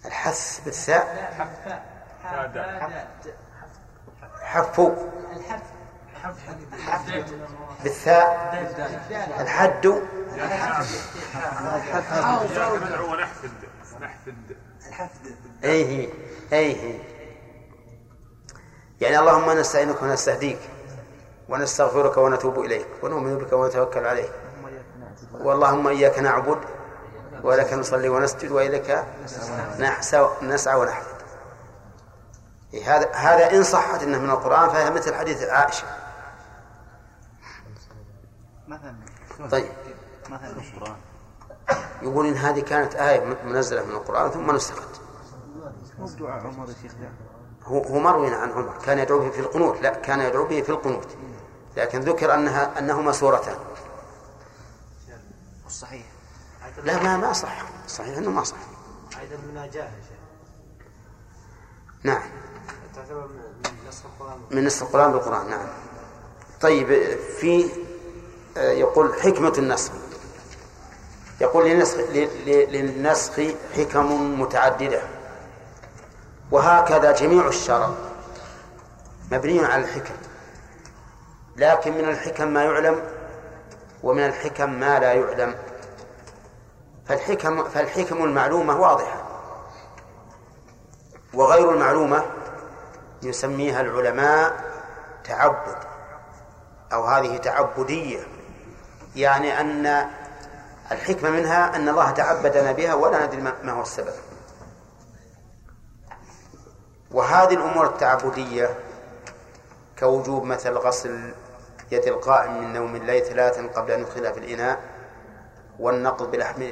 الحث 0.04 0.60
بالثاء 0.64 1.14
لا 1.14 1.44
حفاء 1.44 1.82
حفاء 2.22 3.08
حفوا 4.42 4.90
الحف 5.36 5.62
بالثاء. 7.82 8.52
الحد. 9.40 9.86
ندعو 12.76 13.12
ونحفد 13.12 13.50
ونحفد 13.96 14.56
إيه 15.64 16.08
إيه. 16.52 16.98
يعني 19.00 19.18
اللهم 19.18 19.50
نستعينك 19.50 20.02
ونستهديك 20.02 20.58
ونستغفرك 21.48 22.16
ونتوب 22.16 22.58
إليك 22.58 22.86
ونؤمن 23.02 23.38
بك 23.38 23.52
ونتوكل 23.52 24.06
عليك. 24.06 24.30
واللهم 25.32 25.86
اياك 25.86 26.18
نعبد 26.18 26.58
ولك 27.42 27.72
نصلي 27.72 28.08
ونسجد 28.08 28.50
واليك 28.50 29.04
نسعى 30.42 30.76
ونحفد 30.76 31.22
إيه 32.74 32.96
هذا 32.96 33.12
هذا 33.12 33.50
إن 33.56 33.62
صحت 33.62 34.02
إنه 34.02 34.18
من 34.18 34.30
القرآن 34.30 34.68
فهي 34.68 34.90
مثل 34.90 35.14
حديث 35.14 35.42
عائشة. 35.42 36.01
مثلا. 38.72 39.48
طيب. 39.50 39.72
مثلا. 40.28 40.96
يقول 42.02 42.26
إن 42.26 42.34
هذه 42.34 42.60
كانت 42.60 42.94
آية 42.94 43.36
منزلة 43.44 43.84
من 43.84 43.90
القرآن 43.90 44.30
ثم 44.30 44.50
نسخت. 44.50 45.00
مو 45.98 46.06
بدعاء 46.06 46.46
عمر 46.46 46.68
يا 46.68 46.74
شيخ 46.82 46.92
هو 47.64 47.82
هو 47.82 47.98
مروي 47.98 48.34
عن 48.34 48.50
عمر. 48.50 48.78
كان 48.84 48.98
يدعو 48.98 49.18
به 49.18 49.30
في 49.30 49.40
القنوت. 49.40 49.82
لا 49.82 49.94
كان 49.94 50.20
يدعو 50.20 50.46
به 50.46 50.62
في 50.62 50.68
القنوت. 50.70 51.08
لكن 51.76 52.00
ذكر 52.00 52.34
أنها 52.34 52.78
أنهما 52.78 53.12
سورتان. 53.12 53.56
والصحيح. 55.64 56.06
لا 56.84 57.02
ما 57.02 57.16
ما 57.16 57.32
صح. 57.32 57.62
صحيح 57.88 58.18
إنه 58.18 58.30
ما 58.30 58.44
صح. 58.44 58.56
أيضا 59.20 59.70
شيخ. 59.72 59.84
نعم. 62.02 62.22
تعتبر 62.94 63.26
من 63.26 63.88
نسخ 63.88 64.04
القرآن. 64.04 64.40
من 64.50 64.64
نسخ 64.64 64.82
القرآن 64.82 65.12
بالقرآن. 65.12 65.50
نعم. 65.50 65.68
طيب 66.60 67.16
في 67.40 67.70
يقول 68.56 69.14
حكمة 69.20 69.52
النسخ. 69.58 69.92
يقول 71.40 71.64
للنسخ 71.64 71.98
للنسخ 72.46 73.40
حكم 73.76 74.40
متعددة. 74.40 75.02
وهكذا 76.50 77.12
جميع 77.12 77.48
الشرع. 77.48 77.90
مبني 79.32 79.64
على 79.64 79.82
الحكم. 79.82 80.14
لكن 81.56 81.92
من 81.92 82.08
الحكم 82.08 82.48
ما 82.48 82.64
يعلم 82.64 83.02
ومن 84.02 84.26
الحكم 84.26 84.70
ما 84.70 84.98
لا 84.98 85.12
يعلم. 85.12 85.54
فالحكم 87.06 87.64
فالحكم 87.64 88.24
المعلومة 88.24 88.80
واضحة. 88.80 89.22
وغير 91.34 91.70
المعلومة 91.70 92.24
يسميها 93.22 93.80
العلماء 93.80 94.64
تعبد 95.24 95.76
أو 96.92 97.04
هذه 97.04 97.36
تعبدية. 97.36 98.31
يعني 99.16 99.60
أن 99.60 100.10
الحكمة 100.92 101.30
منها 101.30 101.76
أن 101.76 101.88
الله 101.88 102.10
تعبدنا 102.10 102.72
بها 102.72 102.94
ولا 102.94 103.26
ندري 103.26 103.40
ما 103.40 103.72
هو 103.72 103.82
السبب. 103.82 104.14
وهذه 107.10 107.54
الأمور 107.54 107.86
التعبدية 107.86 108.78
كوجوب 109.98 110.44
مثل 110.44 110.72
غسل 110.72 111.34
يد 111.92 112.04
القائم 112.04 112.60
من 112.60 112.72
نوم 112.72 112.96
الليل 112.96 113.24
ثلاثا 113.24 113.66
قبل 113.66 113.90
أن 113.90 114.00
يدخلها 114.00 114.32
في 114.32 114.38
الإناء 114.38 114.80
والنقض 115.78 116.30
بلحم 116.30 116.70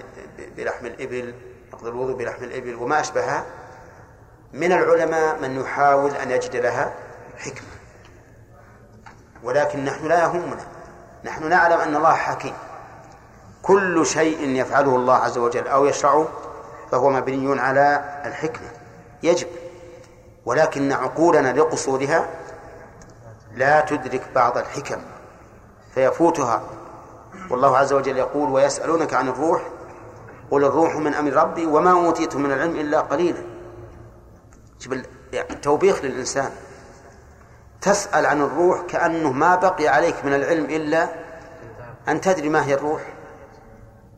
بلحم 0.56 0.86
الإبل 0.86 1.34
نقض 1.72 1.86
الوضوء 1.86 2.16
بلحم 2.16 2.44
الإبل 2.44 2.74
وما 2.74 3.00
أشبهها. 3.00 3.44
من 4.52 4.72
العلماء 4.72 5.38
من 5.40 5.60
يحاول 5.60 6.10
أن 6.10 6.30
يجد 6.30 6.56
لها 6.56 6.94
حكمة 7.36 7.68
ولكن 9.42 9.84
نحن 9.84 10.06
لا 10.06 10.22
يهمنا. 10.22 10.79
نحن 11.24 11.48
نعلم 11.48 11.80
أن 11.80 11.96
الله 11.96 12.12
حكيم. 12.12 12.54
كل 13.62 14.06
شيء 14.06 14.48
يفعله 14.48 14.96
الله 14.96 15.14
عز 15.14 15.38
وجل 15.38 15.68
أو 15.68 15.86
يشرعه 15.86 16.28
فهو 16.90 17.10
مبني 17.10 17.60
على 17.60 18.04
الحكمة. 18.26 18.68
يجب. 19.22 19.46
ولكن 20.44 20.92
عقولنا 20.92 21.52
لقصورها 21.52 22.28
لا 23.54 23.80
تدرك 23.80 24.22
بعض 24.34 24.58
الحكم. 24.58 25.00
فيفوتها. 25.94 26.62
والله 27.50 27.78
عز 27.78 27.92
وجل 27.92 28.16
يقول 28.16 28.50
ويسألونك 28.50 29.14
عن 29.14 29.28
الروح. 29.28 29.62
قل 30.50 30.64
الروح 30.64 30.96
من 30.96 31.14
أمر 31.14 31.32
ربي 31.32 31.66
وما 31.66 31.92
أوتيتم 31.92 32.40
من 32.40 32.52
العلم 32.52 32.76
إلا 32.76 33.00
قليلا. 33.00 33.42
يعني 35.32 35.54
توبيخ 35.54 36.04
للإنسان. 36.04 36.50
تسأل 37.80 38.26
عن 38.26 38.40
الروح 38.40 38.80
كأنه 38.80 39.32
ما 39.32 39.56
بقي 39.56 39.88
عليك 39.88 40.24
من 40.24 40.34
العلم 40.34 40.64
إلا 40.64 41.08
أن 42.08 42.20
تدري 42.20 42.48
ما 42.48 42.66
هي 42.66 42.74
الروح 42.74 43.02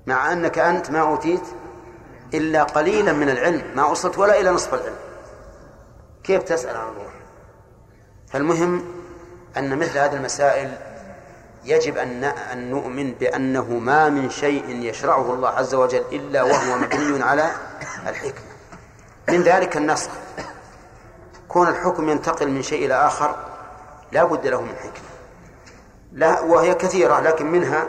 مع 0.06 0.32
أنك 0.32 0.58
أنت 0.58 0.90
ما 0.90 1.00
أوتيت 1.00 1.42
إلا 2.34 2.62
قليلا 2.62 3.12
من 3.12 3.30
العلم 3.30 3.62
ما 3.74 3.84
وصلت 3.84 4.18
ولا 4.18 4.40
إلى 4.40 4.50
نصف 4.50 4.74
العلم. 4.74 4.96
كيف 6.24 6.42
تسأل 6.42 6.76
عن 6.76 6.88
الروح؟ 6.88 7.12
فالمهم 8.28 8.84
أن 9.56 9.78
مثل 9.78 9.98
هذه 9.98 10.14
المسائل 10.14 10.78
يجب 11.64 11.96
أن 11.96 12.24
أن 12.24 12.70
نؤمن 12.70 13.12
بأنه 13.12 13.64
ما 13.64 14.08
من 14.08 14.30
شيء 14.30 14.68
يشرعه 14.68 15.34
الله 15.34 15.48
عز 15.48 15.74
وجل 15.74 16.04
إلا 16.12 16.42
وهو 16.42 16.78
مبني 16.78 17.24
على 17.24 17.50
الحكمة. 18.06 18.52
من 19.28 19.42
ذلك 19.42 19.76
النسخ. 19.76 20.10
كون 21.48 21.68
الحكم 21.68 22.08
ينتقل 22.08 22.50
من 22.50 22.62
شيء 22.62 22.86
إلى 22.86 22.94
آخر 22.94 23.51
لا 24.12 24.24
بد 24.24 24.46
له 24.46 24.60
من 24.60 24.76
حكمة. 24.76 25.08
لا 26.12 26.40
وهي 26.40 26.74
كثيرة 26.74 27.20
لكن 27.20 27.46
منها 27.46 27.88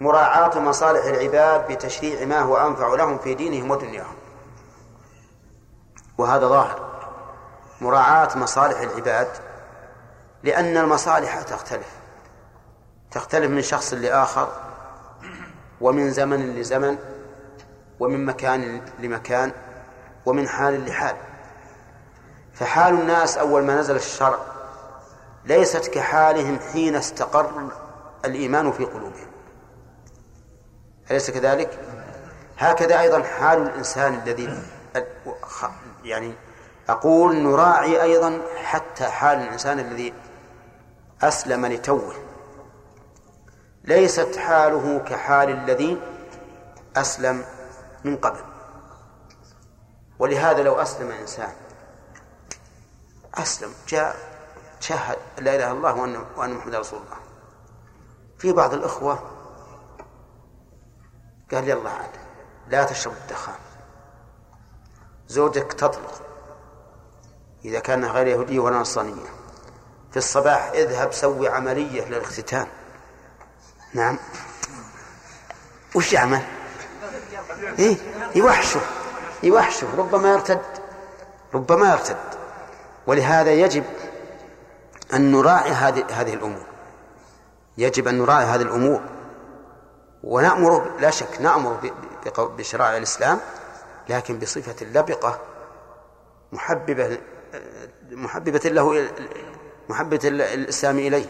مراعاة 0.00 0.58
مصالح 0.58 1.04
العباد 1.04 1.72
بتشريع 1.72 2.26
ما 2.26 2.40
هو 2.40 2.56
أنفع 2.56 2.94
لهم 2.94 3.18
في 3.18 3.34
دينهم 3.34 3.70
ودنياهم. 3.70 4.14
وهذا 6.18 6.46
ظاهر. 6.46 6.92
مراعاة 7.80 8.38
مصالح 8.38 8.80
العباد 8.80 9.28
لأن 10.42 10.76
المصالح 10.76 11.42
تختلف. 11.42 11.88
تختلف 13.10 13.50
من 13.50 13.62
شخص 13.62 13.94
لآخر 13.94 14.48
ومن 15.80 16.10
زمن 16.10 16.54
لزمن 16.54 16.98
ومن 18.00 18.24
مكان 18.24 18.80
لمكان 18.98 19.52
ومن 20.26 20.48
حال 20.48 20.86
لحال. 20.86 21.16
فحال 22.54 22.94
الناس 22.94 23.38
أول 23.38 23.64
ما 23.64 23.80
نزل 23.80 23.96
الشرع 23.96 24.51
ليست 25.44 25.86
كحالهم 25.86 26.58
حين 26.72 26.96
استقر 26.96 27.68
الإيمان 28.24 28.72
في 28.72 28.84
قلوبهم. 28.84 29.26
أليس 31.10 31.30
كذلك؟ 31.30 31.80
هكذا 32.58 33.00
أيضا 33.00 33.22
حال 33.22 33.62
الإنسان 33.62 34.14
الذي 34.14 34.62
يعني 36.04 36.34
أقول 36.88 37.36
نراعي 37.36 38.02
أيضا 38.02 38.40
حتى 38.56 39.04
حال 39.04 39.38
الإنسان 39.38 39.78
الذي 39.78 40.14
أسلم 41.22 41.66
لتوه. 41.66 42.14
ليست 43.84 44.36
حاله 44.36 44.98
كحال 44.98 45.48
الذي 45.50 46.00
أسلم 46.96 47.44
من 48.04 48.16
قبل. 48.16 48.40
ولهذا 50.18 50.62
لو 50.62 50.74
أسلم 50.74 51.10
إنسان 51.10 51.52
أسلم 53.34 53.72
جاء 53.88 54.31
شهد 54.82 55.18
لا 55.38 55.54
إله 55.54 55.70
إلا 55.70 55.72
الله 55.72 55.94
وأن 55.94 56.24
وأن 56.36 56.52
محمد 56.52 56.74
رسول 56.74 56.98
الله. 56.98 57.16
في 58.38 58.52
بعض 58.52 58.74
الإخوة 58.74 59.22
قال 61.52 61.68
يلا 61.68 61.90
عاد 61.90 62.10
لا 62.68 62.84
تشرب 62.84 63.12
الدخان. 63.12 63.54
زوجك 65.28 65.72
تطلق 65.72 66.22
إذا 67.64 67.80
كان 67.80 68.04
غير 68.04 68.26
يهودية 68.26 68.58
ولا 68.58 68.76
نصرانية. 68.76 69.28
في 70.10 70.16
الصباح 70.16 70.70
اذهب 70.74 71.12
سوي 71.12 71.48
عملية 71.48 72.04
للاختتان. 72.04 72.66
نعم. 73.94 74.18
وش 75.94 76.12
يعمل؟ 76.12 76.42
إيه؟ 77.78 77.96
يوحشه. 78.34 78.80
يوحشه 79.42 79.86
ربما 79.98 80.32
يرتد. 80.32 80.62
ربما 81.54 81.92
يرتد. 81.92 82.16
ولهذا 83.06 83.52
يجب 83.52 83.84
أن 85.14 85.32
نراعي 85.32 85.70
هذه 85.70 86.04
هذه 86.10 86.34
الأمور. 86.34 86.66
يجب 87.78 88.08
أن 88.08 88.18
نراعي 88.18 88.44
هذه 88.44 88.62
الأمور. 88.62 89.00
ونأمر 90.24 90.90
لا 91.00 91.10
شك 91.10 91.40
نأمر 91.40 91.92
بشرائع 92.38 92.96
الإسلام 92.96 93.40
لكن 94.08 94.38
بصفة 94.38 94.86
لبقة 94.86 95.40
محببة 96.52 97.18
محببة 98.10 98.60
له 98.64 99.08
محبة 99.88 100.20
الإسلام 100.24 100.98
إليه. 100.98 101.26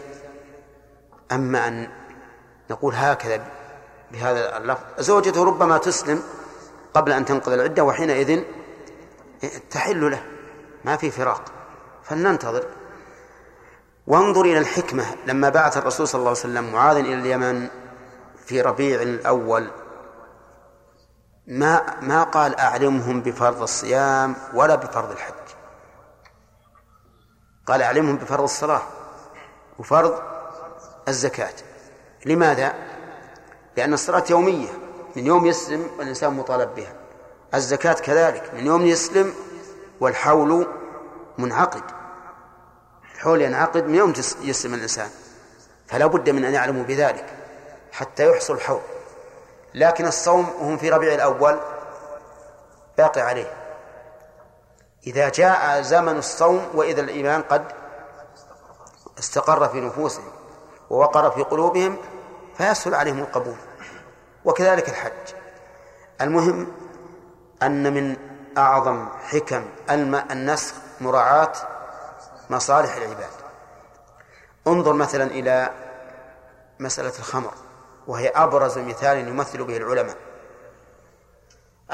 أما 1.31 1.67
أن 1.67 1.87
نقول 2.71 2.93
هكذا 2.95 3.45
بهذا 4.11 4.57
اللفظ 4.57 4.83
زوجته 4.99 5.43
ربما 5.43 5.77
تسلم 5.77 6.23
قبل 6.93 7.11
أن 7.11 7.25
تنقضي 7.25 7.55
العدة 7.55 7.83
وحينئذ 7.83 8.43
تحل 9.71 10.11
له 10.11 10.23
ما 10.85 10.97
في 10.97 11.11
فراق. 11.11 11.41
فلننتظر. 12.03 12.63
وانظر 14.07 14.41
إلى 14.41 14.57
الحكمة. 14.57 15.05
لما 15.25 15.49
بعث 15.49 15.77
الرسول 15.77 16.07
صلى 16.07 16.19
الله 16.19 16.29
عليه 16.29 16.39
وسلم 16.39 16.71
معاذ 16.73 16.97
إلى 16.97 17.13
اليمن 17.13 17.67
في 18.45 18.61
ربيع 18.61 19.01
الأول 19.01 19.71
ما 21.47 21.99
ما 22.01 22.23
قال 22.23 22.55
أعلمهم 22.59 23.21
بفرض 23.21 23.61
الصيام 23.61 24.35
ولا 24.53 24.75
بفرض 24.75 25.11
الحج. 25.11 25.33
قال 27.67 27.81
أعلمهم 27.81 28.17
بفرض 28.17 28.43
الصلاة 28.43 28.81
وفرض 29.79 30.21
الزكاة. 31.07 31.53
لماذا؟ 32.25 32.73
لأن 33.77 33.93
الصلاة 33.93 34.23
يومية 34.29 34.69
من 35.15 35.25
يوم 35.25 35.45
يسلم 35.45 35.87
الإنسان 35.99 36.33
مطالب 36.33 36.75
بها. 36.75 36.93
الزكاة 37.53 37.93
كذلك 37.93 38.53
من 38.53 38.65
يوم 38.65 38.85
يسلم 38.85 39.33
والحول 39.99 40.67
منعقد. 41.37 42.02
الحول 43.23 43.41
ينعقد 43.41 43.87
من 43.87 43.95
يوم 43.95 44.13
يسلم 44.41 44.73
الإنسان. 44.73 45.09
فلا 45.87 46.05
بد 46.05 46.29
من 46.29 46.45
أن 46.45 46.53
يعلموا 46.53 46.83
بذلك 46.83 47.25
حتى 47.91 48.29
يحصل 48.29 48.53
الحول. 48.53 48.81
لكن 49.73 50.07
الصوم 50.07 50.49
وهم 50.59 50.77
في 50.77 50.89
ربيع 50.89 51.13
الأول 51.13 51.59
باقي 52.97 53.21
عليه. 53.21 53.53
إذا 55.07 55.29
جاء 55.29 55.81
زمن 55.81 56.17
الصوم 56.17 56.67
وإذا 56.73 57.01
الإيمان 57.01 57.41
قد 57.41 57.63
استقر 59.19 59.69
في 59.69 59.81
نفوسهم 59.81 60.31
ووقر 60.89 61.31
في 61.31 61.43
قلوبهم 61.43 61.97
فيسهل 62.57 62.95
عليهم 62.95 63.19
القبول. 63.19 63.57
وكذلك 64.45 64.89
الحج. 64.89 65.35
المهم 66.21 66.67
أن 67.63 67.93
من 67.93 68.17
أعظم 68.57 69.07
حكم 69.09 69.65
النسخ 70.31 70.75
مراعاة 71.01 71.53
مصالح 72.49 72.95
العباد. 72.95 73.29
انظر 74.67 74.93
مثلا 74.93 75.23
إلى 75.23 75.69
مسألة 76.79 77.13
الخمر 77.19 77.53
وهي 78.07 78.29
أبرز 78.29 78.77
مثال 78.77 79.17
يمثل 79.27 79.63
به 79.63 79.77
العلماء. 79.77 80.17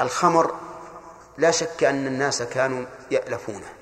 الخمر 0.00 0.54
لا 1.38 1.50
شك 1.50 1.84
أن 1.84 2.06
الناس 2.06 2.42
كانوا 2.42 2.86
يألفونه 3.10 3.72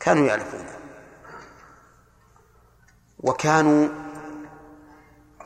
كانوا 0.00 0.26
يألفونه 0.26 0.78
وكانوا 3.18 3.88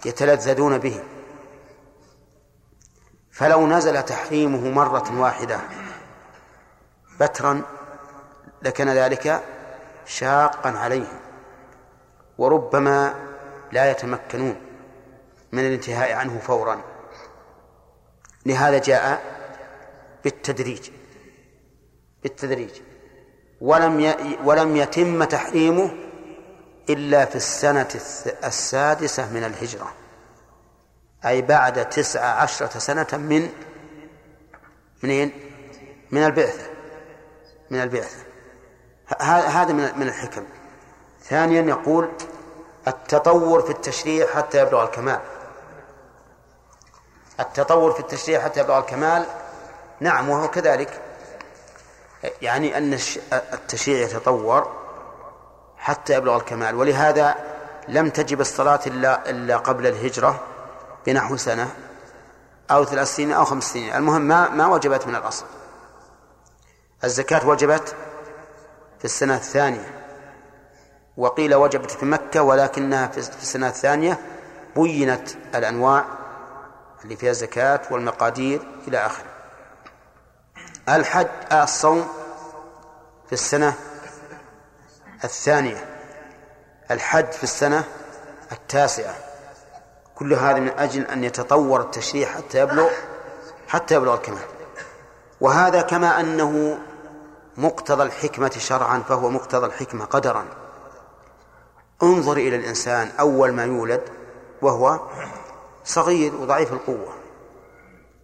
يتلذذون 0.04 0.78
به. 0.78 1.04
فلو 3.32 3.66
نزل 3.66 4.02
تحريمه 4.02 4.70
مرة 4.70 5.20
واحدة 5.20 5.60
بترا 7.20 7.62
لكان 8.62 8.88
ذلك 8.88 9.44
شاقا 10.10 10.70
عليهم 10.70 11.20
وربما 12.38 13.14
لا 13.72 13.90
يتمكنون 13.90 14.56
من 15.52 15.66
الانتهاء 15.66 16.12
عنه 16.12 16.38
فورا 16.38 16.80
لهذا 18.46 18.78
جاء 18.78 19.22
بالتدريج 20.24 20.90
بالتدريج 22.22 22.70
ولم. 23.60 24.14
ولم 24.44 24.76
يتم 24.76 25.24
تحريمه 25.24 25.90
إلا 26.90 27.24
في 27.24 27.36
السنة 27.36 27.88
السادسة 28.44 29.32
من 29.32 29.44
الهجرة 29.44 29.92
أي 31.26 31.42
بعد 31.42 31.88
تسع 31.88 32.24
عشرة 32.24 32.78
سنة 32.78 33.06
من 33.12 33.48
منين؟ 35.02 35.32
من 36.10 36.24
البعثة 36.24 36.70
من 37.70 37.82
البعثة 37.82 38.29
هذا 39.18 39.72
من 39.72 40.08
الحكم. 40.08 40.44
ثانيا 41.22 41.62
يقول 41.62 42.10
التطور 42.88 43.62
في 43.62 43.70
التشريع 43.70 44.26
حتى 44.26 44.60
يبلغ 44.60 44.84
الكمال. 44.84 45.20
التطور 47.40 47.92
في 47.92 48.00
التشريع 48.00 48.40
حتى 48.40 48.60
يبلغ 48.60 48.78
الكمال 48.78 49.26
نعم 50.00 50.28
وهو 50.28 50.48
كذلك. 50.48 51.02
يعني 52.42 52.78
أن 52.78 52.98
التشريع 53.32 53.98
يتطور 53.98 54.72
حتى 55.78 56.14
يبلغ 56.14 56.36
الكمال. 56.36 56.74
ولهذا 56.74 57.34
لم 57.88 58.10
تجب 58.10 58.40
الصلاة 58.40 58.80
إلا 58.86 59.30
إلا 59.30 59.56
قبل 59.56 59.86
الهجرة 59.86 60.40
بنحو 61.06 61.36
سنة 61.36 61.74
أو 62.70 62.84
ثلاث 62.84 63.14
سنين 63.16 63.32
أو 63.32 63.44
خمس 63.44 63.72
سنين. 63.72 63.94
المهم 63.94 64.22
ما 64.22 64.48
ما 64.48 64.66
وجبت 64.66 65.06
من 65.06 65.16
الأصل. 65.16 65.44
الزكاة 67.04 67.48
وجبت 67.48 67.94
في 69.00 69.04
السنة 69.04 69.34
الثانية. 69.34 70.00
وقيل 71.16 71.54
وجبت 71.54 71.90
في 71.90 72.06
مكة 72.06 72.42
ولكنها 72.42 73.06
في 73.06 73.18
السنة 73.18 73.68
الثانية 73.68 74.18
بينت 74.76 75.28
الأنواع 75.54 76.04
اللي 77.04 77.16
فيها 77.16 77.30
الزكاة 77.30 77.80
والمقادير 77.90 78.62
إلى 78.88 78.98
آخره. 79.06 79.26
الحج 80.88 81.26
الصوم 81.52 82.08
في 83.26 83.32
السنة 83.32 83.74
الثانية. 85.24 85.84
الحج 86.90 87.32
في 87.32 87.44
السنة 87.44 87.84
التاسعة. 88.52 89.14
كل 90.14 90.34
هذا 90.34 90.60
من 90.60 90.78
أجل 90.78 91.06
أن 91.06 91.24
يتطور 91.24 91.80
التشريع 91.80 92.28
حتى 92.28 92.58
يبلغ 92.58 92.90
حتى 93.68 93.94
يبلغ 93.94 94.14
الكمال. 94.14 94.42
وهذا 95.40 95.82
كما 95.82 96.20
أنه 96.20 96.78
مقتضى 97.56 98.02
الحكمة 98.02 98.50
شرعا 98.58 98.98
فهو 99.08 99.30
مقتضى 99.30 99.66
الحكمة 99.66 100.04
قدرا. 100.04 100.46
انظر 102.02 102.36
إلى 102.36 102.56
الإنسان 102.56 103.10
أول 103.20 103.52
ما 103.52 103.64
يولد 103.64 104.02
وهو 104.62 105.00
صغير 105.84 106.34
وضعيف 106.34 106.72
القوة 106.72 107.12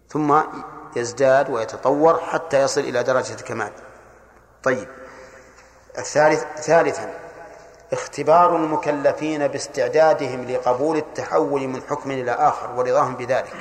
ثم 0.09 0.41
يزداد 0.95 1.49
ويتطور 1.49 2.19
حتى 2.19 2.61
يصل 2.61 2.81
إلى 2.81 3.03
درجة 3.03 3.33
الكمال. 3.33 3.71
طيب 4.63 4.87
الثالث 5.97 6.43
ثالثا 6.57 7.13
اختبار 7.93 8.55
المكلفين 8.55 9.47
باستعدادهم 9.47 10.45
لقبول 10.45 10.97
التحول 10.97 11.67
من 11.67 11.81
حكم 11.89 12.11
إلى 12.11 12.31
آخر 12.31 12.71
ورضاهم 12.71 13.15
بذلك. 13.15 13.53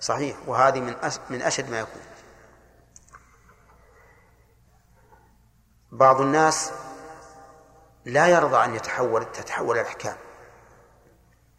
صحيح 0.00 0.36
وهذه 0.46 0.80
من 0.80 0.94
من 1.30 1.42
أشد 1.42 1.70
ما 1.70 1.80
يكون. 1.80 2.02
بعض 5.92 6.20
الناس 6.20 6.72
لا 8.04 8.26
يرضى 8.26 8.64
أن 8.64 8.74
يتحول 8.74 9.32
تتحول 9.32 9.78
الأحكام. 9.78 10.16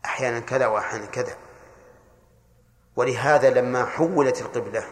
أحيانا 0.05 0.39
كذا 0.39 0.67
وأحيانا 0.67 1.05
كذا. 1.05 1.35
ولهذا 2.95 3.49
لما 3.49 3.85
حولت 3.85 4.41
القبلة 4.41 4.83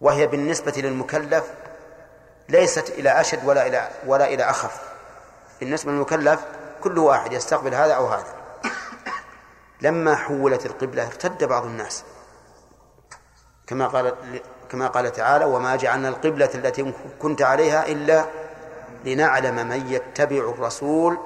وهي 0.00 0.26
بالنسبة 0.26 0.72
للمكلف 0.76 1.54
ليست 2.48 2.90
إلى 2.90 3.20
أشد 3.20 3.44
ولا 3.44 3.66
إلى 3.66 3.90
ولا 4.06 4.24
إلى 4.24 4.42
أخف. 4.44 4.92
بالنسبة 5.60 5.92
للمكلف 5.92 6.46
كل 6.82 6.98
واحد 6.98 7.32
يستقبل 7.32 7.74
هذا 7.74 7.94
أو 7.94 8.06
هذا. 8.06 8.34
لما 9.80 10.16
حولت 10.16 10.66
القبلة 10.66 11.06
ارتد 11.06 11.44
بعض 11.44 11.64
الناس. 11.64 12.04
كما 13.66 13.86
قال 13.88 14.16
كما 14.72 14.86
قال 14.86 15.12
تعالى 15.12 15.44
وما 15.44 15.76
جعلنا 15.76 16.08
القبلة 16.08 16.50
التي 16.54 16.92
كنت 17.18 17.42
عليها 17.42 17.86
إلا 17.86 18.24
لنعلم 19.04 19.68
من 19.68 19.86
يتبع 19.92 20.36
الرسول 20.36 21.18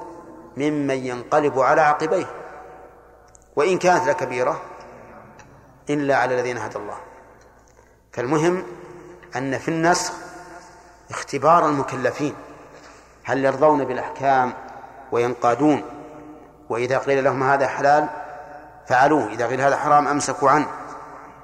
ممن 0.57 1.05
ينقلب 1.05 1.59
على 1.59 1.81
عقبيه. 1.81 2.25
وإن 3.55 3.77
كانت 3.77 4.07
لكبيرة 4.07 4.61
إلا 5.89 6.15
على 6.15 6.35
الذين 6.35 6.57
هدى 6.57 6.75
الله. 6.75 6.97
فالمهم 8.11 8.63
أن 9.35 9.57
في 9.57 9.67
النسخ 9.67 10.13
اختبار 11.09 11.69
المكلفين 11.69 12.35
هل 13.23 13.45
يرضون 13.45 13.85
بالأحكام 13.85 14.53
وينقادون 15.11 15.83
وإذا 16.69 16.97
قيل 16.97 17.23
لهم 17.23 17.43
هذا 17.43 17.67
حلال 17.67 18.09
فعلوه 18.87 19.27
إذا 19.27 19.47
قيل 19.47 19.61
هذا 19.61 19.77
حرام 19.77 20.07
أمسكوا 20.07 20.49
عنه 20.49 20.67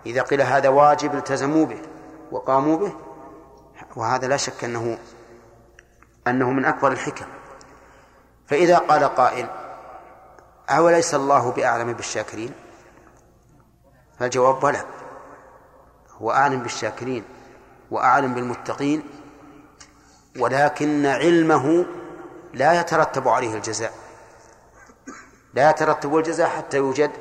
إذا 0.06 0.22
قيل 0.22 0.42
هذا 0.42 0.70
واجب 0.70 1.16
التزموا 1.16 1.66
به. 1.66 1.93
وقاموا 2.34 2.78
به. 2.78 2.94
وهذا 3.96 4.28
لا 4.28 4.38
شك 4.38 4.64
أنه 4.64 4.98
أنه 6.28 6.50
من 6.50 6.66
أكبر 6.66 6.92
الحكم. 6.92 7.26
فإذا 8.48 8.78
قال 8.78 9.04
قائل 9.04 9.50
أوليس 10.70 11.16
الله 11.16 11.52
بأعلم 11.52 11.94
بالشاكرين؟ 11.94 12.54
فالجواب 14.20 14.60
بلى. 14.60 14.86
هو 16.22 16.32
أعلم 16.32 16.60
بالشاكرين 16.60 17.24
وأعلم 17.92 18.34
بالمتقين 18.34 19.04
ولكن 20.40 21.06
علمه 21.06 21.86
لا 22.54 22.80
يترتب 22.80 23.28
عليه 23.28 23.56
الجزاء. 23.56 23.94
لا 25.54 25.70
يترتب 25.70 26.18
الجزاء 26.18 26.50
حتى 26.50 26.78
يوجد 26.78 27.12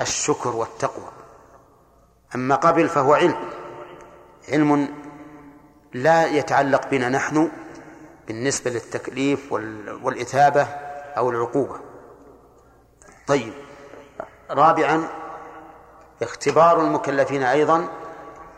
الشكر 0.00 0.56
والتقوى. 0.56 1.08
أما 2.34 2.54
قبل 2.54 2.88
فهو 2.88 3.14
علم. 3.14 3.57
علم 4.52 4.88
لا 5.92 6.26
يتعلق 6.26 6.88
بنا 6.90 7.08
نحن 7.08 7.50
بالنسبة 8.26 8.70
للتكليف 8.70 9.52
والإثابة 10.02 10.62
أو 11.16 11.30
العقوبة. 11.30 11.80
طيب. 13.26 13.52
رابعا 14.50 15.08
اختبار 16.22 16.80
المكلفين 16.80 17.42
أيضا 17.42 17.88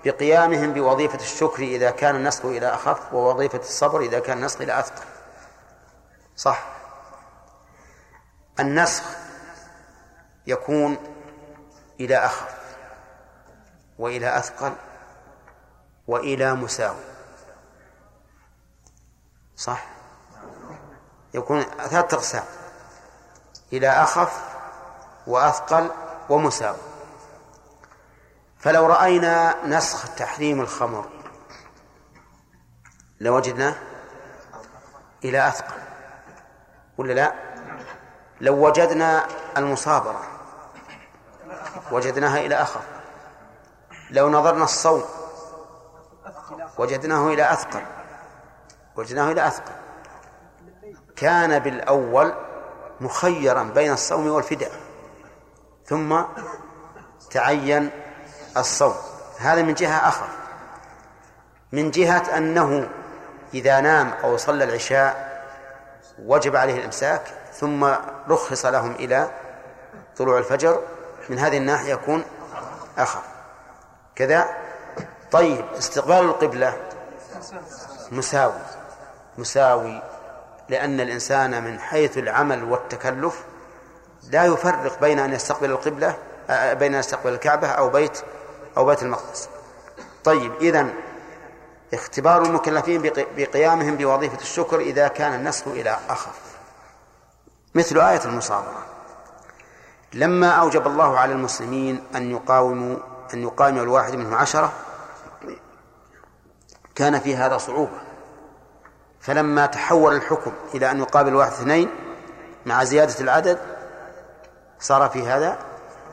بقيامهم 0.05 0.72
بوظيفة 0.72 1.18
الشكر 1.18 1.62
إذا 1.62 1.91
كان 1.91 2.16
النسخ 2.16 2.45
إلى 2.45 2.66
أخف 2.66 3.14
ووظيفة 3.14 3.59
الصبر 3.59 4.01
إذا 4.01 4.18
كان 4.18 4.38
النسخ 4.38 4.61
إلى 4.61 4.78
أثقل 4.78 5.05
صح. 6.36 6.66
النسخ 8.61 9.05
يكون 10.47 10.97
إلى 12.01 12.16
أخف 12.16 12.55
وإلى 13.99 14.38
أثقل. 14.38 14.72
وإلى 16.11 16.54
مساوي 16.54 17.04
صح؟ 19.56 19.86
يكون 21.34 21.62
ثلاثة 21.62 22.16
أقسام. 22.16 22.44
إلى 23.72 23.88
أخف 23.88 24.42
وأثقل 25.26 25.90
ومساوي 26.28 26.76
فلو 28.58 28.86
رأينا 28.86 29.66
نسخ 29.66 30.14
تحريم 30.14 30.61
الخمر 30.61 31.08
لوجدناه 33.20 33.74
إلى 35.24 35.48
أثقل. 35.48 35.80
ولا 36.98 37.12
لا؟ 37.12 37.34
لو 38.40 38.66
وجدنا 38.66 39.26
المصابرة 39.56 40.22
وجدناها 41.90 42.38
إلى 42.38 42.54
أخف. 42.54 42.84
لو 44.11 44.30
نظرنا 44.30 44.64
الصوم 44.64 45.19
وجدناه 46.78 47.28
إلى 47.28 47.52
أثقل. 47.52 47.82
وجدناه 48.96 49.32
إلى 49.32 49.46
أثقل. 49.46 49.72
كان 51.16 51.58
بالأول 51.58 52.34
مخيرا 53.00 53.62
بين 53.62 53.92
الصوم 53.92 54.28
والفداء. 54.28 54.72
ثم 55.86 56.22
تعين 57.30 57.90
الصوم. 58.56 58.94
هذا 59.38 59.62
من 59.62 59.74
جهة 59.74 60.08
أخر. 60.08 60.28
من 61.72 61.90
جهة 61.90 62.36
أنه 62.36 62.88
إذا 63.54 63.80
نام 63.80 64.08
أو 64.24 64.36
صلى 64.36 64.64
العشاء 64.64 65.30
وجب 66.18 66.56
عليه 66.56 66.78
الإمساك 66.78 67.22
ثم 67.52 67.84
رخص 68.28 68.66
لهم 68.66 68.92
إلى 68.92 69.30
طلوع 70.16 70.38
الفجر 70.38 70.82
من 71.28 71.38
هذه 71.38 71.58
الناحية 71.58 71.92
يكون 71.92 72.24
أخر. 72.98 73.20
كذا 74.16 74.59
طيب 75.32 75.64
استقبال 75.78 76.16
القبلة. 76.18 76.76
مساوي. 78.12 78.52
مساوي 79.38 80.02
لأن 80.68 81.00
الإنسان 81.00 81.64
من 81.64 81.80
حيث 81.80 82.18
العمل 82.18 82.64
والتكلف 82.64 83.44
لا 84.30 84.44
يفرق 84.44 85.00
بين 85.00 85.18
أن 85.18 85.32
يستقبل 85.32 85.70
القبلة 85.70 86.16
بين 86.50 86.94
أن 86.94 87.00
يستقبل 87.00 87.32
الكعبة 87.32 87.68
أو 87.68 87.88
بيت 87.90 88.18
أو 88.76 88.84
بيت 88.84 89.02
المقدس. 89.02 89.48
طيب 90.24 90.52
إذن 90.60 90.94
اختبار 91.94 92.42
المكلفين 92.42 93.02
بق- 93.02 93.26
بقيامهم 93.36 93.96
بوظيفة 93.96 94.38
الشكر 94.40 94.80
إذا 94.80 95.08
كان 95.08 95.34
النسخ 95.34 95.66
إلى 95.66 95.98
أخف. 96.08 96.56
مثل 97.74 98.00
آية 98.00 98.24
المصابرة. 98.24 98.86
لما 100.14 100.50
أوجب 100.50 100.86
الله 100.86 101.18
على 101.18 101.32
المسلمين 101.32 102.04
أن 102.16 102.30
يقاوموا 102.30 102.96
أن 103.34 103.42
يقاوم 103.42 103.78
الواحد 103.78 104.14
منهم 104.14 104.34
عشرة 104.34 104.72
كان 107.01 107.20
في 107.20 107.36
هذا 107.36 107.59
صعوبة. 107.59 107.98
فلما 109.20 109.66
تحول 109.66 110.16
الحكم 110.16 110.53
إلى 110.74 110.90
أن 110.90 110.98
يقابل 110.98 111.28
الواحد 111.28 111.53
اثنين 111.53 111.90
مع 112.66 112.84
زيادة 112.84 113.20
العدد 113.20 113.59
صار 114.80 115.09
في 115.09 115.22
هذا 115.22 115.59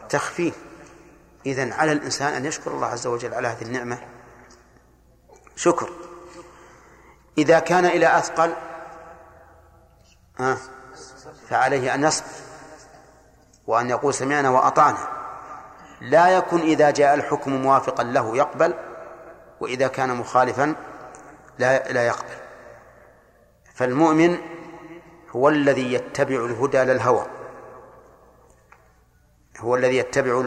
تخفيف. 0.09 0.55
إذن 1.45 1.73
على 1.73 1.91
الإنسان 1.91 2.33
أن 2.33 2.45
يشكر 2.45 2.71
الله 2.71 2.87
عز 2.87 3.07
وجل 3.07 3.33
على 3.33 3.47
هذه 3.47 3.61
النعمة. 3.61 3.97
شكر. 5.55 5.89
إذا 7.37 7.59
كان 7.59 7.85
إلى 7.85 8.17
أثقل 8.17 8.53
فعليه 11.49 11.93
أن 11.93 12.03
يصبر 12.03 12.27
وأن 13.67 13.89
يقول 13.89 14.13
سمعنا 14.13 14.49
وأطعنا. 14.49 15.07
لا 16.01 16.27
يكن 16.27 16.59
إذا 16.59 16.91
جاء 16.91 17.13
الحكم 17.13 17.51
موافقا 17.53 18.03
له 18.03 18.37
يقبل 18.37 18.86
وإذا 19.59 19.87
كان 19.87 20.15
مخالفا 20.15 20.75
لا 21.59 21.91
لا 21.91 22.07
يقبل. 22.07 22.37
فالمؤمن 23.75 24.37
هو 25.31 25.49
الذي 25.49 25.93
يتبع 25.93 26.45
الهدى 26.45 26.77
للهوى. 26.77 27.25
هو 29.59 29.75
الذي 29.75 29.97
يتبع 29.97 30.45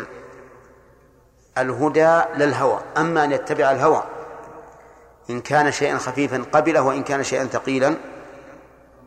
الهدى 1.58 2.20
للهوى. 2.36 2.80
أما 2.96 3.24
أن 3.24 3.32
يتبع 3.32 3.70
الهوى 3.70 4.04
إن 5.30 5.40
كان 5.40 5.72
شيئا 5.72 5.98
خفيفا 5.98 6.44
قبله 6.52 6.82
وإن 6.82 7.02
كان 7.02 7.24
شيئا 7.24 7.44
ثقيلا 7.44 7.96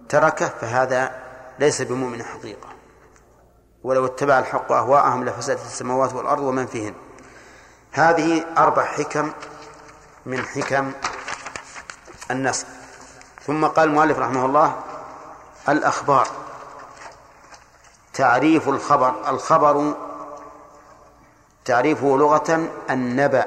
تركه 0.09 0.47
فهذا 0.47 1.23
ليس 1.59 1.81
بمؤمن 1.81 2.23
حقيقة. 2.23 2.69
ولو 3.83 4.05
اتبع 4.05 4.39
الحق 4.39 4.71
أهواءهم 4.71 5.25
لفسدت 5.25 5.59
السماوات 5.59 6.13
والأرض 6.13 6.43
ومن 6.43 6.65
فيهن. 6.65 6.93
هذه 7.91 8.45
أربع 8.57 8.85
حكم 8.85 9.31
من 10.25 10.45
حكم 10.45 10.91
النصر 12.31 12.67
ثم 13.47 13.65
قال 13.65 13.89
المؤلف 13.89 14.19
رحمه 14.19 14.45
الله 14.45 14.79
الأخبار 15.69 16.27
تعريف 18.13 18.69
الخبر 18.69 19.29
الخبر 19.29 19.93
تعريفه 21.65 22.17
لغة 22.17 22.69
النبأ. 22.89 23.45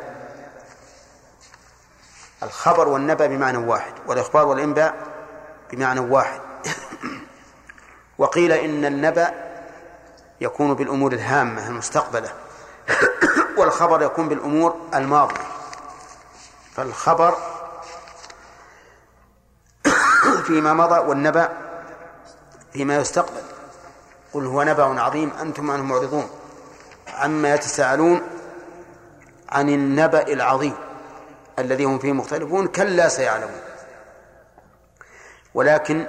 الخبر 2.43 2.89
والنبأ 2.89 3.27
بمعنى 3.27 3.59
واحد 3.59 3.93
والإخبار 4.07 4.47
والإنباء 4.47 4.95
بمعنى 5.73 6.01
واحد. 6.01 6.41
وقيل 8.19 8.53
إن 8.53 8.85
النبأ 8.85 9.35
يكون 10.41 10.75
بالأمور 10.75 11.13
الهامة 11.13 11.69
المستقبلة 11.69 12.33
والخبر 13.59 14.03
يكون 14.03 14.29
بالأمور 14.29 14.77
الماضية. 14.95 15.56
فالخبر 16.77 17.35
فيما 20.45 20.75
مضى 20.75 20.99
والنبأ 20.99 21.49
فيما 22.73 22.97
يستقبل. 22.97 23.43
قل 24.33 24.47
هو 24.47 24.63
نبأ 24.63 25.01
عظيم 25.01 25.33
أنتم 25.41 25.71
عنه 25.71 25.83
معرضون. 25.83 26.31
عما 27.09 27.55
يتساءلون 27.55 28.21
عن 29.49 29.69
النبأ 29.69 30.33
العظيم 30.33 30.75
الذي 31.59 31.85
هم 31.85 31.99
فيه 31.99 32.13
مختلفون 32.13 32.67
كلا 32.67 33.09
سيعلمون. 33.09 33.61
ولكن 35.55 36.07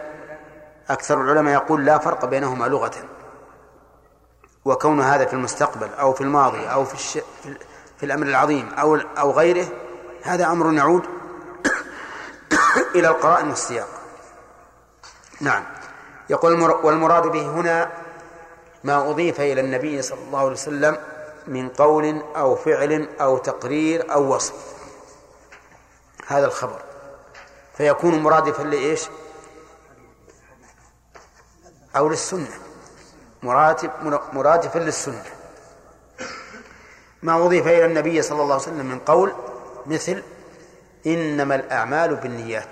أكثر 0.90 1.22
العلماء 1.22 1.54
يقول 1.54 1.86
لا 1.86 1.98
فرق 1.98 2.26
بينهما 2.26 2.66
لغة. 2.66 2.96
وكون 4.66 5.02
هذا 5.02 5.26
في 5.26 5.34
المستقبل 5.34 5.90
أو 5.94 6.14
في 6.14 6.22
الماضي 6.22 6.68
أو 6.68 6.86
في, 6.86 6.94
الش... 6.94 7.20
في 7.98 8.06
الأمر 8.06 8.26
العظيم 8.26 8.74
أو 8.74 8.96
أو 8.96 9.32
غيره 9.32 9.68
هذا 10.28 10.46
أمر 10.46 10.74
يعود 10.74 11.04
إلى 12.96 13.08
القرائن 13.08 13.50
والسياق. 13.50 13.88
نعم. 15.42 15.64
يقول 16.30 16.62
والمراد 16.62 17.28
به 17.28 17.48
هنا 17.50 17.92
ما 18.84 19.10
أضيف 19.10 19.42
إلى 19.42 19.62
النبي 19.62 20.02
صلى 20.02 20.20
الله 20.28 20.40
عليه 20.40 20.52
وسلم 20.52 20.98
من 21.48 21.70
قول 21.70 22.22
أو 22.36 22.56
فعل 22.56 23.10
أو 23.22 23.38
تقرير 23.38 24.14
أو 24.14 24.36
وصف. 24.36 24.54
هذا 26.28 26.46
الخبر. 26.46 26.82
فيكون 27.78 28.20
مرادفا 28.20 28.64
لإيش؟ 28.64 29.10
أو 31.96 32.10
للسنة. 32.10 32.60
مراتب 33.44 33.92
مرادفا 34.34 34.80
للسنة. 34.80 35.24
ما 37.24 37.46
أضيف 37.46 37.68
إلى 37.68 37.86
النبي 37.86 38.22
صلى 38.22 38.42
الله 38.42 38.54
عليه 38.54 38.64
وسلم 38.64 38.86
من 38.86 39.00
قول 39.00 39.34
مثل 39.88 40.24
إنما 41.06 41.56
الأعمال 41.56 42.16
بالنيات. 42.16 42.68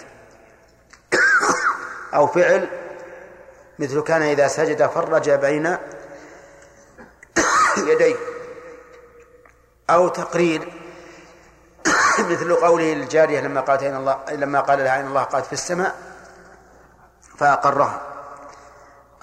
أو 2.15 2.27
فعل 2.27 2.69
مثل 3.79 4.01
كان 4.01 4.21
إذا 4.21 4.47
سجد 4.47 4.85
فرج 4.85 5.29
بين 5.29 5.77
يديه. 7.89 8.15
أو 9.89 10.07
تقرير 10.07 10.73
مثل 12.31 12.55
قوله 12.55 12.93
للجارية 12.93 13.39
لما 13.39 13.61
قالت 13.61 13.83
أين 13.83 13.95
الله 13.95 14.19
لما 14.31 14.59
قال 14.61 14.79
لها 14.79 14.97
أين 14.97 15.07
الله 15.07 15.23
قالت 15.23 15.45
في 15.45 15.53
السماء 15.53 15.95
فأقرها. 17.37 18.01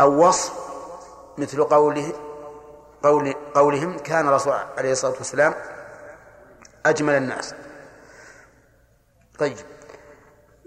أو 0.00 0.28
وصف 0.28 0.52
مثل 1.38 1.64
قوله 1.64 2.12
قول 3.02 3.34
قولهم 3.54 3.98
كان 3.98 4.28
الرسول 4.28 4.54
عليه 4.78 4.92
الصلاة 4.92 5.14
والسلام 5.18 5.54
أجمل 6.86 7.14
الناس. 7.14 7.54
طيب. 9.42 9.56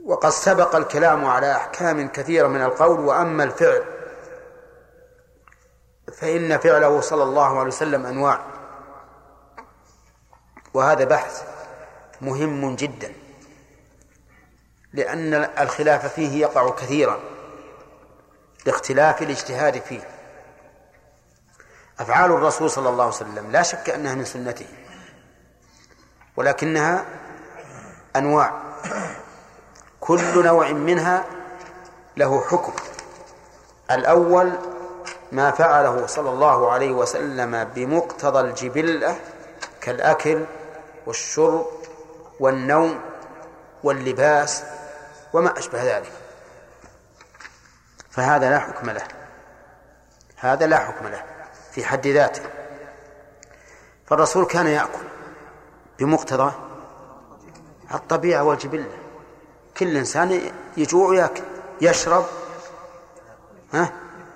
وقد 0.06 0.30
سبق 0.30 0.76
الكلام 0.76 1.26
على 1.26 1.52
أحكام 1.52 2.08
كثيرة 2.08 2.48
من 2.48 2.62
القول 2.62 3.00
وأما 3.00 3.44
الفعل 3.44 3.84
فإن 6.14 6.58
فعله 6.58 7.02
صلى 7.02 7.24
الله 7.24 7.60
عليه 7.60 7.68
وسلم 7.68 8.06
أنواع. 8.06 8.46
وهذا 10.74 11.04
بحث 11.04 11.44
مهم 12.22 12.76
جدا 12.76 13.14
لأن 14.94 15.34
الخلاف 15.34 16.06
فيه 16.06 16.42
يقع 16.42 16.70
كثيرا 16.70 17.20
لاختلاف 18.66 19.22
الاجتهاد 19.22 19.82
فيه. 19.82 20.08
أفعال 22.00 22.32
الرسول 22.32 22.72
صلى 22.72 22.90
الله 22.90 23.04
عليه 23.04 23.16
وسلم 23.16 23.52
لا 23.52 23.62
شك 23.62 23.90
أنها 23.90 24.16
من 24.16 24.26
سنته 24.26 24.68
ولكنها 26.38 27.06
أنواع. 28.16 28.65
كل 30.00 30.44
نوع 30.44 30.72
منها 30.72 31.26
له 32.18 32.42
حكم. 32.42 32.74
الأول 33.92 34.52
ما 35.32 35.52
فعله 35.52 36.08
صلى 36.08 36.30
الله 36.30 36.72
عليه 36.72 36.92
وسلم 36.92 37.64
بمقتضى 37.64 38.40
الجبلة 38.40 39.20
كالأكل 39.82 40.46
والشرب 41.06 41.68
والنوم 42.40 43.00
واللباس 43.84 44.64
وما 45.34 45.60
أشبه 45.60 45.98
ذلك. 45.98 46.12
فهذا 48.12 48.50
لا 48.50 48.60
حكم 48.60 48.90
له. 48.90 49.04
هذا 50.36 50.68
لا 50.68 50.78
حكم 50.78 51.08
له 51.08 51.24
في 51.72 51.86
حد 51.86 52.08
ذاته. 52.08 52.42
فالرسول 54.08 54.46
كان 54.46 54.68
يأكل 54.68 55.06
بمقتضى 56.00 56.52
الطبيعة 57.94 58.44
والجبلة 58.44 58.86
كل 59.78 59.98
إنسان 59.98 60.42
يجوع 60.78 61.10
ويأكل 61.10 61.44
يشرب 61.82 62.26
ها؟ 63.74 63.92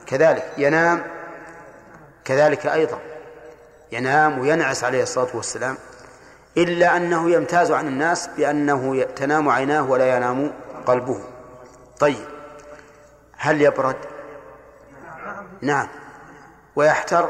كذلك 0.06 0.54
ينام 0.58 1.04
كذلك 2.26 2.66
أيضا 2.66 3.00
ينام 3.92 4.40
وينعس 4.40 4.84
عليه 4.84 5.04
الصلاة 5.04 5.28
والسلام 5.34 5.78
إلا 6.58 6.98
أنه 6.98 7.32
يمتاز 7.32 7.72
عن 7.72 7.88
الناس 7.88 8.30
بأنه 8.38 9.04
تنام 9.04 9.50
عيناه 9.50 9.90
ولا 9.90 10.18
ينام 10.18 10.52
قلبه. 10.86 11.20
طيب 12.00 12.26
هل 13.38 13.62
يبرد؟ 13.62 13.96
نعم. 15.62 15.88
ويحتر؟ 16.76 17.30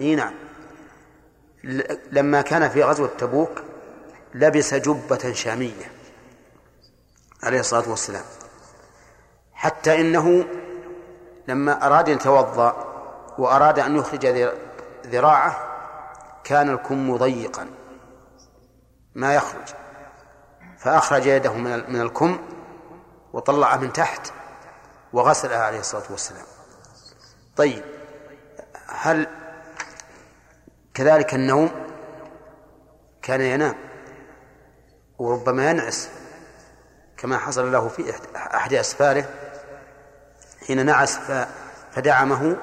إي 0.00 0.14
نعم. 0.14 0.34
لما 2.12 2.42
كان 2.42 2.68
في 2.68 2.82
غزوة 2.82 3.10
تبوك 3.18 3.62
لبس 4.34 4.74
جبة 4.74 5.32
شامية 5.32 5.92
عليه 7.42 7.60
الصلاة 7.60 7.90
والسلام. 7.90 8.24
حتى 9.52 10.00
إنه 10.00 10.44
لما 11.48 11.86
أراد 11.86 12.08
أن 12.08 12.14
يتوضأ 12.14 12.84
وأراد 13.38 13.78
أن 13.78 13.96
يخرج 13.96 14.26
ذراعه 15.06 15.68
كان 16.44 16.70
الكم 16.70 17.16
ضيقا 17.16 17.70
ما 19.14 19.34
يخرج. 19.34 19.68
فأخرج 20.78 21.26
يده 21.26 21.52
من 21.52 22.00
الكم 22.00 22.38
وطلعها 23.32 23.76
من 23.76 23.92
تحت 23.92 24.32
وغسلها 25.12 25.62
عليه 25.62 25.80
الصلاة 25.80 26.04
والسلام. 26.10 26.44
طيب 27.56 27.84
هل 28.86 29.26
كذلك 30.94 31.34
النوم 31.34 31.70
كان 33.22 33.40
ينام؟ 33.40 33.87
وربما 35.18 35.70
ينعس 35.70 36.08
كما 37.16 37.38
حصل 37.38 37.72
له 37.72 37.88
في 37.88 38.14
أحد 38.36 38.74
أسفاره. 38.74 39.24
حين 40.66 40.86
نعس 40.86 41.18
فدعمه 41.92 42.56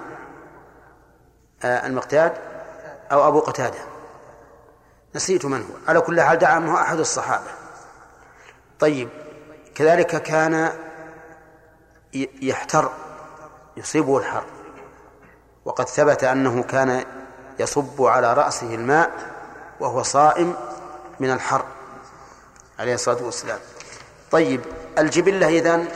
المقتاد 1.63 2.33
أو 3.11 3.27
أبو 3.27 3.39
قتادة. 3.39 3.79
نسيت 5.15 5.45
من 5.45 5.61
هو. 5.61 5.87
على 5.87 6.01
كل 6.01 6.21
حال 6.21 6.37
دعمه 6.37 6.81
أحد 6.81 6.99
الصحابة. 6.99 7.51
طيب 8.79 9.09
كذلك 9.75 10.23
كان 10.23 10.71
يحتر 12.41 12.91
يصيبه 13.77 14.17
الحر. 14.17 14.45
وقد 15.65 15.87
ثبت 15.87 16.23
أنه 16.23 16.63
كان 16.63 17.05
يصب 17.59 18.01
على 18.01 18.33
رأسه 18.33 18.75
الماء 18.75 19.11
وهو 19.79 20.03
صائم 20.03 20.55
من 21.19 21.31
الحر. 21.31 21.65
عليه 22.79 22.93
الصلاة 22.93 23.23
والسلام. 23.23 23.59
طيب 24.31 24.61
الجبلة 24.97 25.47
إذن 25.47 25.87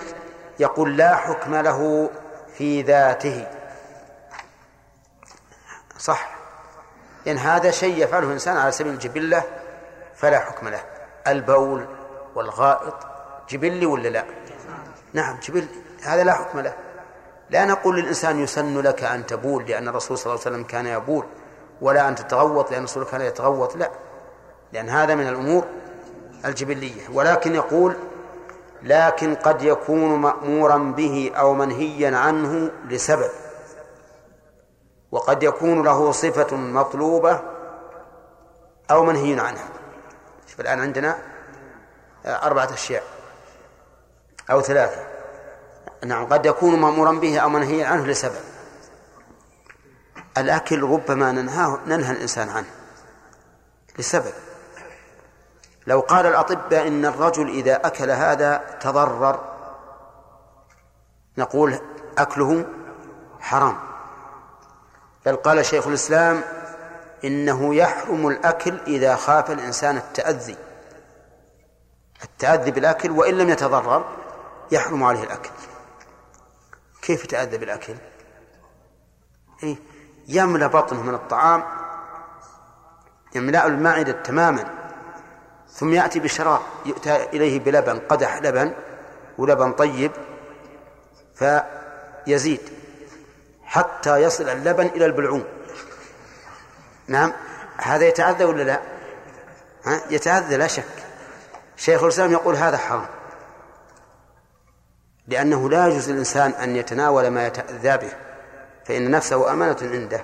يقول 0.59 0.97
لا 0.97 1.15
حكم 1.15 1.55
له 1.55 2.09
في 2.57 2.81
ذاته. 2.81 3.47
صح. 5.97 6.35
إن 7.27 7.37
هذا 7.37 7.71
شيء 7.71 8.03
يفعله 8.03 8.27
الإنسان 8.27 8.57
على 8.57 8.71
سبيل 8.71 8.93
الجبلة 8.93 9.43
فلا 10.15 10.39
حكم 10.39 10.67
له. 10.67 10.83
البول 11.27 11.87
والغائط 12.35 12.95
جبلي 13.49 13.85
ولا 13.85 14.07
لا؟ 14.07 14.25
نعم 15.13 15.39
جبلي. 15.39 15.67
هذا 16.03 16.23
لا 16.23 16.33
حكم 16.33 16.59
له. 16.59 16.73
لا 17.49 17.65
نقول 17.65 17.99
للإنسان 17.99 18.39
يسن 18.39 18.81
لك 18.81 19.03
أن 19.03 19.25
تبول 19.25 19.65
لأن 19.65 19.87
الرسول 19.87 20.17
صلى 20.17 20.33
الله 20.33 20.45
عليه 20.45 20.55
وسلم 20.55 20.67
كان 20.67 20.87
يبول 20.87 21.25
ولا 21.81 22.07
أن 22.07 22.15
تتغوط 22.15 22.71
لأن 22.71 22.79
الرسول 22.79 23.05
كان 23.05 23.21
يتغوط 23.21 23.75
لا. 23.75 23.91
لأن 24.73 24.89
هذا 24.89 25.15
من 25.15 25.27
الأمور 25.27 25.65
الجبلية. 26.45 27.09
ولكن 27.13 27.55
يقول 27.55 27.95
لكن 28.83 29.35
قد 29.35 29.61
يكون 29.61 30.15
مأمورا 30.15 30.77
به 30.77 31.31
أو 31.35 31.53
منهيا 31.53 32.17
عنه 32.17 32.71
لسبب. 32.87 33.29
وقد 35.11 35.43
يكون 35.43 35.83
له 35.83 36.11
صفة 36.11 36.55
مطلوبة 36.55 37.41
أو 38.91 39.03
منهي 39.03 39.39
عنها. 39.39 39.69
شوف 40.47 40.59
الآن 40.59 40.79
عندنا 40.79 41.17
أربعة 42.25 42.73
أشياء 42.73 43.03
أو 44.51 44.61
ثلاثة. 44.61 45.01
نعم 46.05 46.25
قد 46.25 46.45
يكون 46.45 46.79
مأمورا 46.79 47.11
به 47.11 47.39
أو 47.39 47.49
منهيا 47.49 47.87
عنه 47.87 48.05
لسبب. 48.05 48.41
الأكل 50.37 50.83
ربما 50.83 51.31
ننهاه 51.31 51.79
ننهى 51.87 52.11
الإنسان 52.11 52.49
عنه 52.49 52.69
لسبب. 53.99 54.33
لو 55.87 55.99
قال 55.99 56.25
الأطباء 56.25 56.87
إن 56.87 57.05
الرجل 57.05 57.49
إذا 57.49 57.87
أكل 57.87 58.09
هذا 58.11 58.77
تضرر 58.81 59.39
نقول 61.37 61.79
أكله 62.17 62.65
حرام. 63.39 63.77
بل 65.25 65.35
قال 65.35 65.65
شيخ 65.65 65.87
الإسلام 65.87 66.41
إنه 67.23 67.75
يحرم 67.75 68.27
الأكل 68.27 68.79
إذا 68.87 69.15
خاف 69.15 69.51
الإنسان 69.51 69.97
التأذي. 69.97 70.57
التأذي 72.23 72.71
بالأكل 72.71 73.11
وإن 73.11 73.37
لم 73.37 73.49
يتضرر 73.49 74.05
يحرم 74.71 75.03
عليه 75.03 75.23
الأكل. 75.23 75.49
كيف 77.01 77.23
يتأذى 77.23 77.57
بالأكل؟ 77.57 77.95
إيه؟ 79.63 79.75
يملأ 80.27 80.67
بطنه 80.67 81.03
من 81.03 81.13
الطعام 81.13 81.63
يملأ 83.35 83.65
المعدة 83.65 84.11
تماما. 84.11 84.78
ثم 85.73 85.93
يأتي 85.93 86.19
بشراب 86.19 86.59
يؤتى 86.85 87.15
إليه 87.33 87.59
بلبن 87.59 87.99
قدح 87.99 88.37
لبن 88.37 88.73
ولبن 89.37 89.71
طيب 89.71 90.11
فيزيد 91.35 92.61
حتى 93.63 94.17
يصل 94.17 94.49
اللبن 94.49 94.85
إلى 94.85 95.05
البلعوم. 95.05 95.43
نعم 97.07 97.33
هذا 97.77 98.07
يتعذى 98.07 98.43
ولا 98.43 98.63
لا؟ 98.63 98.79
ها؟ 99.85 100.01
يتعذى 100.09 100.57
لا 100.57 100.67
شك. 100.67 100.83
شيخ 101.77 102.03
الإسلام 102.03 102.31
يقول 102.31 102.55
هذا 102.55 102.77
حرام. 102.77 103.07
لأنه 105.27 105.69
لا 105.69 105.87
يجوز 105.87 106.09
للإنسان 106.09 106.51
أن 106.51 106.75
يتناول 106.75 107.27
ما 107.27 107.47
يتأذى 107.47 107.97
به 107.97 108.11
فإن 108.85 109.11
نفسه 109.11 109.51
أمانة 109.51 109.77
عنده. 109.81 110.23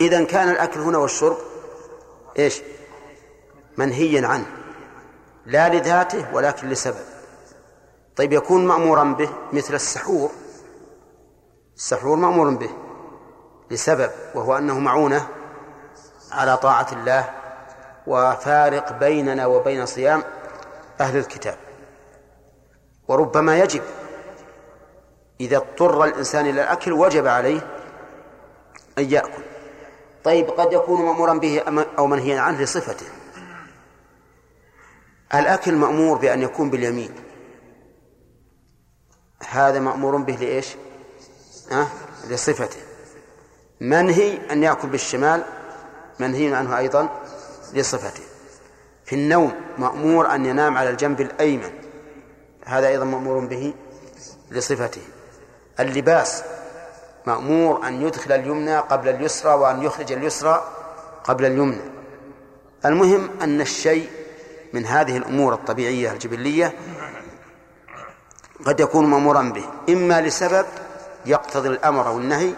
إذا 0.00 0.24
كان 0.24 0.48
الأكل 0.48 0.80
هنا 0.80 0.98
والشرب 0.98 1.38
إيش؟ 2.38 2.62
منهيا 3.78 4.26
عنه 4.26 4.46
لا 5.46 5.68
لذاته 5.68 6.34
ولكن 6.34 6.68
لسبب. 6.68 7.04
طيب 8.16 8.32
يكون 8.32 8.66
مأمورا 8.66 9.04
به 9.04 9.30
مثل 9.52 9.74
السحور؟ 9.74 10.30
السحور 11.76 12.16
مأمور 12.16 12.50
به 12.50 12.70
لسبب 13.70 14.10
وهو 14.34 14.58
أنه 14.58 14.78
معونة 14.78 15.28
على 16.32 16.56
طاعة 16.56 16.86
الله 16.92 17.30
وفارق 18.06 18.92
بيننا 18.92 19.46
وبين 19.46 19.86
صيام 19.86 20.22
أهل 21.00 21.16
الكتاب. 21.18 21.56
وربما 23.08 23.58
يجب 23.58 23.82
إذا 25.40 25.56
اضطر 25.56 26.04
الإنسان 26.04 26.46
إلى 26.46 26.62
الأكل 26.62 26.92
وجب 26.92 27.26
عليه 27.26 27.60
أن 28.98 29.10
يأكل. 29.10 29.42
طيب 30.24 30.50
قد 30.50 30.72
يكون 30.72 31.04
مأمورا 31.04 31.34
به 31.34 31.62
أو 31.98 32.06
منهيا 32.06 32.40
عنه 32.40 32.62
لصفته. 32.62 33.06
الأكل 35.34 35.74
مأمور 35.74 36.18
بأن 36.18 36.42
يكون 36.42 36.70
باليمين. 36.70 37.10
هذا 39.48 39.80
مأمور 39.80 40.16
به 40.16 40.34
لإيش؟ 40.34 40.66
أه؟ 41.72 41.86
لصفته. 42.28 42.80
منهي 43.80 44.52
أن 44.52 44.62
يأكل 44.62 44.88
بالشمال 44.88 45.44
منهي 46.18 46.54
عنه 46.54 46.78
أيضا 46.78 47.08
لصفته. 47.74 48.22
في 49.04 49.14
النوم 49.14 49.52
مأمور 49.78 50.34
أن 50.34 50.46
ينام 50.46 50.76
على 50.76 50.90
الجنب 50.90 51.20
الأيمن. 51.20 51.70
هذا 52.64 52.88
أيضا 52.88 53.04
مأمور 53.04 53.46
به 53.46 53.74
لصفته. 54.50 55.02
اللباس 55.80 56.42
مأمور 57.26 57.86
أن 57.86 58.02
يدخل 58.02 58.32
اليمنى 58.32 58.78
قبل 58.78 59.08
اليسرى 59.08 59.54
وأن 59.54 59.82
يخرج 59.82 60.12
اليسرى 60.12 60.72
قبل 61.24 61.44
اليمنى. 61.44 61.90
المهم 62.84 63.30
أن 63.42 63.60
الشيء 63.60 64.17
من 64.72 64.86
هذه 64.86 65.16
الأمور 65.16 65.54
الطبيعية 65.54 66.12
الجبلية 66.12 66.78
قد 68.66 68.80
يكون 68.80 69.06
مأمورا 69.06 69.42
به 69.42 69.64
إما 69.88 70.20
لسبب 70.20 70.66
يقتضي 71.26 71.68
الأمر 71.68 72.06
أو 72.06 72.18
النهي 72.18 72.54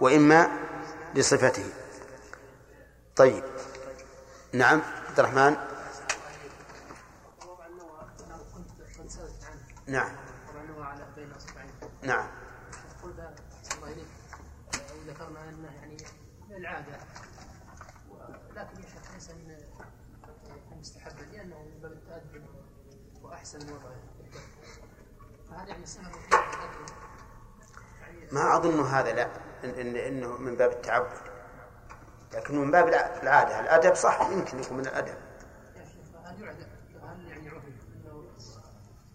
وإما 0.00 0.48
لصفته. 1.14 1.64
طيب. 3.16 3.44
نعم 4.52 4.82
عبد 5.08 5.20
الرحمن. 5.20 5.56
نعم. 9.86 10.10
نعم 12.02 12.26
قلت 13.02 13.18
الله 13.76 13.92
اليك 13.92 14.06
ذكرنا 15.06 15.48
انه 15.48 15.72
يعني 15.72 15.96
العاده 16.56 16.98
لكن 18.56 18.82
يا 18.82 18.88
شيخ 18.88 19.12
ليس 19.14 19.30
من 19.30 19.56
المستحب 20.72 21.12
لأنه 21.32 21.62
من 21.62 21.80
باب 21.82 21.92
التادب 21.92 22.44
ما 28.32 28.56
أظن 28.56 28.80
هذا 28.80 29.12
لا 29.12 29.28
إن 29.64 29.70
إن 29.70 29.96
إنه 29.96 30.36
من 30.36 30.56
باب 30.56 30.70
التعبد. 30.70 31.18
لكنه 32.32 32.60
من 32.60 32.70
باب 32.70 32.88
العادة. 33.22 33.60
الأدب 33.60 33.94
صح 33.94 34.20
يمكن 34.30 34.58
يكون 34.58 34.76
من 34.76 34.86
الأدب. 34.86 35.14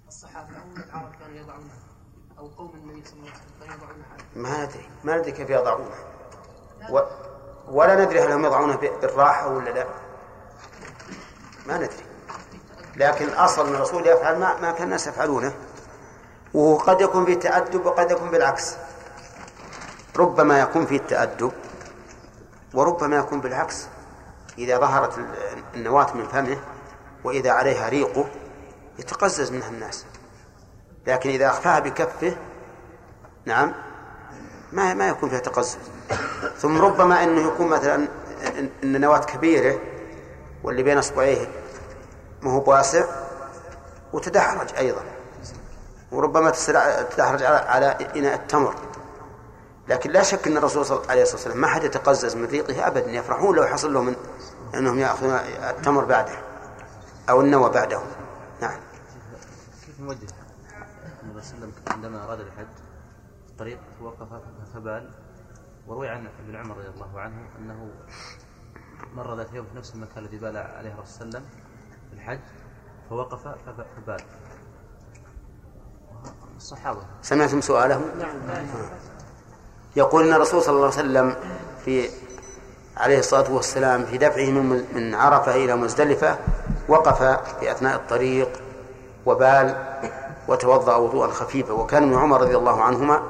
الصحابه 0.07 0.57
أو 0.57 0.77
العرب 0.77 1.15
كانوا 1.19 1.53
أو 2.38 2.47
قوم 2.47 2.91
عليه 2.91 3.03
ما 4.35 4.65
ندري 4.65 4.89
ما 5.03 5.18
ندري 5.18 5.31
كيف 5.31 5.49
يضعونه. 5.49 5.95
و 6.89 7.01
ولا 7.68 8.06
ندري 8.06 8.19
هل 8.19 8.31
هم 8.31 8.45
يضعونه 8.45 8.76
بالراحة 8.76 9.47
ولا 9.47 9.69
لا. 9.69 9.85
ما 11.68 11.77
ندري. 11.77 12.09
لكن 12.95 13.26
الأصل 13.26 13.68
أن 13.68 13.76
الرسول 13.76 14.07
يفعل 14.07 14.40
ما, 14.40 14.60
ما 14.61 14.72
كان 14.72 14.84
الناس 14.84 15.07
يفعلونه. 15.07 15.53
وقد 16.53 17.02
يكون 17.02 17.26
فيه 17.26 17.34
تأدب 17.34 17.86
وقد 17.86 18.11
يكون 18.11 18.30
بالعكس. 18.30 18.76
ربما 20.18 20.60
يكون 20.60 20.86
فيه 20.86 20.98
التأدب 20.98 21.52
وربما 22.74 23.16
يكون 23.18 23.41
بالعكس. 23.41 23.88
إذا 24.57 24.78
ظهرت 24.78 25.18
ال- 25.18 25.26
النواة 25.76 26.14
من 26.14 26.28
فمه 26.28 26.57
وإذا 27.24 27.52
عليها 27.52 27.90
ريقه 27.90 28.26
يتقزز 28.99 29.52
منها 29.52 29.70
الناس. 29.70 30.06
لكن 31.07 31.30
إذا 31.30 31.48
أخفاها 31.49 31.80
بكفه 31.80 32.36
نعم 33.45 33.74
ما 34.72 34.94
ما 34.94 35.07
يكون 35.07 35.30
فيها 35.30 35.40
تقزز. 35.40 35.78
ثم 36.57 36.78
ربما 36.82 37.24
أنه 37.24 37.48
يكون 37.48 37.68
مثلا 37.68 38.07
أن 38.84 39.02
نواة 39.02 39.20
كبيرة 39.20 39.80
واللي 40.64 40.84
بين 40.84 40.98
أصبعيه 40.98 41.48
ما 42.41 42.52
هو 42.52 42.60
بواسع 42.60 43.06
وتدحرج 44.14 44.76
أيضا. 44.78 45.02
وربما 46.11 46.52
تدحرج 46.52 47.44
على 47.44 47.57
على 47.57 47.86
إناء 48.16 48.36
التمر. 48.36 48.76
لكن 49.88 50.11
لا 50.11 50.24
شك 50.24 50.48
أن 50.48 50.57
الرسول 50.57 50.86
صلى 50.86 50.98
الله 50.98 51.11
عليه 51.11 51.22
وسلم 51.22 51.57
ما 51.57 51.68
حد 51.68 51.84
يتقزز 51.84 52.36
من 52.36 52.45
ريقه 52.45 52.88
أبدا 52.88 53.11
يفرحون 53.11 53.56
لو 53.56 53.66
حصل 53.66 53.94
لهم 53.94 54.16
أنهم 54.76 54.99
يأخذون 54.99 55.32
التمر 55.70 56.06
بعده 56.06 56.34
أو 57.30 57.41
النوى 57.41 57.70
بعده. 57.70 58.02
نعم. 58.61 58.80
كيف 59.86 59.99
نوجه 59.99 60.18
النبي 61.24 61.41
صلى 61.41 61.53
الله 61.53 61.64
عليه 61.64 61.74
وسلم 61.74 61.74
عندما 61.88 62.24
أراد 62.24 62.40
الحج؟ 62.40 62.68
الطريق 63.49 63.80
وقف 64.02 64.28
فبال 64.74 65.10
وروي 65.88 66.10
عن 66.10 66.28
ابن 66.45 66.56
عمر 66.56 66.78
رضي 66.78 66.88
الله 66.88 67.20
عنه 67.20 67.49
أنه 67.60 67.90
مر 69.16 69.36
ذات 69.36 69.53
يوم 69.53 69.66
في 69.66 69.78
نفس 69.78 69.95
المكان 69.95 70.26
الذي 70.26 70.38
بال 70.38 70.57
عليه 70.57 70.94
الرسول 70.94 71.07
صلى 71.07 71.26
الله 71.26 71.40
عليه 71.40 71.48
وسلم. 71.48 71.68
الحج 72.14 72.40
فوقف 73.10 73.48
فبال. 73.48 74.22
الصحابة. 76.57 76.99
سمعتم 77.22 77.61
سؤاله؟ 77.61 78.02
نعم. 78.19 78.65
يقول 79.95 80.27
إن 80.27 80.34
الرسول 80.34 80.61
صلى 80.61 80.76
الله 80.76 80.86
عليه 80.86 80.95
وسلم 80.95 81.36
في 81.86 82.10
عليه 82.98 83.19
الصلاة 83.19 83.52
والسلام 83.52 84.06
في 84.06 84.18
دفعه 84.18 84.49
من 84.49 84.86
من 84.94 85.15
عرفة 85.15 85.56
إلى 85.56 85.76
مزدلفة 85.76 86.38
وقف 86.88 87.23
في 87.60 87.72
أثناء 87.72 87.95
الطريق 87.95 88.61
وبال 89.26 89.76
وتوضأ 90.48 90.95
وضوءا 90.95 91.27
خفيفا 91.27 91.73
وكان 91.73 92.03
ابن 92.03 92.15
عمر 92.15 92.41
رضي 92.41 92.57
الله 92.57 92.84
عنهما 92.84 93.23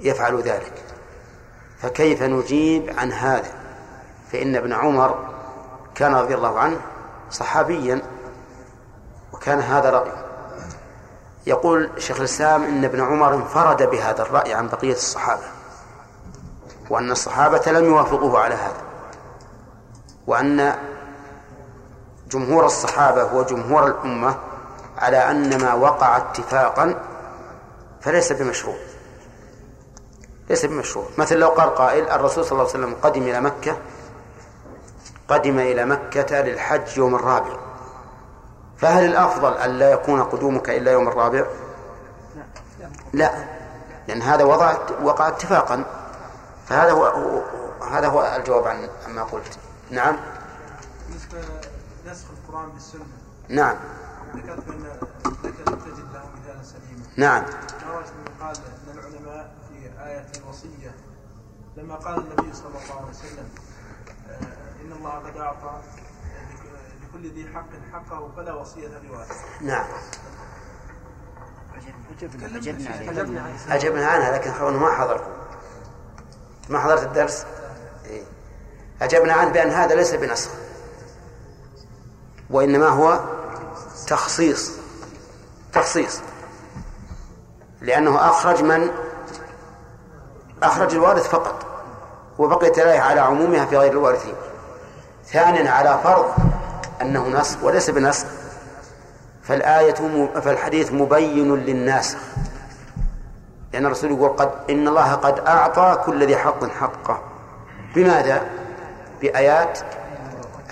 يفعل 0.00 0.40
ذلك. 0.40 0.72
فكيف 1.78 2.22
نجيب 2.22 2.90
عن 2.98 3.12
هذا؟ 3.12 3.52
فإن 4.32 4.56
ابن 4.56 4.72
عمر 4.72 5.28
كان 5.94 6.14
رضي 6.14 6.34
الله 6.34 6.58
عنه 6.58 6.80
صحابيا 7.30 8.02
وكان 9.32 9.60
هذا 9.60 9.90
رايه 9.90 10.24
يقول 11.46 11.90
شيخ 11.98 12.16
الإسلام 12.18 12.64
إن 12.64 12.84
ابن 12.84 13.00
عمر 13.00 13.34
انفرد 13.34 13.90
بهذا 13.90 14.22
الرأي 14.22 14.54
عن 14.54 14.68
بقية 14.68 14.92
الصحابة 14.92 15.42
وأن 16.90 17.10
الصحابة 17.10 17.72
لم 17.72 17.84
يوافقوه 17.84 18.38
على 18.38 18.54
هذا 18.54 18.82
وأن 20.26 20.74
جمهور 22.30 22.66
الصحابة 22.66 23.34
وجمهور 23.34 23.86
الأمة 23.86 24.36
على 24.98 25.30
أن 25.30 25.62
ما 25.62 25.74
وقع 25.74 26.16
اتفاقا 26.16 27.02
فليس 28.00 28.32
بمشروع. 28.32 28.76
ليس 30.50 30.64
بمشروع. 30.64 31.06
مثل 31.18 31.38
لو 31.38 31.48
قال 31.48 31.74
قائل 31.74 32.08
الرسول 32.08 32.44
صلى 32.44 32.52
الله 32.52 32.72
عليه 32.74 32.84
وسلم 32.84 32.96
قدم 33.02 33.22
إلى 33.22 33.40
مكة 33.40 33.76
قدم 35.28 35.58
إلى 35.58 35.84
مكة 35.84 36.40
للحج 36.40 36.96
يوم 36.98 37.14
الرابع. 37.14 37.56
فهل 38.76 39.04
الأفضل 39.04 39.52
أن 39.52 39.70
لا 39.70 39.90
يكون 39.90 40.22
قدومك 40.22 40.70
إلا 40.70 40.92
يوم 40.92 41.08
الرابع؟ 41.08 41.46
لا. 43.12 43.30
لأن 44.08 44.22
هذا 44.22 44.44
وضع 44.44 44.76
وقع 45.02 45.28
اتفاقا. 45.28 45.84
فهذا 46.66 46.90
هو 46.92 47.42
هذا 47.90 48.08
هو 48.08 48.36
الجواب 48.36 48.66
عن 48.66 48.88
عما 49.06 49.22
قلت. 49.22 49.58
نعم. 49.90 50.16
بالنسبة 51.08 51.38
نسخ 52.06 52.26
القرآن 52.30 52.68
بالسنة 52.70 53.04
نعم. 53.48 53.76
ذكرت 54.36 54.58
تجد 54.64 56.08
له 56.14 56.22
مثالا 56.36 56.62
سليما. 56.62 57.06
نعم. 57.16 57.42
ما 57.42 57.98
من 57.98 58.44
قال 58.46 58.56
أن 58.56 58.98
العلماء 58.98 59.50
في 59.68 60.04
آية 60.06 60.26
الوصية 60.36 60.94
لما 61.76 61.94
قال 61.94 62.18
النبي 62.18 62.54
صلى 62.54 62.68
الله 62.68 63.00
عليه 63.00 63.08
وسلم 63.08 63.48
إن 64.88 64.92
الله 64.92 65.10
قد 65.10 65.36
أعطى 65.36 65.80
لكل 67.02 67.30
ذي 67.30 67.48
حق 67.54 67.68
حقه 67.92 68.30
فلا 68.36 68.52
وصية 68.52 68.88
لوارث 68.88 69.44
نعم. 69.60 69.86
أجبنا 72.54 73.40
عليه 73.40 73.74
أجبنا 73.74 74.06
عنها 74.06 74.38
لكن 74.38 74.52
خلونا 74.52 74.78
ما 74.78 74.92
حضركم 74.92 75.30
ما 76.68 76.78
حضرت 76.78 77.02
الدرس؟ 77.02 77.46
إيه. 78.06 78.22
أجبنا 79.02 79.32
عنه 79.32 79.50
بأن 79.50 79.70
هذا 79.70 79.94
ليس 79.94 80.14
بنسخ 80.14 80.50
وإنما 82.50 82.88
هو 82.88 83.20
تخصيص. 84.06 84.72
تخصيص. 85.72 86.20
لأنه 87.80 88.30
أخرج 88.30 88.62
من؟ 88.62 88.90
أخرج 90.62 90.94
الوارث 90.94 91.28
فقط 91.28 91.66
وبقيت 92.38 92.78
الآية 92.78 93.00
على 93.00 93.20
عمومها 93.20 93.66
في 93.66 93.76
غير 93.76 93.92
الوارثين. 93.92 94.34
ثانيا 95.32 95.70
على 95.70 96.00
فرض 96.04 96.32
أنه 97.02 97.28
نسخ 97.28 97.62
وليس 97.62 97.90
بنسخ 97.90 98.26
فالآية. 99.42 99.94
فالحديث 100.40 100.92
مبين 100.92 101.54
للناسخ 101.54 102.18
لأن 103.72 103.86
الرسول 103.86 104.10
يقول 104.10 104.28
قد 104.28 104.50
إن 104.70 104.88
الله 104.88 105.12
قد 105.12 105.38
أعطى 105.38 106.02
كل 106.06 106.26
ذي 106.26 106.36
حق 106.36 106.64
حقه. 106.64 107.22
بماذا؟ 107.94 108.46
بآيات 109.20 109.78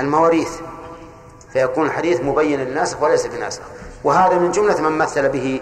المواريث. 0.00 0.50
فيكون 1.52 1.86
الحديث 1.86 2.20
مبين 2.20 2.60
للناسخ 2.60 3.02
وليس 3.02 3.26
بناسخ 3.26 3.62
وهذا 4.04 4.38
من 4.38 4.50
جملة 4.50 4.80
من 4.80 4.98
مثل 4.98 5.28
به 5.28 5.60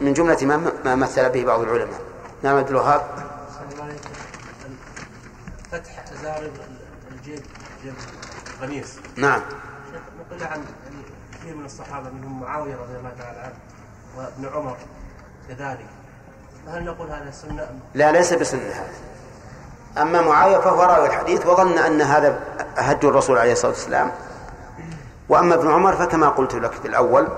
من 0.00 0.12
جملة 0.12 0.46
ما 0.84 0.94
مثل 0.94 1.28
به 1.28 1.44
بعض 1.44 1.60
العلماء. 1.60 2.00
نعم 2.42 2.56
عبد 2.56 2.68
الوهاب. 2.68 3.02
فتح 5.72 6.04
زارب 6.22 6.52
الجيب 7.12 7.34
جيب 7.34 7.59
القميص 8.54 8.88
نعم. 9.16 9.40
نقل 10.20 10.44
عن 10.44 10.64
كثير 11.32 11.56
من 11.56 11.64
الصحابة 11.64 12.10
منهم 12.10 12.40
معاوية 12.40 12.76
رضي 12.76 12.96
الله 12.96 13.12
تعالى 13.18 13.38
عنه 13.38 13.54
وابن 14.16 14.56
عمر 14.56 14.76
كذلك. 15.48 15.86
فهل 16.66 16.84
نقول 16.84 17.10
هذا 17.10 17.30
سنة 17.30 17.62
أم؟ 17.62 17.80
لا 17.94 18.12
ليس 18.12 18.32
بسنة 18.32 18.60
هذا. 18.60 18.92
أما 20.02 20.22
معاوية 20.22 20.58
فهو 20.58 20.82
راوي 20.82 21.06
الحديث 21.06 21.46
وظن 21.46 21.78
أن 21.78 22.02
هذا 22.02 22.40
هدي 22.76 23.08
الرسول 23.08 23.38
عليه 23.38 23.52
الصلاة 23.52 23.72
والسلام. 23.72 24.12
وأما 25.28 25.54
ابن 25.54 25.70
عمر 25.70 25.96
فكما 25.96 26.28
قلت 26.28 26.54
لك 26.54 26.72
في 26.72 26.88
الأول 26.88 27.28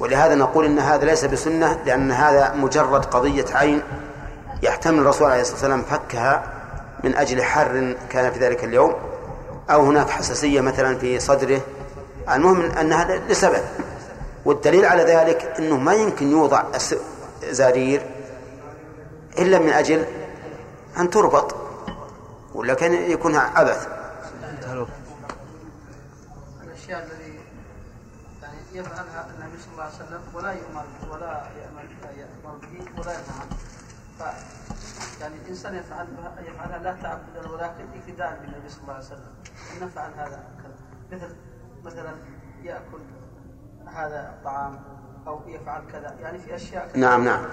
ولهذا 0.00 0.34
نقول 0.34 0.64
إن 0.64 0.78
هذا 0.78 1.04
ليس 1.04 1.24
بسنة 1.24 1.78
لأن 1.86 2.12
هذا 2.12 2.54
مجرد 2.54 3.04
قضية 3.04 3.44
عين 3.54 3.82
يحتمل 4.62 4.98
الرسول 4.98 5.30
عليه 5.30 5.40
الصلاة 5.40 5.54
والسلام 5.54 5.82
فكها 5.82 6.42
من 7.04 7.16
أجل 7.16 7.42
حر 7.42 7.96
كان 8.10 8.32
في 8.32 8.38
ذلك 8.38 8.64
اليوم 8.64 8.94
أو 9.70 9.84
هناك 9.86 10.10
حساسية 10.10 10.60
مثلا 10.60 10.98
في 10.98 11.20
صدره. 11.20 11.60
المهم 12.30 12.70
أنها 12.70 13.16
لسبب 13.16 13.62
والدليل 14.44 14.84
على 14.84 15.02
ذلك 15.02 15.54
أنه 15.58 15.76
ما 15.76 15.94
يمكن 15.94 16.30
يوضع 16.30 16.64
زارير 17.42 18.02
إلا 19.38 19.58
من 19.58 19.68
أجل 19.68 20.04
أن 20.98 21.10
تربط 21.10 21.54
ولا 22.54 22.74
كان 22.74 22.92
يكون 23.10 23.36
عبث. 23.36 23.88
الأشياء 26.62 27.06
الذي 27.06 27.40
يعني 28.42 28.56
يفعلها 28.72 29.26
النبي 29.38 29.62
صلى 29.62 29.72
الله 29.72 29.84
عليه 29.84 29.94
وسلم 29.94 30.20
ولا 30.34 30.52
يؤمر 30.52 30.84
ولا 31.10 31.42
يأمر 31.60 32.58
به 32.62 33.00
ولا 33.00 33.12
ينهى 33.12 33.46
يعني 35.22 35.34
الإنسان 35.44 35.74
يفعل 35.74 36.06
يفعلها 36.46 36.78
لا 36.78 36.92
تعبدا 37.02 37.50
ولكن 37.50 37.84
اقتداء 38.00 38.38
بالنبي 38.40 38.68
صلى 38.68 38.80
الله 38.82 38.94
عليه 38.94 39.04
وسلم. 39.04 39.32
إن 39.80 39.86
نفعل 39.86 40.10
هذا 40.16 40.44
كذا 40.62 41.18
مثل 41.18 41.34
مثلا 41.84 42.14
يأكل 42.62 43.00
هذا 43.94 44.34
الطعام 44.38 44.80
أو 45.26 45.40
يفعل 45.46 45.82
كذا. 45.92 46.14
يعني 46.22 46.38
في 46.38 46.54
أشياء 46.56 46.88
كثيرة. 46.88 47.00
نعم 47.00 47.24
نعم. 47.24 47.44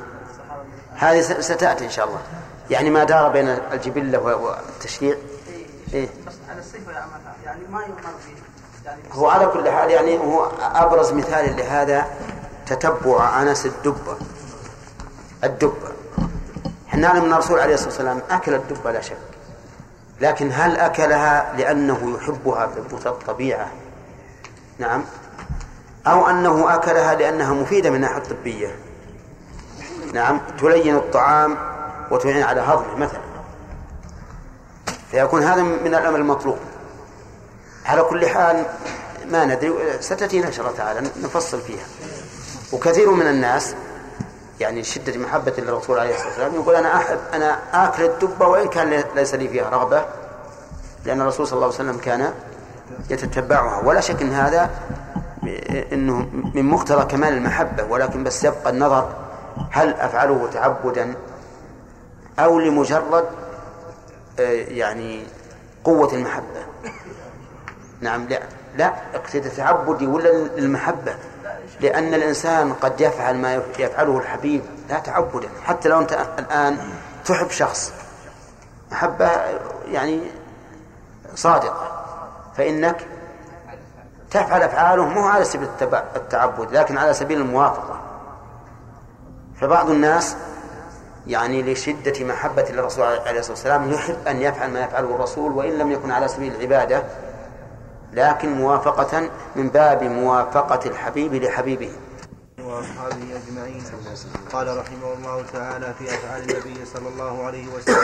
هذه 0.95 1.21
س- 1.21 1.31
ستأتي 1.51 1.85
إن 1.85 1.89
شاء 1.89 2.07
الله. 2.07 2.19
يعني 2.69 2.89
ما 2.89 3.03
دار 3.03 3.29
بين 3.31 3.47
الجبلة 3.47 4.19
والتشريع. 4.35 5.15
إيه. 5.93 6.07
بس 6.27 6.33
على 6.49 6.59
الصفه 6.59 6.91
يعملها 6.91 7.35
يعني 7.45 7.67
ما 7.67 7.81
يؤمر 7.81 8.01
به. 8.01 8.35
يعني 8.85 9.01
هو 9.11 9.29
على 9.29 9.45
كل 9.45 9.69
حال 9.69 9.91
يعني 9.91 10.17
هو 10.17 10.45
أبرز 10.61 11.11
مثال 11.13 11.57
لهذا 11.57 12.07
تتبع 12.65 13.41
أنس 13.41 13.65
الدبة. 13.65 14.17
الدبة. 15.43 15.89
إحنا 16.89 17.01
نعلم 17.01 17.25
أن 17.25 17.33
الرسول 17.33 17.59
عليه 17.59 17.73
الصلاة 17.73 17.89
والسلام 17.89 18.21
أكل 18.29 18.53
الدبة 18.53 18.91
لا 18.91 19.01
شك. 19.01 19.17
لكن 20.21 20.49
هل 20.53 20.77
أكلها 20.77 21.53
لأنه 21.57 22.17
يحبها 22.17 22.65
بمقتضى 22.65 23.09
الطبيعة؟ 23.09 23.67
نعم. 24.79 25.03
أو 26.07 26.29
أنه 26.29 26.75
أكلها 26.75 27.15
لأنها 27.15 27.53
مفيدة 27.53 27.89
من 27.89 27.95
الناحية 27.95 28.17
الطبية؟ 28.17 28.75
نعم. 30.13 30.41
تلين 30.59 30.95
الطعام 30.95 31.57
وتعين 32.11 32.43
على 32.43 32.61
هضمه 32.61 32.95
مثلا. 32.95 33.21
فيكون 35.11 35.43
هذا 35.43 35.61
من 35.61 35.95
الأمر 35.95 36.17
المطلوب. 36.17 36.57
على 37.85 38.01
كل 38.01 38.27
حال 38.27 38.65
ما 39.31 39.45
ندري 39.45 39.73
ستأتينا 39.99 40.47
إن 40.47 40.51
شاء 40.51 40.65
الله 40.65 40.77
تعالى 40.77 41.09
نفصل 41.23 41.61
فيها. 41.61 41.85
وكثير 42.73 43.11
من 43.11 43.27
الناس 43.27 43.75
يعني 44.59 44.83
شدة 44.83 45.17
محبة 45.17 45.53
للرسول 45.57 45.99
عليه 45.99 46.09
الصلاة 46.15 46.27
والسلام. 46.27 46.55
يقول 46.55 46.75
أنا 46.75 46.95
أحب 46.95 47.17
أنا 47.33 47.59
آكل 47.73 48.03
الدبة 48.03 48.47
وإن 48.47 48.67
كان 48.67 49.03
ليس 49.15 49.35
لي 49.35 49.47
فيها 49.47 49.69
رغبة 49.69 50.05
لأن 51.05 51.21
الرسول 51.21 51.47
صلى 51.47 51.53
الله 51.57 51.65
عليه 51.65 51.75
وسلم 51.75 51.97
كان 51.97 52.33
يتتبعها. 53.09 53.81
ولا 53.85 53.99
شك 53.99 54.21
أن 54.21 54.31
هذا 54.33 54.69
إنه 55.93 56.29
من 56.53 56.65
مقتضى 56.65 57.05
كمال 57.05 57.33
المحبة 57.33 57.83
ولكن 57.83 58.23
بس 58.23 58.43
يبقى 58.43 58.69
النظر 58.69 59.09
هل 59.71 59.93
أفعله 59.93 60.49
تعبدا 60.53 61.13
أو 62.39 62.59
لمجرد 62.59 63.25
آه، 64.39 64.51
يعني 64.67 65.23
قوة 65.83 66.13
المحبة. 66.13 66.65
نعم 68.01 68.27
لا. 68.27 68.39
لا 68.77 68.93
اقتدى 69.13 69.49
تعبدي 69.49 70.07
ولا 70.07 70.31
المحبه 70.57 71.15
لأن 71.81 72.13
الإنسان 72.13 72.73
قد 72.73 73.01
يفعل 73.01 73.37
ما 73.37 73.61
يفعله 73.79 74.17
الحبيب 74.17 74.61
لا 74.89 74.99
تعبدا 74.99 75.49
حتى 75.65 75.89
لو 75.89 75.99
أنت 75.99 76.27
الآن 76.39 76.77
تحب 77.25 77.49
شخص 77.49 77.93
محبه 78.91 79.29
يعني 79.91 80.21
صادقه 81.35 82.05
فإنك 82.57 83.05
تفعل 84.31 84.61
أفعاله 84.61 85.05
مو 85.05 85.27
على 85.27 85.45
سبيل 85.45 85.67
التعبد 86.15 86.71
لكن 86.71 86.97
على 86.97 87.13
سبيل 87.13 87.41
الموافقة. 87.41 87.99
فبعض 89.61 89.89
الناس 89.89 90.35
يعني 91.27 91.73
لشدة 91.73 92.25
محبة 92.25 92.65
للرسول 92.69 93.05
عليه 93.05 93.39
الصلاة 93.39 93.55
والسلام 93.55 93.91
يحب 93.91 94.27
أن 94.27 94.41
يفعل 94.41 94.71
ما 94.71 94.79
يفعله 94.79 95.15
الرسول 95.15 95.51
وإن 95.51 95.77
لم 95.77 95.91
يكن 95.91 96.11
على 96.11 96.27
سبيل 96.27 96.55
العبادة 96.55 97.03
لكن 98.13 98.53
موافقة 98.53 99.29
من 99.55 99.69
باب 99.69 100.03
موافقة 100.03 100.89
الحبيب 100.89 101.33
لحبيبه. 101.33 101.91
وأصحابه 102.59 103.15
أجمعين. 103.15 103.83
قال 104.53 104.77
رحمه 104.77 105.13
الله 105.13 105.43
تعالى 105.53 105.93
في 105.93 106.05
أفعال 106.05 106.41
النبي 106.41 106.85
صلى 106.85 107.09
الله 107.09 107.43
عليه 107.43 107.67
وسلم 107.67 107.95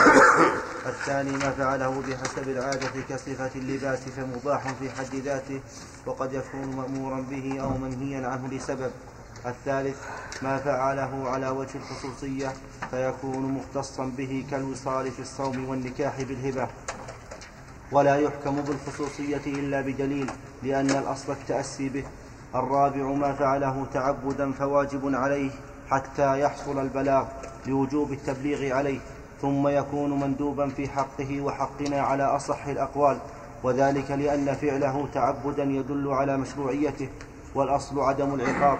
الثاني 0.86 1.30
ما 1.30 1.50
فعله 1.50 2.02
بحسب 2.08 2.48
العادة 2.48 3.02
كصفة 3.08 3.50
اللباس 3.56 3.98
فمباح 3.98 4.62
في 4.80 4.90
حد 4.90 5.14
ذاته 5.14 5.60
وقد 6.06 6.32
يكون 6.32 6.76
مأمورا 6.76 7.24
به 7.30 7.60
أو 7.60 7.70
منهيا 7.70 8.28
عنه 8.28 8.48
لسبب. 8.48 8.90
الثالث 9.46 9.96
ما 10.42 10.56
فعله 10.58 11.30
على 11.30 11.48
وجه 11.48 11.74
الخصوصية 11.76 12.52
فيكون 12.90 13.42
مختصا 13.42 14.12
به 14.18 14.44
كالوصال 14.50 15.10
في 15.10 15.22
الصوم 15.22 15.68
والنكاح 15.68 16.22
بالهبة. 16.22 16.68
ولا 17.92 18.16
يحكم 18.16 18.56
بالخصوصية 18.56 19.42
إلا 19.46 19.80
بدليل 19.80 20.30
لأن 20.62 20.90
الأصل 20.90 21.32
التأسي 21.32 21.88
به. 21.88 22.04
الرابع 22.54 23.02
ما 23.02 23.32
فعله 23.32 23.86
تعبدا 23.92 24.52
فواجب 24.52 25.14
عليه 25.14 25.50
حتى 25.90 26.40
يحصل 26.40 26.78
البلاغ 26.78 27.24
لوجوب 27.66 28.12
التبليغ 28.12 28.76
عليه 28.76 28.98
ثم 29.42 29.68
يكون 29.68 30.20
مندوبا 30.20 30.68
في 30.68 30.88
حقه 30.88 31.40
وحقنا 31.40 32.00
على 32.00 32.22
أصح 32.22 32.66
الأقوال. 32.66 33.18
وذلك 33.62 34.10
لأن 34.10 34.54
فعله 34.54 35.08
تعبدا 35.14 35.62
يدل 35.62 36.08
على 36.12 36.36
مشروعيته. 36.36 37.08
والأصل 37.54 38.00
عدم 38.00 38.34
العقاب 38.34 38.78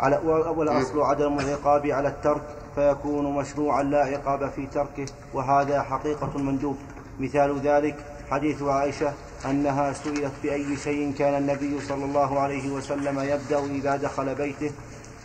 على 0.00 0.16
والأصل 0.56 1.00
عدم 1.00 1.38
العقاب 1.38 1.86
على 1.86 2.08
الترك 2.08 2.42
فيكون 2.74 3.34
مشروعا 3.34 3.82
لا 3.82 4.04
عقاب 4.04 4.50
في 4.50 4.66
تركه 4.66 5.06
وهذا 5.34 5.82
حقيقة 5.82 6.30
المندوب 6.36 6.76
مثال 7.20 7.60
ذلك 7.60 7.96
حديث 8.30 8.62
عائشة 8.62 9.12
أنها 9.50 9.92
سئلت 9.92 10.32
بأي 10.42 10.76
شيء 10.76 11.14
كان 11.18 11.34
النبي 11.34 11.80
صلى 11.80 12.04
الله 12.04 12.40
عليه 12.40 12.70
وسلم 12.70 13.20
يبدأ 13.20 13.64
إذا 13.64 13.96
دخل 13.96 14.34
بيته. 14.34 14.70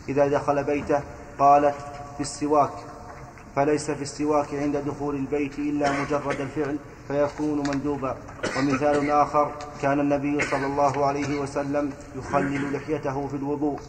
إذا 0.09 0.27
دخل 0.27 0.63
بيته 0.63 1.01
قالت 1.39 1.75
في 2.15 2.21
السواك 2.21 2.71
فليس 3.55 3.91
في 3.91 4.01
السواك 4.01 4.47
عند 4.53 4.77
دخول 4.77 5.15
البيت 5.15 5.59
إلا 5.59 5.91
مجرد 5.91 6.41
الفعل 6.41 6.77
فيكون 7.07 7.69
مندوبا. 7.69 8.17
ومثال 8.57 9.11
آخر 9.11 9.51
كان 9.81 9.99
النبي 9.99 10.41
صلى 10.41 10.65
الله 10.65 11.05
عليه 11.05 11.39
وسلم 11.39 11.91
يخلل 12.15 12.73
لحيته 12.73 13.27
في 13.27 13.35
الوضوء. 13.35 13.79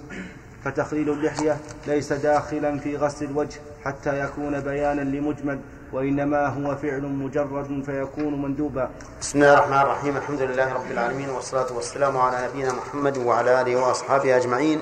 فتخليل 0.64 1.10
اللحية 1.10 1.56
ليس 1.86 2.12
داخلا 2.12 2.78
في 2.78 2.96
غسل 2.96 3.24
الوجه 3.24 3.60
حتى 3.84 4.20
يكون 4.20 4.60
بيانا 4.60 5.00
لمجمل. 5.00 5.60
وإنما 5.92 6.46
هو 6.46 6.76
فعل 6.76 7.02
مجرد 7.02 7.82
فيكون 7.86 8.42
مندوبا. 8.42 8.90
بسم 9.20 9.38
الله 9.38 9.54
الرحمن 9.54 9.80
الرحيم. 9.80 10.16
الحمد 10.16 10.40
لله 10.40 10.72
رب 10.72 10.90
العالمين 10.90 11.28
والصلاة 11.28 11.72
والسلام 11.72 12.16
على 12.16 12.48
نبينا 12.48 12.72
محمد 12.72 13.18
وعلى 13.18 13.60
آله 13.60 13.76
وأصحابه 13.76 14.36
أجمعين. 14.36 14.80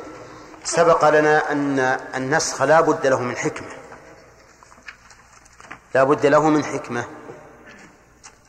سبق 0.65 1.09
لنا 1.09 1.53
أن 1.53 1.78
النسخ 2.15 2.62
لا 2.62 2.81
بد 2.81 3.07
له 3.07 3.23
من 3.23 3.37
حكمة. 3.37 3.69
لا 5.95 6.05
بد 6.05 6.27
له 6.27 6.51
من 6.51 6.65
حكمة. 6.65 7.05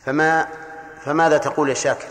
فما 0.04 0.48
فماذا 1.04 1.38
تقول 1.38 1.68
يا 1.68 1.74
شاكر 1.74 2.08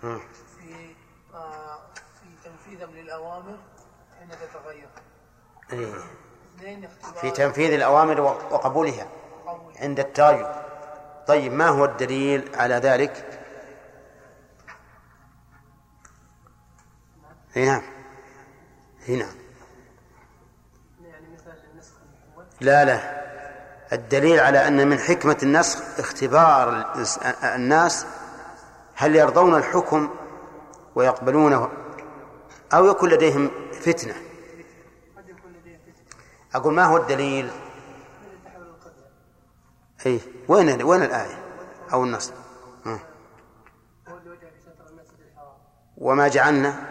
في 0.00 0.94
آه، 1.34 1.78
في 2.20 2.28
تنفيذهم 2.44 2.90
للاوامر 2.90 3.58
حين 4.18 4.28
تتغير. 4.28 4.88
إيه. 5.72 5.94
في 7.20 7.30
تنفيذ 7.56 7.72
الأوامر 7.72 8.20
وقبولها 8.20 9.06
عند 9.80 10.00
التغير. 10.00 10.46
طيب 11.26 11.52
ما 11.52 11.68
هو 11.68 11.84
الدليل 11.84 12.50
على 12.54 12.74
ذلك؟ 12.74 13.40
نعم 17.56 17.82
نعم 19.08 19.34
لا 22.60 22.84
لا 22.84 23.00
الدليل 23.92 24.40
على 24.40 24.68
أن 24.68 24.88
من 24.88 24.98
حكمة 24.98 25.36
النسخ 25.42 25.98
اختبار 25.98 26.94
الناس 27.44 28.06
هل 28.94 29.16
يرضون 29.16 29.54
الحكم 29.54 30.10
ويقبلونه 30.94 31.68
أو 32.74 32.86
يكون 32.86 33.10
لديهم 33.10 33.50
فتنة 33.80 34.25
أقول 36.56 36.74
ما 36.74 36.84
هو 36.84 36.96
الدليل؟ 36.96 37.50
أي 40.06 40.20
وين 40.48 40.82
وين 40.82 41.02
الآية؟ 41.02 41.38
أو 41.92 42.04
النص؟ 42.04 42.32
وما 45.96 46.28
جعلنا؟ 46.28 46.86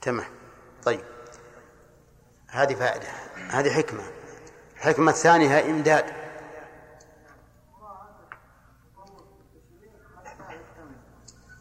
تمام. 0.00 0.26
طيب. 0.84 1.04
هذه 2.48 2.74
فائدة. 2.74 3.08
هذه 3.50 3.70
حكمة. 3.70 4.02
الحكمة 4.76 5.10
الثانية 5.10 5.70
إمداد. 5.70 6.04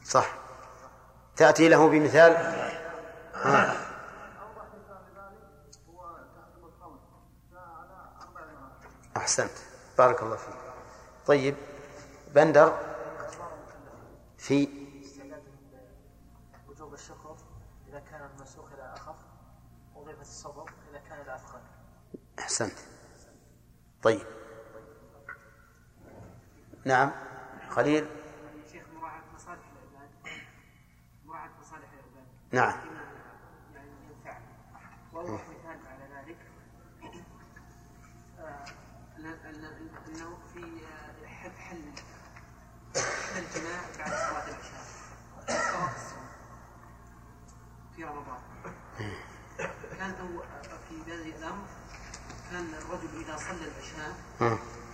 صح. 0.04 0.43
تأتي 1.36 1.70
له 1.70 1.90
بمثال؟ 1.90 2.32
ها. 3.34 3.76
أحسنت. 9.18 9.52
بارك 9.98 10.24
الله 10.24 10.36
فيك. 10.36 10.56
طيب 11.26 11.56
بندر 12.36 12.78
في 14.38 14.68
وجوب 16.68 16.94
الشكر 16.94 17.36
إذا 17.90 18.00
كان 18.00 18.30
المسوق 18.38 18.70
إلى 18.74 18.94
أخف 18.94 19.16
وضيفة 19.96 20.22
الصبر 20.22 20.70
إذا 20.92 21.00
كان 21.10 21.22
إلى 21.22 21.36
أثقل. 21.36 21.60
أحسنت. 22.40 22.78
طيب. 24.04 24.26
نعم. 26.86 27.12
خليل. 27.70 28.23
نعم. 32.54 32.74
وأوضح 35.14 35.42
مثال 35.50 35.80
على 35.88 36.08
ذلك 36.16 36.38
أنه 40.08 40.38
في 40.54 40.60
حل 41.28 41.52
حل 41.52 41.82
الجماع 43.38 43.82
بعد 43.98 44.12
صلاة 44.12 44.48
العشاء 44.48 44.84
الصوم 45.96 46.28
في 47.96 48.04
رمضان 48.04 48.40
كان 49.98 50.14
في 50.90 51.12
هذا 51.12 51.38
الأمر 51.38 51.66
كان 52.52 52.74
الرجل 52.74 53.22
إذا 53.22 53.38
صلى 53.38 53.68
العشاء 53.68 54.16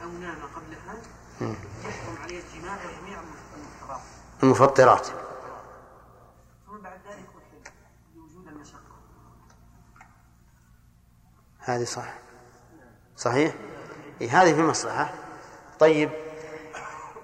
أو 0.04 0.12
نام 0.12 0.42
قبلها 0.56 0.96
يحرم 1.84 2.18
عليه 2.24 2.42
الجماع 2.44 2.78
وجميع 2.86 3.20
المفطرات 3.56 4.02
المفطرات. 4.44 5.29
هذه 11.70 11.84
صح 11.84 12.14
صحيح؟ 13.18 13.54
إيه 14.22 14.42
هذه 14.42 14.54
في 14.54 14.62
مصلحة. 14.62 15.14
طيب 15.80 16.10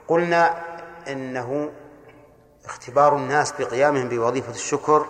قلنا 0.07 0.63
إنه 1.07 1.71
اختبار 2.65 3.15
الناس 3.15 3.51
بقيامهم 3.51 4.09
بوظيفة 4.09 4.51
الشكر 4.51 5.07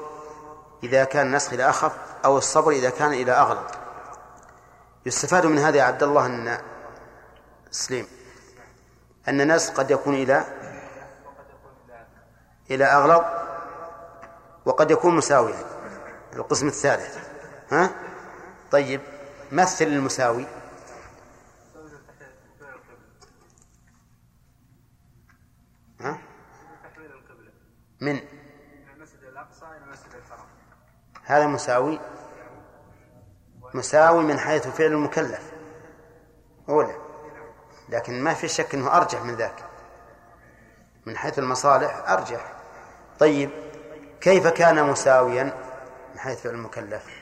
إذا 0.84 1.03
كان 1.03 1.28
النسخ 1.28 1.53
إلى 1.53 1.70
أخف 1.70 1.91
أو 2.26 2.38
الصبر 2.38 2.72
إذا 2.72 2.90
كان 2.90 3.14
إلى 3.14 3.32
أغلب. 3.32 3.68
يستفاد 5.06 5.45
من 5.45 5.57
هذا 5.57 5.78
يا 5.78 5.84
عبد 5.84 6.03
الله 6.03 6.26
أن 6.26 6.57
سليم 7.72 8.07
أن 9.28 9.41
النسخ 9.41 9.74
قد 9.74 9.91
يكون 9.91 10.14
إلى 10.14 10.44
إلى 12.72 12.86
أغلب 12.86 13.26
وقد 14.66 14.91
يكون 14.91 15.16
مساويا 15.16 15.66
القسم 16.34 16.68
الثالث. 16.68 17.18
ها؟ 17.72 17.90
طيب 18.72 19.02
مثل 19.51 19.85
المساوي. 19.85 20.45
ها؟ 26.01 26.17
من؟ 28.01 28.19
المسجد 28.95 29.23
الاقصى 29.23 29.65
إلى 29.65 29.84
المسجد 29.85 30.15
هذا 31.23 31.47
مساوي. 31.47 31.99
مساوي 33.73 34.23
من 34.23 34.39
حيث 34.39 34.67
فعل 34.67 34.91
المكلف. 34.91 35.51
أولى. 36.69 36.95
لكن 37.89 38.23
ما 38.23 38.34
في 38.34 38.47
شك 38.47 38.76
أنه 38.76 38.97
أرجح 38.97 39.22
من 39.22 39.35
ذاك. 39.35 39.65
من 41.05 41.17
حيث 41.17 41.39
المصالح 41.39 42.09
أرجح. 42.09 42.53
طيب 43.19 43.49
كيف 44.22 44.47
كان 44.47 44.84
مساويا 44.84 45.43
من 46.13 46.19
حيث 46.19 46.41
فعل 46.41 46.53
المكلف؟ 46.53 47.14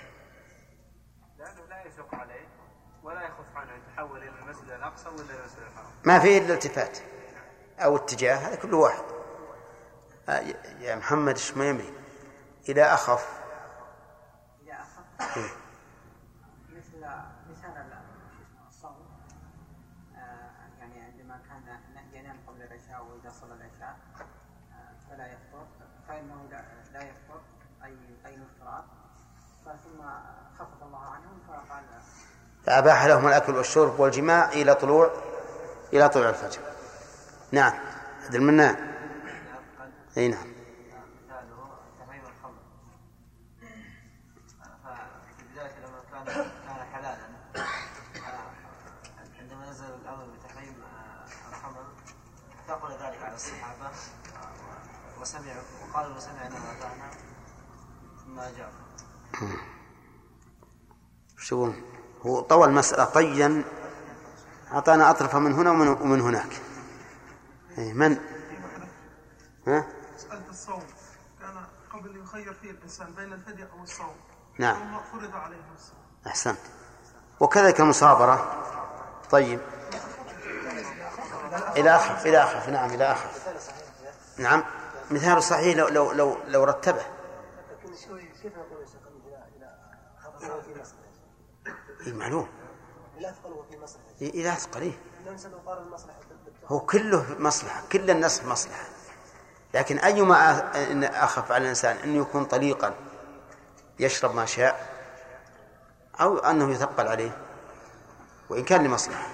ما 6.06 6.20
في 6.20 6.38
إلا 6.38 6.54
التفات 6.54 6.98
أو 7.80 7.96
اتجاه 7.96 8.36
هذا 8.36 8.56
كل 8.56 8.74
واحد. 8.74 9.04
آه، 10.30 10.44
يا 10.82 10.96
محمد 10.96 11.36
الشميمي 11.36 11.94
إلى 12.70 12.84
أخف. 12.84 13.44
إذا 14.64 14.74
أخذ 14.74 15.38
إيه. 15.38 15.50
مثل 16.70 17.06
مثال 17.52 17.94
الصوم 18.68 18.96
آه، 20.16 20.80
يعني 20.80 21.02
عندما 21.02 21.40
كان 21.50 21.80
ينام 22.14 22.38
قبل 22.48 22.62
العشاء 22.62 23.04
وإذا 23.04 23.30
صلى 23.42 23.54
العشاء 23.54 23.98
آه، 24.72 25.10
فلا 25.10 25.28
يفطر 25.28 25.66
فإنه 26.08 26.48
لا, 26.94 27.02
يفطر 27.02 27.42
أي 27.84 27.98
أي 28.26 28.36
الافتراض 28.36 28.86
ثم 29.64 30.02
خفف 30.60 30.84
الله 30.84 31.00
عنهم 31.00 31.40
فقال 31.48 31.84
فأباح 32.66 33.06
لهم 33.06 33.28
الأكل 33.28 33.56
والشرب 33.56 34.00
والجماع 34.00 34.50
إلى 34.50 34.76
طلوع 34.76 35.33
إلى 35.94 36.10
طلوع 36.10 36.30
الفجر. 36.30 36.62
نعم. 37.52 37.74
عبد 38.26 38.36
المنان 38.36 38.94
أي 40.18 40.28
نعم. 40.28 40.54
الصحابة 53.34 53.90
وسمعوا 55.22 55.64
وقالوا 55.84 56.16
وسمعنا 56.18 56.56
وأطعنا 56.56 57.12
ثم 58.26 58.40
أجابوا 58.40 59.58
وش 61.38 61.52
يقولون؟ 61.52 61.84
هو 62.26 62.40
طوى 62.40 62.68
المسألة 62.68 63.06
طيا 63.06 63.64
أعطانا 64.74 65.10
أطرفة 65.10 65.40
من 65.40 65.54
هنا 65.54 65.72
ومن, 65.72 65.88
ومن 65.88 66.22
هناك. 66.22 66.62
إيه 67.78 67.94
من؟ 67.94 68.18
ها؟ 69.68 69.86
مسألة 70.16 70.50
الصوم. 70.50 70.84
كان 71.40 71.66
قبل 71.94 72.22
يخير 72.24 72.54
فيه 72.54 72.72
الإنسان 72.72 73.14
بين 73.14 73.34
الفدية 73.34 73.70
أو 73.74 73.84
الصوم. 73.84 74.16
نعم. 74.60 74.76
ثم 74.76 75.20
فرض 75.20 75.36
عليه 75.36 75.58
الصوم. 75.76 75.98
أحسنت. 76.28 76.60
وكذلك 77.40 77.80
المصابرة. 77.80 78.64
طيب. 79.32 79.60
إلى 81.78 81.96
أخف 81.96 82.26
إلى 82.26 82.44
أخف 82.44 82.70
نعم 82.70 82.90
إلى 82.90 83.12
أخف 83.12 83.48
نعم. 84.38 84.64
مثال 85.12 85.44
صحيح 85.44 85.78
لو 85.78 85.88
لو 85.88 86.12
لو, 86.12 86.38
لو 86.48 86.64
رتبه. 86.64 87.06
كيف 92.04 92.14
إلى 94.30 94.54
أثقل 94.54 94.82
إيه 94.82 94.98
هو 96.68 96.80
كله 96.80 97.26
مصلحة 97.40 97.82
كل 97.92 98.10
الناس 98.12 98.44
مصلحة. 98.44 98.84
لكن 99.74 100.00
أيما 100.00 100.70
أخف 101.24 101.52
على 101.52 101.64
الإنسان 101.64 101.98
أنه 101.98 102.22
يكون 102.22 102.46
طليقا 102.46 102.94
يشرب 104.00 104.36
ما 104.36 104.46
شاء 104.46 104.94
أو 106.22 106.38
أنه 106.38 106.72
يثقل 106.72 107.08
عليه 107.08 107.38
وإن 108.50 108.64
كان 108.64 108.84
لمصلحة. 108.84 109.28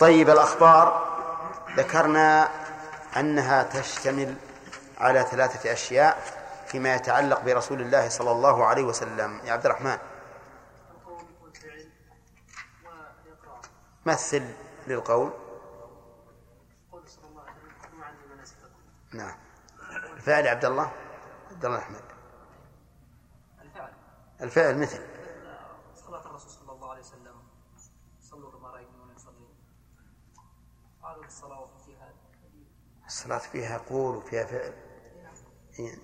طيب 0.00 0.30
الأخبار. 0.30 1.10
ذكرنا 1.76 2.48
أنها 3.16 3.62
تشتمل 3.62 4.34
على 4.98 5.26
ثلاثة 5.30 5.72
أشياء 5.72 6.40
فيما 6.66 6.94
يتعلق 6.94 7.40
برسول 7.40 7.80
الله 7.80 8.08
صلى 8.08 8.30
الله 8.30 8.66
عليه 8.66 8.82
وسلم. 8.82 9.40
يا 9.44 9.52
عبد 9.52 9.66
الرحمن 9.66 9.98
القول 10.90 11.24
والفعل 11.42 11.88
والاقرار 12.84 13.00
مثل 13.02 13.26
للقول 13.26 13.40
قول 13.46 13.46
صلى 13.46 13.46
الله 13.46 13.46
عليه 13.46 13.60
وسلم 13.60 13.68
خذوا 13.68 13.80
عني 18.02 18.26
مناسككم. 18.34 18.80
نعم. 19.12 19.38
الفعل 20.16 20.44
يا 20.46 20.50
عبد 20.50 20.64
الله 20.64 20.92
عبد 21.50 21.64
الله 21.64 21.78
أحمد. 21.78 22.02
الفعل. 23.62 23.92
الفعل 24.40 24.78
مثل. 24.78 25.06
صلاة 25.94 26.26
الرسول 26.26 26.50
صلى 26.50 26.72
الله 26.72 26.90
عليه 26.90 27.00
وسلم. 27.00 27.42
صلوا 28.20 28.50
كما 28.50 28.68
رأيتموني 28.68 29.16
أصلي 29.16 29.48
قالوا 31.02 31.24
الصلاة 31.24 31.68
فيها 31.86 32.12
الصلاة 33.06 33.38
فيها 33.38 33.78
قول 33.78 34.16
وفيها 34.16 34.44
فعل. 34.44 34.74
إيه. 35.78 35.96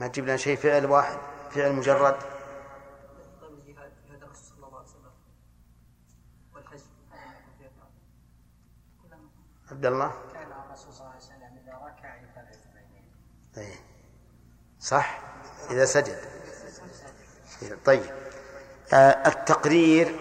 ما 0.00 0.08
تجيب 0.08 0.24
لنا 0.24 0.36
شيء 0.36 0.56
فعل 0.56 0.86
واحد 0.86 1.18
فعل 1.50 1.72
مجرد 1.72 2.20
طيب 3.40 3.52
الجهاد 3.52 3.92
جهاد 4.08 4.22
الرسول 4.22 4.44
صلى 4.44 4.66
الله 4.66 4.78
عليه 4.78 4.88
وسلم 4.88 5.12
والحج 6.54 6.78
فيها 7.58 7.70
فعل. 7.70 7.90
كلهم 9.02 9.30
عبد 9.70 9.86
الله؟ 9.86 10.12
كان 10.32 10.52
الرسول 10.52 10.92
صلى 10.92 11.00
الله 11.00 11.14
عليه 11.14 11.24
وسلم 11.24 11.58
إذا 11.64 11.74
ركع 11.74 12.16
يفعل 12.16 12.44
اثنين. 12.44 13.04
إيه. 13.56 13.74
صح؟ 14.80 15.20
إذا 15.70 15.84
سجد. 15.84 16.18
طيب. 17.84 18.10
آه 18.92 19.28
التقرير. 19.28 20.20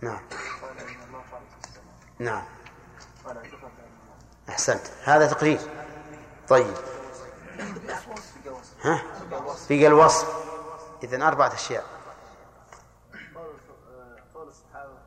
نعم. 0.00 0.20
نعم. 2.18 2.44
أحسنت. 4.48 4.86
هذا 5.04 5.26
تقرير. 5.26 5.60
طيب. 6.48 6.74
ها؟ 8.82 9.02
في 9.68 9.86
الوصف 9.86 10.46
إذن 11.02 11.22
أربعة 11.22 11.54
أشياء 11.54 11.84
قال 13.34 13.46
آه، 13.88 14.16
قال 14.34 14.48
الصحابة 14.48 14.98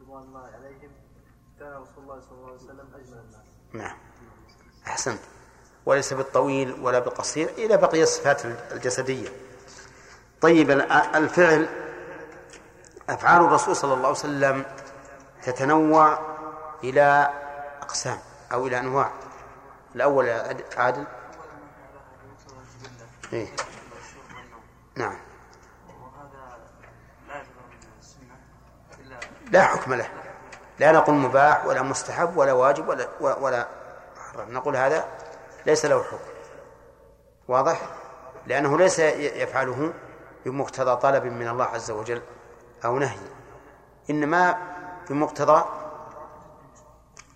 رضوان 0.00 0.22
الله 0.22 0.40
عليهم 0.40 0.90
كان 1.58 1.72
رسول 1.72 2.04
الله 2.04 2.20
صلى 2.20 2.32
الله 2.32 2.46
عليه 2.46 2.56
وسلم 2.56 2.94
أجمل 2.94 3.18
الناس 3.18 3.56
نعم. 3.76 3.96
أحسنت. 4.86 5.20
وليس 5.86 6.12
بالطويل 6.12 6.72
ولا 6.80 6.98
بالقصير 6.98 7.48
إلى 7.48 7.76
بقية 7.76 8.02
الصفات 8.02 8.44
الجسدية. 8.72 9.28
طيب 10.40 10.70
ال- 10.70 10.92
الفعل 10.92 11.68
أفعال 13.08 13.42
الرسول 13.44 13.76
صلى 13.76 13.94
الله 13.94 14.06
عليه 14.08 14.18
وسلم 14.18 14.64
تتنوع 15.42 16.18
إلى 16.84 17.30
أقسام 17.82 18.18
أو 18.52 18.66
إلى 18.66 18.78
أنواع. 18.78 19.10
الأول 19.94 20.28
عادل. 20.76 21.04
إيه؟ 23.32 23.48
نعم. 24.96 25.16
لا 29.50 29.62
حكم 29.66 29.94
له. 29.94 30.08
لا 30.78 30.92
نقول 30.92 31.14
مباح 31.14 31.66
ولا 31.66 31.82
مستحب 31.82 32.36
ولا 32.36 32.52
واجب 32.52 32.88
ولا 32.88 33.08
ولا 33.20 33.68
محرم 34.16 34.52
نقول 34.52 34.76
هذا 34.76 35.04
ليس 35.66 35.84
له 35.84 36.02
حكم. 36.02 36.18
واضح؟ 37.48 37.80
لأنه 38.46 38.78
ليس 38.78 38.98
يفعله 38.98 39.92
بمقتضى 40.44 40.96
طلب 40.96 41.24
من 41.24 41.48
الله 41.48 41.64
عز 41.64 41.90
وجل 41.90 42.22
أو 42.84 42.98
نهي. 42.98 43.18
إنما 44.10 44.56
بمقتضى 45.10 45.64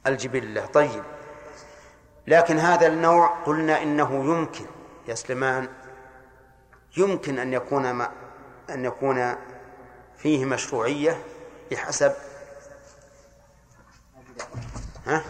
الجبلة. 0.06 0.66
طيب. 0.66 1.02
لكن 2.26 2.58
هذا 2.58 2.86
النوع 2.86 3.26
قلنا 3.46 3.82
إنه 3.82 4.24
يمكن. 4.24 4.66
يا 5.08 5.14
سليمان 5.14 5.68
يمكن 6.96 7.38
أن 7.38 7.52
يكون 7.52 7.90
ما 7.90 8.10
أن 8.70 8.84
يكون 8.84 9.36
فيه 10.16 10.44
مشروعية 10.44 11.22
بحسب 11.70 12.12
ها؟ 15.06 15.22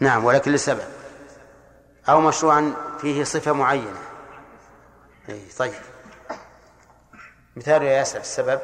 نعم 0.00 0.24
ولكن 0.24 0.52
لسبب 0.52 0.88
أو 2.08 2.20
مشروعا 2.20 2.74
فيه 3.00 3.24
صفة 3.24 3.52
معينة. 3.52 4.00
أي 5.28 5.48
طيب. 5.58 5.80
مثال 7.56 7.82
يا 7.82 7.92
ياسر 7.92 8.20
السبب. 8.20 8.60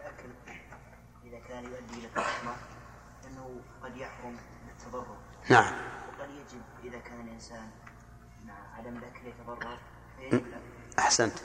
الأكل 0.00 0.28
إذا 1.24 1.38
كان 1.48 1.64
يؤدي 1.64 1.98
إلى 1.98 2.06
الحكمة 2.06 2.54
أنه 3.26 3.60
قد 3.82 3.96
يحرم 3.96 4.36
نعم. 5.48 5.72
وقد 6.18 6.30
يجب 6.30 6.62
إذا 6.84 6.98
كان 6.98 7.20
الإنسان 7.20 7.70
مع 8.44 8.54
عدم 8.78 8.96
الأكل 8.96 9.26
يتضرر 9.26 9.78
أحسنت. 10.98 11.38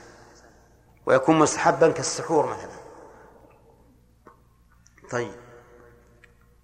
ويكون 1.06 1.40
مستحبا 1.40 1.92
كالسحور 1.92 2.46
مثلا. 2.46 2.79
طيب. 5.12 5.36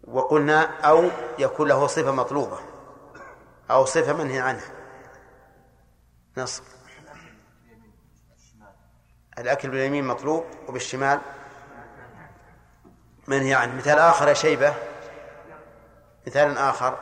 وقلنا 0.03 0.79
أو 0.79 1.09
يكون 1.39 1.67
له 1.67 1.87
صفة 1.87 2.11
مطلوبة 2.11 2.59
أو 3.71 3.85
صفة 3.85 4.13
منهي 4.13 4.39
عنها. 4.39 4.71
نص 6.37 6.61
الأكل 9.37 9.69
باليمين 9.69 10.07
مطلوب 10.07 10.45
وبالشمال 10.67 11.21
منهي 13.27 13.53
عنه. 13.53 13.75
مثال 13.75 13.99
آخر 13.99 14.27
يا 14.27 14.33
شيبة. 14.33 14.73
مثال 16.27 16.57
آخر. 16.57 16.99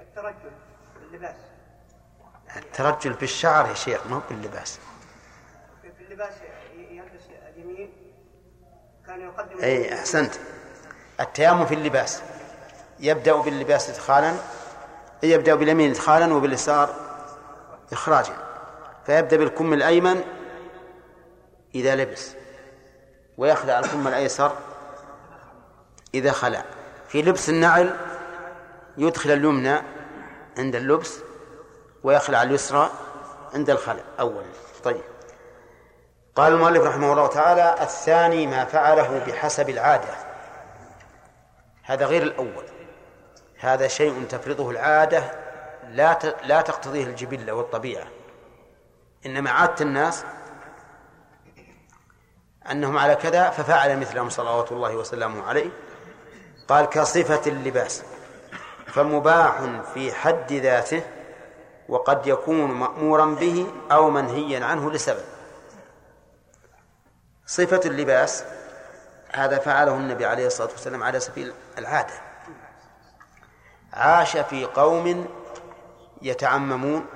الترجل 0.00 0.50
باللباس. 1.00 1.36
الترجل 2.56 3.12
بالشعر 3.12 3.68
يا 3.68 3.74
شيخ 3.74 4.06
ما 4.06 4.16
هو 4.16 4.20
باللباس 4.30 4.78
في 5.82 6.04
اللباس 6.04 6.34
يلبس 6.76 7.22
اليمين 7.56 7.92
كان 9.10 9.20
يقدم 9.20 9.60
أي 9.62 9.94
أحسنت. 9.94 10.34
التيامن 11.20 11.66
في 11.66 11.74
اللباس. 11.74 12.22
يبدأ 13.00 13.32
باللباس 13.32 13.90
إدخالا 13.90 14.34
يبدأ 15.22 15.54
باليمين 15.54 15.90
إدخالا 15.90 16.34
وباليسار 16.34 16.94
إخراجا. 17.92 18.36
فيبدأ 19.06 19.36
بالكم 19.36 19.72
الأيمن 19.72 20.24
إذا 21.74 21.96
لبس 21.96 22.32
ويخلع 23.38 23.78
الكم 23.78 24.08
الأيسر 24.08 24.52
إذا 26.14 26.32
خلع. 26.32 26.64
في 27.08 27.22
لبس 27.22 27.48
النعل 27.48 27.96
يدخل 28.96 29.30
اليمنى 29.30 29.82
عند 30.58 30.76
اللبس 30.76 31.18
ويخلع 32.02 32.42
اليسرى 32.42 32.90
عند 33.54 33.70
الخلع. 33.70 34.02
أولا 34.20 34.46
طيب. 34.84 35.09
قال 36.36 36.52
المؤلف 36.52 36.82
رحمه 36.82 37.12
الله 37.12 37.26
تعالى 37.26 37.74
الثاني 37.80 38.46
ما 38.46 38.64
فعله 38.64 39.24
بحسب 39.26 39.70
العادة. 39.70 40.14
هذا 41.82 42.06
غير 42.06 42.22
الأول. 42.22 42.64
هذا 43.58 43.88
شيء 43.88 44.24
تفرضه 44.28 44.70
العادة 44.70 45.24
لا 45.88 46.18
لا 46.44 46.60
تقتضيه 46.60 47.04
الجبلة 47.04 47.52
والطبيعة. 47.52 48.06
إنما 49.26 49.50
عادة 49.50 49.84
الناس 49.84 50.24
أنهم 52.70 52.98
على 52.98 53.14
كذا 53.14 53.50
ففعل 53.50 54.00
مثلهم 54.00 54.28
صلوات 54.28 54.72
الله 54.72 54.96
وسلامه 54.96 55.46
عليه. 55.46 55.70
قال 56.68 56.84
كصفة 56.86 57.50
اللباس 57.50 58.02
فمباح 58.86 59.60
في 59.94 60.12
حد 60.12 60.52
ذاته 60.52 61.02
وقد 61.88 62.26
يكون 62.26 62.70
مأمورا 62.70 63.24
به 63.26 63.66
أو 63.92 64.10
منهيا 64.10 64.64
عنه 64.64 64.90
لسبب. 64.90 65.39
صفة 67.50 67.80
اللباس 67.84 68.44
هذا 69.32 69.58
فعله 69.58 69.94
النبي 69.94 70.26
عليه 70.26 70.46
الصلاة 70.46 70.70
والسلام 70.70 71.02
على 71.02 71.20
سبيل 71.20 71.52
العادة. 71.78 72.14
عاش 73.92 74.36
في 74.36 74.64
قوم 74.64 75.28
يتعممون 76.22 77.06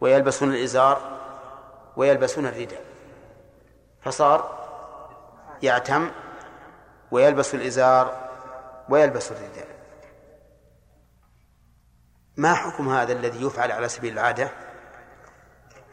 ويلبسون 0.00 0.54
الإزار 0.54 1.20
ويلبسون 1.96 2.46
الرداء 2.46 2.84
فصار 4.02 4.66
يعتم 5.62 6.10
ويلبس 7.10 7.54
الإزار 7.54 8.30
ويلبس 8.88 9.32
الرداء 9.32 9.68
ما 12.36 12.54
حكم 12.54 12.88
هذا 12.88 13.12
الذي 13.12 13.46
يفعل 13.46 13.72
على 13.72 13.88
سبيل 13.88 14.12
العادة؟ 14.12 14.50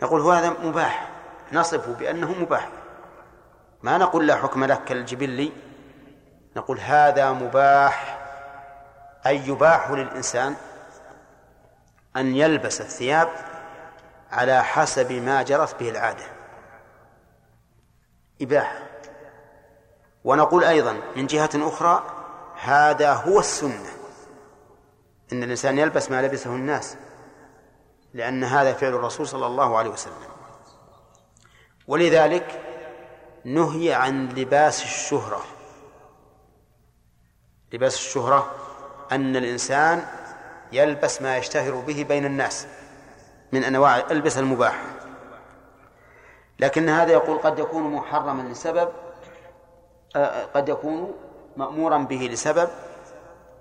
نقول 0.02 0.22
هو 0.22 0.32
هذا 0.32 0.50
مباح 0.50 1.10
نصفه 1.52 1.94
بأنه 1.94 2.32
مباح. 2.32 2.81
ما 3.84 3.98
نقول 3.98 4.28
لا 4.28 4.36
حكم 4.36 4.64
له 4.64 4.76
كالجبلي 4.76 5.52
نقول 6.56 6.80
هذا 6.80 7.32
مباح 7.32 8.22
أي 9.26 9.48
يباح 9.48 9.92
للإنسان 9.92 10.56
أن 12.18 12.36
يلبس 12.36 12.82
الثياب 12.82 13.30
على 14.32 14.64
حسب 14.64 15.12
ما 15.12 15.44
جرت 15.44 15.80
به 15.80 15.90
العادة. 15.90 16.24
إباحة 18.42 18.80
ونقول 20.24 20.64
أيضا 20.64 21.02
من 21.16 21.28
جهة 21.28 21.50
أخرى 21.56 22.04
هذا 22.62 23.14
هو 23.14 23.40
السنة 23.40 23.90
إن 25.34 25.44
الإنسان 25.44 25.78
يلبس 25.78 26.12
ما 26.12 26.22
لبسه 26.22 26.50
الناس 26.50 26.98
لأن 28.14 28.44
هذا 28.44 28.74
فعل 28.74 28.94
الرسول 28.94 29.28
صلى 29.28 29.46
الله 29.46 29.78
عليه 29.78 29.90
وسلم. 29.90 30.14
ولذلك 31.88 32.71
نهي 33.46 33.94
عن 33.94 34.30
لباس 34.30 34.84
الشهرة. 34.84 35.42
لباس 37.74 37.96
الشهرة 37.96 38.56
أن 39.12 39.36
الإنسان 39.36 40.06
يلبس 40.72 41.22
ما 41.22 41.38
يشتهر 41.38 41.76
به 41.76 42.06
بين 42.10 42.26
الناس 42.26 42.68
من 43.52 43.64
أنواع 43.64 43.98
البس 44.12 44.38
المباح 44.38 44.84
لكن 46.60 46.90
هذا 46.90 47.12
يقول 47.12 47.38
قد 47.38 47.60
يكون 47.60 47.84
محرما 47.84 48.42
لسبب 48.42 48.90
آه، 50.16 50.46
قد 50.46 50.70
يكون 50.70 51.14
مأمورا 51.58 51.98
به 51.98 52.30
لسبب 52.32 52.70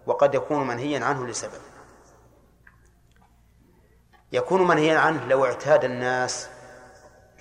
وقد 0.06 0.34
يكون 0.34 0.66
منهيا 0.66 1.04
عنه 1.04 1.26
لسبب. 1.26 1.60
يكون 4.32 4.66
منهيا 4.66 4.98
عنه 4.98 5.24
لو 5.24 5.44
اعتاد 5.44 5.84
الناس 5.84 6.48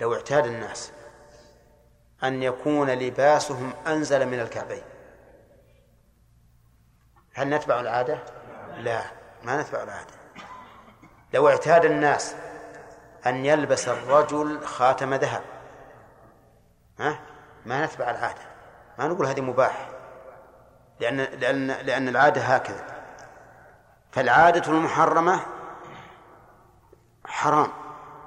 لو 0.00 0.14
اعتاد 0.14 0.46
الناس. 0.46 0.92
أن 2.24 2.42
يكون 2.42 2.90
لباسهم 2.90 3.72
أنزل 3.86 4.26
من 4.26 4.40
الكعبين. 4.40 4.82
هل 7.34 7.48
نتبع 7.50 7.80
العادة؟ 7.80 8.18
لا 8.76 9.02
ما 9.42 9.62
نتبع 9.62 9.82
العادة. 9.82 10.12
لو 11.34 11.48
اعتاد 11.48 11.84
الناس 11.84 12.34
أن 13.26 13.44
يلبس 13.44 13.88
الرجل 13.88 14.66
خاتم 14.66 15.14
ذهب 15.14 15.42
ها؟ 16.98 17.20
ما 17.66 17.84
نتبع 17.86 18.10
العادة. 18.10 18.42
ما 18.98 19.08
نقول 19.08 19.26
هذه 19.26 19.40
مباح 19.40 19.88
لأن 21.00 21.16
لأن 21.16 21.66
لأن 21.66 22.08
العادة 22.08 22.40
هكذا. 22.40 22.84
فالعادة 24.12 24.72
المحرمة 24.72 25.40
حرام 27.24 27.72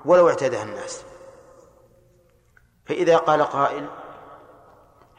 ولو 0.06 0.30
اعتادها 0.30 0.64
الناس. 0.64 1.06
فإذا 2.86 3.18
قال 3.18 3.44
قائل 3.44 3.88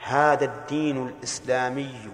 هذا 0.05 0.45
الدين 0.45 1.09
الإسلامي 1.09 2.11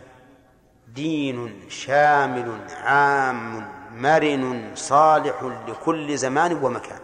دين 0.89 1.70
شامل 1.70 2.60
عام 2.82 3.68
مرن 3.93 4.72
صالح 4.74 5.43
لكل 5.68 6.18
زمان 6.18 6.64
ومكان. 6.64 7.01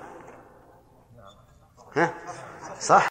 ها؟ 1.96 2.14
صح؟ 2.80 3.04